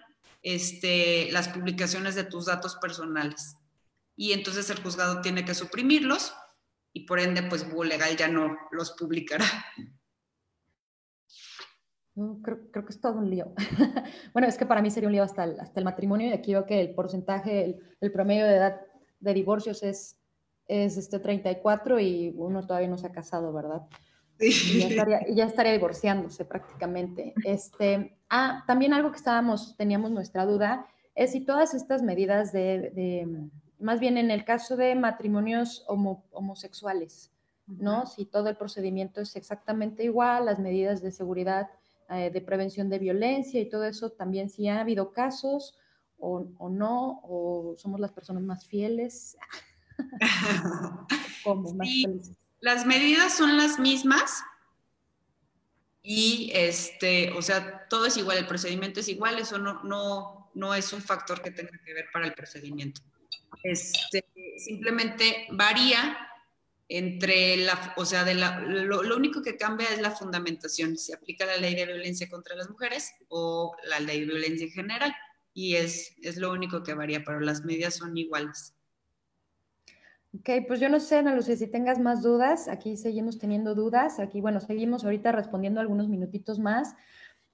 este, 0.44 1.32
las 1.32 1.48
publicaciones 1.48 2.14
de 2.14 2.26
tus 2.26 2.46
datos 2.46 2.76
personales. 2.76 3.56
Y 4.16 4.34
entonces 4.34 4.70
el 4.70 4.84
juzgado 4.84 5.22
tiene 5.22 5.44
que 5.44 5.56
suprimirlos 5.56 6.32
y 6.94 7.08
por 7.08 7.20
ende, 7.20 7.42
pues 7.42 7.68
Búho 7.72 7.86
Legal 7.86 8.16
ya 8.16 8.28
no 8.28 8.56
los 8.72 8.92
publicará. 8.92 9.48
Creo, 12.42 12.60
creo, 12.72 12.86
que 12.86 12.92
es 12.92 13.00
todo 13.00 13.18
un 13.18 13.30
lío. 13.30 13.54
bueno, 14.34 14.48
es 14.48 14.58
que 14.58 14.66
para 14.66 14.82
mí 14.82 14.92
sería 14.92 15.08
un 15.08 15.14
lío 15.14 15.24
hasta 15.24 15.44
el, 15.44 15.60
hasta 15.60 15.80
el 15.80 15.86
matrimonio 15.86 16.28
y 16.28 16.34
aquí 16.34 16.54
veo 16.54 16.66
que 16.66 16.82
el 16.82 16.94
porcentaje, 16.94 17.80
el, 18.02 18.12
promedio 18.12 18.46
de 18.46 18.56
edad 18.56 18.82
de 19.20 19.34
divorcios 19.34 19.84
es, 19.84 20.18
es 20.68 20.98
este 20.98 21.20
34 21.20 22.00
y 22.00 22.34
uno 22.36 22.66
todavía 22.66 22.90
no 22.90 22.98
se 22.98 23.08
ha 23.08 23.12
casado, 23.12 23.54
¿verdad? 23.54 23.84
Y 24.40 24.80
ya, 24.80 24.88
estaría, 24.88 25.28
ya 25.30 25.46
estaría 25.46 25.72
divorciándose 25.74 26.46
prácticamente. 26.46 27.34
Este, 27.44 28.18
ah, 28.30 28.64
también 28.68 28.94
algo 28.94 29.12
que 29.12 29.18
estábamos, 29.18 29.76
teníamos 29.78 30.12
nuestra 30.12 30.46
duda, 30.46 30.88
es 31.16 31.32
si 31.32 31.42
todas 31.42 31.74
estas 31.74 32.02
medidas 32.02 32.52
de, 32.52 32.92
de 32.96 33.50
más 33.80 34.00
bien 34.00 34.18
en 34.18 34.32
el 34.32 34.46
caso 34.46 34.76
de 34.78 34.96
matrimonios 34.96 35.86
homosexuales, 35.88 37.32
¿no? 37.68 38.06
Si 38.06 38.26
todo 38.26 38.50
el 38.50 38.58
procedimiento 38.58 39.22
es 39.22 39.36
exactamente 39.36 40.04
igual, 40.04 40.46
las 40.46 40.60
medidas 40.60 41.02
de 41.02 41.12
seguridad 41.12 41.70
eh, 42.12 42.30
de 42.32 42.42
prevención 42.42 42.90
de 42.90 43.00
violencia 43.00 43.60
y 43.60 43.70
todo 43.70 43.86
eso, 43.86 44.12
también 44.12 44.50
si 44.50 44.68
ha 44.68 44.82
habido 44.82 45.12
casos 45.12 45.78
o, 46.18 46.48
o 46.58 46.70
no, 46.70 47.22
o 47.24 47.76
somos 47.78 48.00
las 48.00 48.12
personas 48.12 48.44
más 48.44 48.66
fieles. 48.66 49.38
¿Cómo? 51.44 51.74
Más 51.74 51.88
felices. 51.88 52.38
Las 52.62 52.86
medidas 52.86 53.34
son 53.34 53.58
las 53.58 53.80
mismas 53.80 54.44
y, 56.02 56.52
este, 56.54 57.32
o 57.32 57.42
sea, 57.42 57.88
todo 57.88 58.06
es 58.06 58.18
igual, 58.18 58.38
el 58.38 58.48
procedimiento 58.48 59.00
es 59.00 59.10
igual, 59.10 59.38
eso 59.40 59.58
no, 59.58 59.84
no, 59.84 60.50
no 60.56 60.74
es 60.74 60.92
un 60.94 61.02
factor 61.02 61.42
que 61.42 61.52
tenga 61.52 61.78
que 61.86 61.94
ver 61.94 62.06
para 62.12 62.26
el 62.26 62.34
procedimiento. 62.34 63.02
Este, 63.64 64.26
simplemente 64.58 65.48
varía 65.52 66.18
entre 66.90 67.56
la, 67.58 67.94
o 67.98 68.04
sea, 68.04 68.24
de 68.24 68.34
la, 68.34 68.60
lo, 68.62 69.16
único 69.16 69.44
que 69.44 69.56
cambia 69.56 69.88
es 69.94 70.02
la 70.02 70.10
fundamentación, 70.10 70.98
se 70.98 71.14
aplica 71.14 71.46
la 71.46 71.58
ley 71.58 71.76
de 71.76 71.86
violencia 71.86 72.28
contra 72.28 72.56
las 72.56 72.68
mujeres 72.68 73.12
o 73.28 73.76
la 73.88 74.00
ley 74.00 74.22
de 74.22 74.26
violencia 74.26 74.66
en 74.66 74.72
general, 74.72 75.16
y 75.54 75.76
es, 75.76 76.16
es 76.24 76.38
lo 76.38 76.52
único 76.52 76.82
que 76.82 76.96
varía, 76.96 77.24
pero 77.24 77.40
las 77.40 77.64
medidas 77.64 77.96
son 77.96 78.18
iguales. 78.18 78.74
Ok, 80.34 80.50
pues 80.68 80.80
yo 80.80 80.90
no 80.90 81.00
sé, 81.00 81.18
Ana 81.18 81.36
Lucia, 81.36 81.56
si 81.56 81.68
tengas 81.68 82.00
más 82.00 82.24
dudas, 82.24 82.68
aquí 82.68 82.98
seguimos 82.98 83.38
teniendo 83.38 83.76
dudas, 83.76 84.20
aquí, 84.20 84.42
bueno, 84.42 84.60
seguimos 84.60 85.04
ahorita 85.04 85.32
respondiendo 85.32 85.80
algunos 85.80 86.08
minutitos 86.08 86.58
más. 86.58 86.96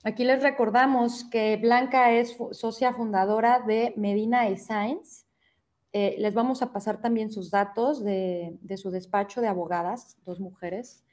Aquí 0.06 0.24
les 0.24 0.44
recordamos 0.44 1.26
que 1.26 1.58
Blanca 1.58 2.12
es 2.12 2.38
socia 2.52 2.94
fundadora 2.94 3.64
de 3.66 3.94
Medina 3.98 4.48
e 4.48 4.58
Science, 4.58 5.25
eh, 5.98 6.16
les 6.18 6.34
vamos 6.34 6.62
a 6.62 6.74
pasar 6.74 7.00
también 7.00 7.32
sus 7.32 7.52
datos 7.52 8.04
de, 8.04 8.60
su 8.76 8.92
despacho 8.92 9.40
de 9.40 9.48
abogadas, 9.48 10.18
dos 10.26 10.42
mujeres. 10.42 11.06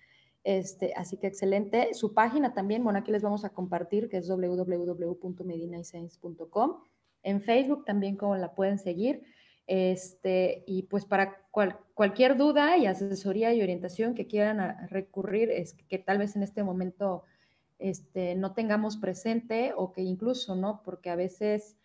Este, 0.42 0.92
así 0.96 1.18
que 1.18 1.28
excelente. 1.28 1.94
Su 1.94 2.14
página 2.14 2.52
también, 2.52 2.82
bueno, 2.82 2.98
aquí 2.98 3.12
les 3.12 3.22
vamos 3.22 3.44
a 3.44 3.50
compartir, 3.50 4.08
que 4.08 4.16
es 4.16 4.26
www.medinaisense.com. 4.26 6.80
En 7.22 7.42
Facebook 7.42 7.84
también, 7.84 8.16
como 8.16 8.34
la 8.34 8.56
pueden 8.56 8.80
seguir. 8.80 9.22
Este, 9.68 10.64
y 10.66 10.82
pues 10.82 11.04
para 11.04 11.40
cualquier 11.94 12.36
duda 12.36 12.76
y 12.76 12.86
asesoría 12.86 13.54
y 13.54 13.62
orientación 13.62 14.16
que 14.16 14.26
quieran 14.26 14.88
recurrir, 14.88 15.52
es 15.52 15.74
que, 15.74 15.86
que, 15.86 15.98
tal 15.98 16.18
vez 16.18 16.34
en 16.34 16.42
este 16.42 16.64
momento 16.64 17.22
este, 17.78 18.34
no 18.34 18.52
tengamos 18.52 18.96
presente 18.96 19.74
o 19.76 19.92
que 19.92 20.02
incluso, 20.02 20.56
¿no? 20.56 20.82
Porque 20.84 21.08
a 21.08 21.14
veces 21.14 21.76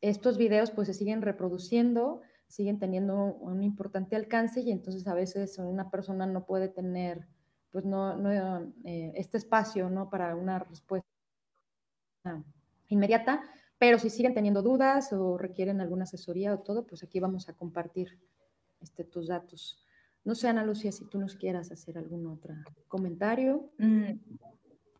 estos 0.00 0.38
videos 0.38 0.70
pues 0.70 0.86
se 0.86 0.94
siguen 0.94 1.22
reproduciendo 1.22 2.22
siguen 2.48 2.78
teniendo 2.78 3.16
un 3.16 3.62
importante 3.62 4.16
alcance 4.16 4.60
y 4.60 4.70
entonces 4.70 5.06
a 5.06 5.14
veces 5.14 5.58
una 5.58 5.90
persona 5.90 6.26
no 6.26 6.44
puede 6.44 6.68
tener, 6.68 7.26
pues 7.72 7.84
no, 7.84 8.16
no 8.16 8.30
eh, 8.84 9.12
este 9.16 9.38
espacio, 9.38 9.90
¿no? 9.90 10.08
Para 10.08 10.34
una 10.36 10.58
respuesta 10.58 11.06
inmediata, 12.88 13.42
pero 13.78 13.98
si 13.98 14.10
siguen 14.10 14.34
teniendo 14.34 14.62
dudas 14.62 15.12
o 15.12 15.36
requieren 15.36 15.80
alguna 15.80 16.04
asesoría 16.04 16.54
o 16.54 16.60
todo, 16.60 16.86
pues 16.86 17.02
aquí 17.02 17.20
vamos 17.20 17.48
a 17.48 17.52
compartir 17.52 18.18
este, 18.80 19.04
tus 19.04 19.28
datos. 19.28 19.84
No 20.24 20.34
sé, 20.34 20.48
Ana 20.48 20.64
Lucía, 20.64 20.90
si 20.90 21.04
tú 21.04 21.18
nos 21.18 21.36
quieras 21.36 21.70
hacer 21.70 21.98
algún 21.98 22.26
otro 22.26 22.54
comentario. 22.88 23.70
Mm, 23.78 24.18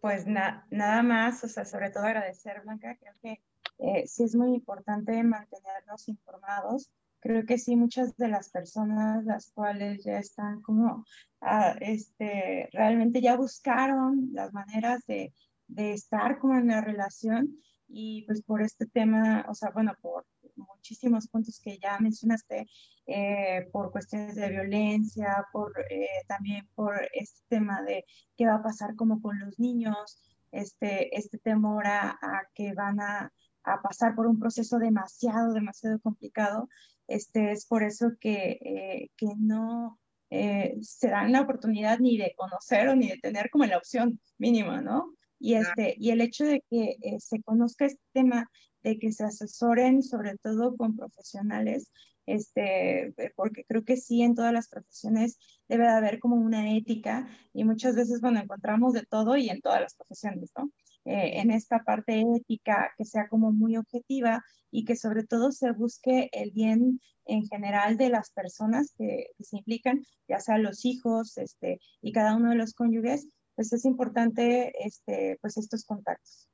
pues 0.01 0.26
nada 0.26 1.03
más, 1.03 1.42
o 1.42 1.49
sea, 1.49 1.64
sobre 1.64 1.90
todo 1.90 2.05
agradecer, 2.05 2.61
Blanca, 2.62 2.97
creo 2.97 3.14
que 3.20 3.40
eh, 3.78 4.07
sí 4.07 4.24
es 4.24 4.36
muy 4.36 4.55
importante 4.55 5.22
mantenernos 5.22 6.09
informados 6.09 6.90
creo 7.27 7.45
que 7.45 7.59
sí, 7.59 7.77
muchas 7.77 8.16
de 8.16 8.29
las 8.29 8.51
personas 8.51 9.24
las 9.24 9.51
cuales 9.51 10.05
ya 10.05 10.18
están 10.18 10.62
como, 10.62 11.05
ah, 11.41 11.74
este, 11.81 12.68
realmente 12.72 13.20
ya 13.20 13.37
buscaron 13.37 14.31
las 14.33 14.53
maneras 14.53 15.05
de, 15.07 15.33
de 15.66 15.93
estar 15.93 16.39
como 16.39 16.57
en 16.57 16.68
la 16.68 16.81
relación 16.81 17.57
y 17.89 18.22
pues 18.27 18.43
por 18.43 18.62
este 18.62 18.87
tema, 18.87 19.45
o 19.49 19.55
sea, 19.55 19.70
bueno, 19.70 19.93
por 20.01 20.24
muchísimos 20.55 21.29
puntos 21.29 21.61
que 21.61 21.79
ya 21.79 21.99
mencionaste, 21.99 22.66
eh, 23.07 23.68
por 23.72 23.91
cuestiones 23.91 24.37
de 24.37 24.49
violencia, 24.49 25.47
por 25.53 25.72
eh, 25.91 26.09
también 26.29 26.68
por 26.74 26.95
este 27.12 27.41
tema 27.49 27.83
de 27.83 28.05
qué 28.37 28.47
va 28.47 28.57
a 28.57 28.62
pasar 28.62 28.95
como 28.95 29.20
con 29.20 29.39
los 29.41 29.59
niños, 29.59 30.22
este, 30.53 31.16
este 31.16 31.39
temor 31.39 31.87
a, 31.87 32.11
a 32.11 32.43
que 32.55 32.72
van 32.72 33.01
a, 33.01 33.33
a 33.64 33.83
pasar 33.83 34.14
por 34.14 34.27
un 34.27 34.39
proceso 34.39 34.79
demasiado, 34.79 35.53
demasiado 35.53 35.99
complicado. 36.01 36.68
Este, 37.09 37.52
es 37.52 37.66
por 37.66 37.82
eso 37.82 38.12
que, 38.20 38.59
eh, 38.62 39.11
que 39.16 39.28
no 39.38 39.98
eh, 40.30 40.76
se 40.82 41.09
dan 41.09 41.32
la 41.32 41.42
oportunidad 41.42 41.98
ni 42.00 42.18
de 42.18 42.34
conocer 42.36 42.88
o 42.88 42.96
ni 42.96 43.09
de 43.09 43.18
tener 43.18 43.50
como 43.50 43.64
la 43.64 43.78
opción 43.78 44.20
mínima, 44.38 44.80
¿no? 44.80 45.14
Y, 45.38 45.54
este, 45.54 45.94
y 45.98 46.11
el 46.11 46.20
hecho 46.20 46.44
de 46.44 46.64
que 46.68 46.96
eh, 47.00 47.20
se 47.20 47.42
conozca 47.42 47.86
este 47.86 48.02
tema, 48.12 48.50
de 48.82 48.98
que 48.98 49.12
se 49.12 49.24
asesoren 49.24 50.02
sobre 50.02 50.36
todo 50.38 50.76
con 50.76 50.96
profesionales, 50.96 51.90
este, 52.26 53.14
porque 53.36 53.64
creo 53.64 53.84
que 53.84 53.96
sí, 53.96 54.22
en 54.22 54.34
todas 54.34 54.52
las 54.52 54.68
profesiones 54.68 55.38
debe 55.68 55.84
de 55.84 55.90
haber 55.90 56.18
como 56.18 56.36
una 56.36 56.76
ética 56.76 57.28
y 57.52 57.64
muchas 57.64 57.94
veces, 57.94 58.20
bueno, 58.20 58.40
encontramos 58.40 58.94
de 58.94 59.04
todo 59.04 59.36
y 59.36 59.48
en 59.48 59.61
todas 59.61 59.80
las 59.80 59.94
profesiones, 59.94 60.50
¿no? 60.57 60.70
Eh, 61.07 61.38
en 61.38 61.52
esta 61.52 61.84
parte 61.84 62.24
ética 62.36 62.92
que 62.98 63.04
sea 63.04 63.28
como 63.28 63.52
muy 63.52 63.76
objetiva 63.76 64.42
y 64.72 64.84
que 64.84 64.96
sobre 64.96 65.22
todo 65.22 65.52
se 65.52 65.70
busque 65.70 66.28
el 66.32 66.50
bien 66.50 67.00
en 67.26 67.46
general 67.46 67.96
de 67.96 68.09
las 68.09 68.32
personas 68.32 68.92
que, 68.98 69.28
se 69.38 69.59
implican, 69.59 70.04
ya 70.28 70.40
sea 70.40 70.59
los 70.59 70.84
hijos 70.84 71.38
este, 71.38 71.78
y 72.02 72.11
cada 72.11 72.34
uno 72.34 72.50
de 72.50 72.57
los 72.57 72.74
cónyuges, 72.74 73.28
pues 73.54 73.72
es 73.72 73.84
importante 73.84 74.72
este, 74.84 75.38
pues 75.40 75.57
estos 75.59 75.84
contactos. 75.84 76.48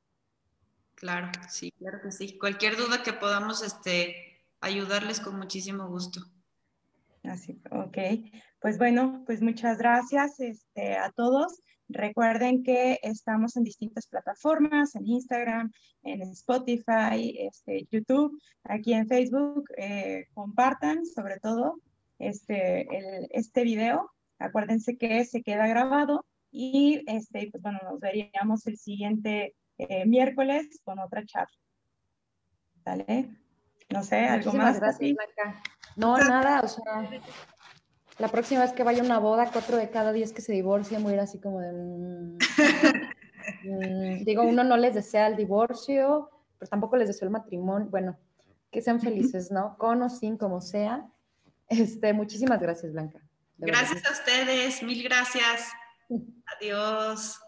Claro, 0.96 1.32
sí, 1.48 1.72
claro 1.78 2.00
que 2.02 2.12
sí. 2.12 2.36
Cualquier 2.38 2.76
duda 2.76 3.02
que 3.02 3.14
podamos 3.14 3.62
este, 3.62 4.44
ayudarles 4.60 5.20
con 5.20 5.38
muchísimo 5.38 5.88
gusto. 5.88 6.20
Así, 7.24 7.58
ok. 7.70 7.98
Pues 8.60 8.76
bueno, 8.76 9.22
pues 9.24 9.40
muchas 9.40 9.78
gracias 9.78 10.40
este, 10.40 10.94
a 10.98 11.10
todos. 11.10 11.62
Recuerden 11.92 12.62
que 12.62 12.98
estamos 13.02 13.56
en 13.56 13.64
distintas 13.64 14.06
plataformas, 14.06 14.94
en 14.94 15.06
Instagram, 15.06 15.72
en 16.02 16.22
Spotify, 16.22 17.36
este, 17.38 17.86
YouTube, 17.90 18.38
aquí 18.64 18.94
en 18.94 19.06
Facebook. 19.06 19.64
Eh, 19.76 20.26
compartan 20.34 21.04
sobre 21.06 21.38
todo 21.38 21.78
este, 22.18 22.82
el, 22.82 23.28
este 23.30 23.64
video. 23.64 24.10
Acuérdense 24.38 24.96
que 24.96 25.24
se 25.24 25.42
queda 25.42 25.66
grabado 25.66 26.24
y 26.50 27.02
este, 27.06 27.48
pues 27.50 27.62
bueno, 27.62 27.78
nos 27.84 28.00
veríamos 28.00 28.66
el 28.66 28.78
siguiente 28.78 29.54
eh, 29.78 30.06
miércoles 30.06 30.80
con 30.84 30.98
otra 30.98 31.24
charla. 31.24 31.56
¿Vale? 32.84 33.30
No 33.90 34.02
sé, 34.02 34.20
algo 34.26 34.52
más. 34.52 34.80
Gracias, 34.80 35.16
No, 35.96 36.16
nada, 36.18 36.60
o 36.60 36.68
sea, 36.68 37.08
la 38.18 38.28
próxima 38.28 38.62
vez 38.62 38.72
que 38.72 38.84
vaya 38.84 39.02
a 39.02 39.04
una 39.04 39.18
boda, 39.18 39.50
cuatro 39.52 39.76
de 39.76 39.90
cada 39.90 40.12
diez 40.12 40.32
que 40.32 40.42
se 40.42 40.52
divorcian 40.52 41.02
voy 41.02 41.12
a 41.12 41.14
ir 41.16 41.20
así 41.20 41.38
como 41.38 41.60
de... 41.60 41.72
Mm, 41.72 42.38
mm, 43.64 44.18
digo, 44.24 44.42
uno 44.42 44.64
no 44.64 44.76
les 44.76 44.94
desea 44.94 45.26
el 45.26 45.36
divorcio, 45.36 46.30
pero 46.58 46.68
tampoco 46.68 46.96
les 46.96 47.08
deseo 47.08 47.26
el 47.26 47.32
matrimonio. 47.32 47.88
Bueno, 47.90 48.18
que 48.70 48.82
sean 48.82 49.00
felices, 49.00 49.50
¿no? 49.50 49.76
Con 49.78 50.02
o 50.02 50.08
sin, 50.08 50.36
como 50.36 50.60
sea. 50.60 51.06
Este, 51.68 52.12
muchísimas 52.12 52.60
gracias, 52.60 52.92
Blanca. 52.92 53.20
Gracias 53.58 54.04
a 54.04 54.12
ustedes, 54.12 54.82
mil 54.82 55.02
gracias. 55.02 55.72
Adiós. 56.56 57.38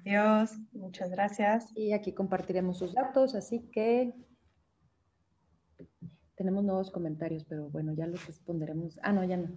Adiós, 0.00 0.52
muchas 0.72 1.10
gracias. 1.10 1.66
Y 1.74 1.92
aquí 1.92 2.12
compartiremos 2.12 2.78
sus 2.78 2.94
datos, 2.94 3.34
así 3.34 3.60
que 3.72 4.12
tenemos 6.36 6.64
nuevos 6.64 6.90
comentarios, 6.90 7.44
pero 7.44 7.68
bueno, 7.70 7.94
ya 7.94 8.06
los 8.06 8.26
responderemos. 8.26 8.98
Ah, 9.02 9.12
no, 9.12 9.24
ya 9.24 9.36
no. 9.36 9.48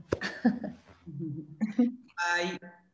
Bye. 1.05 2.59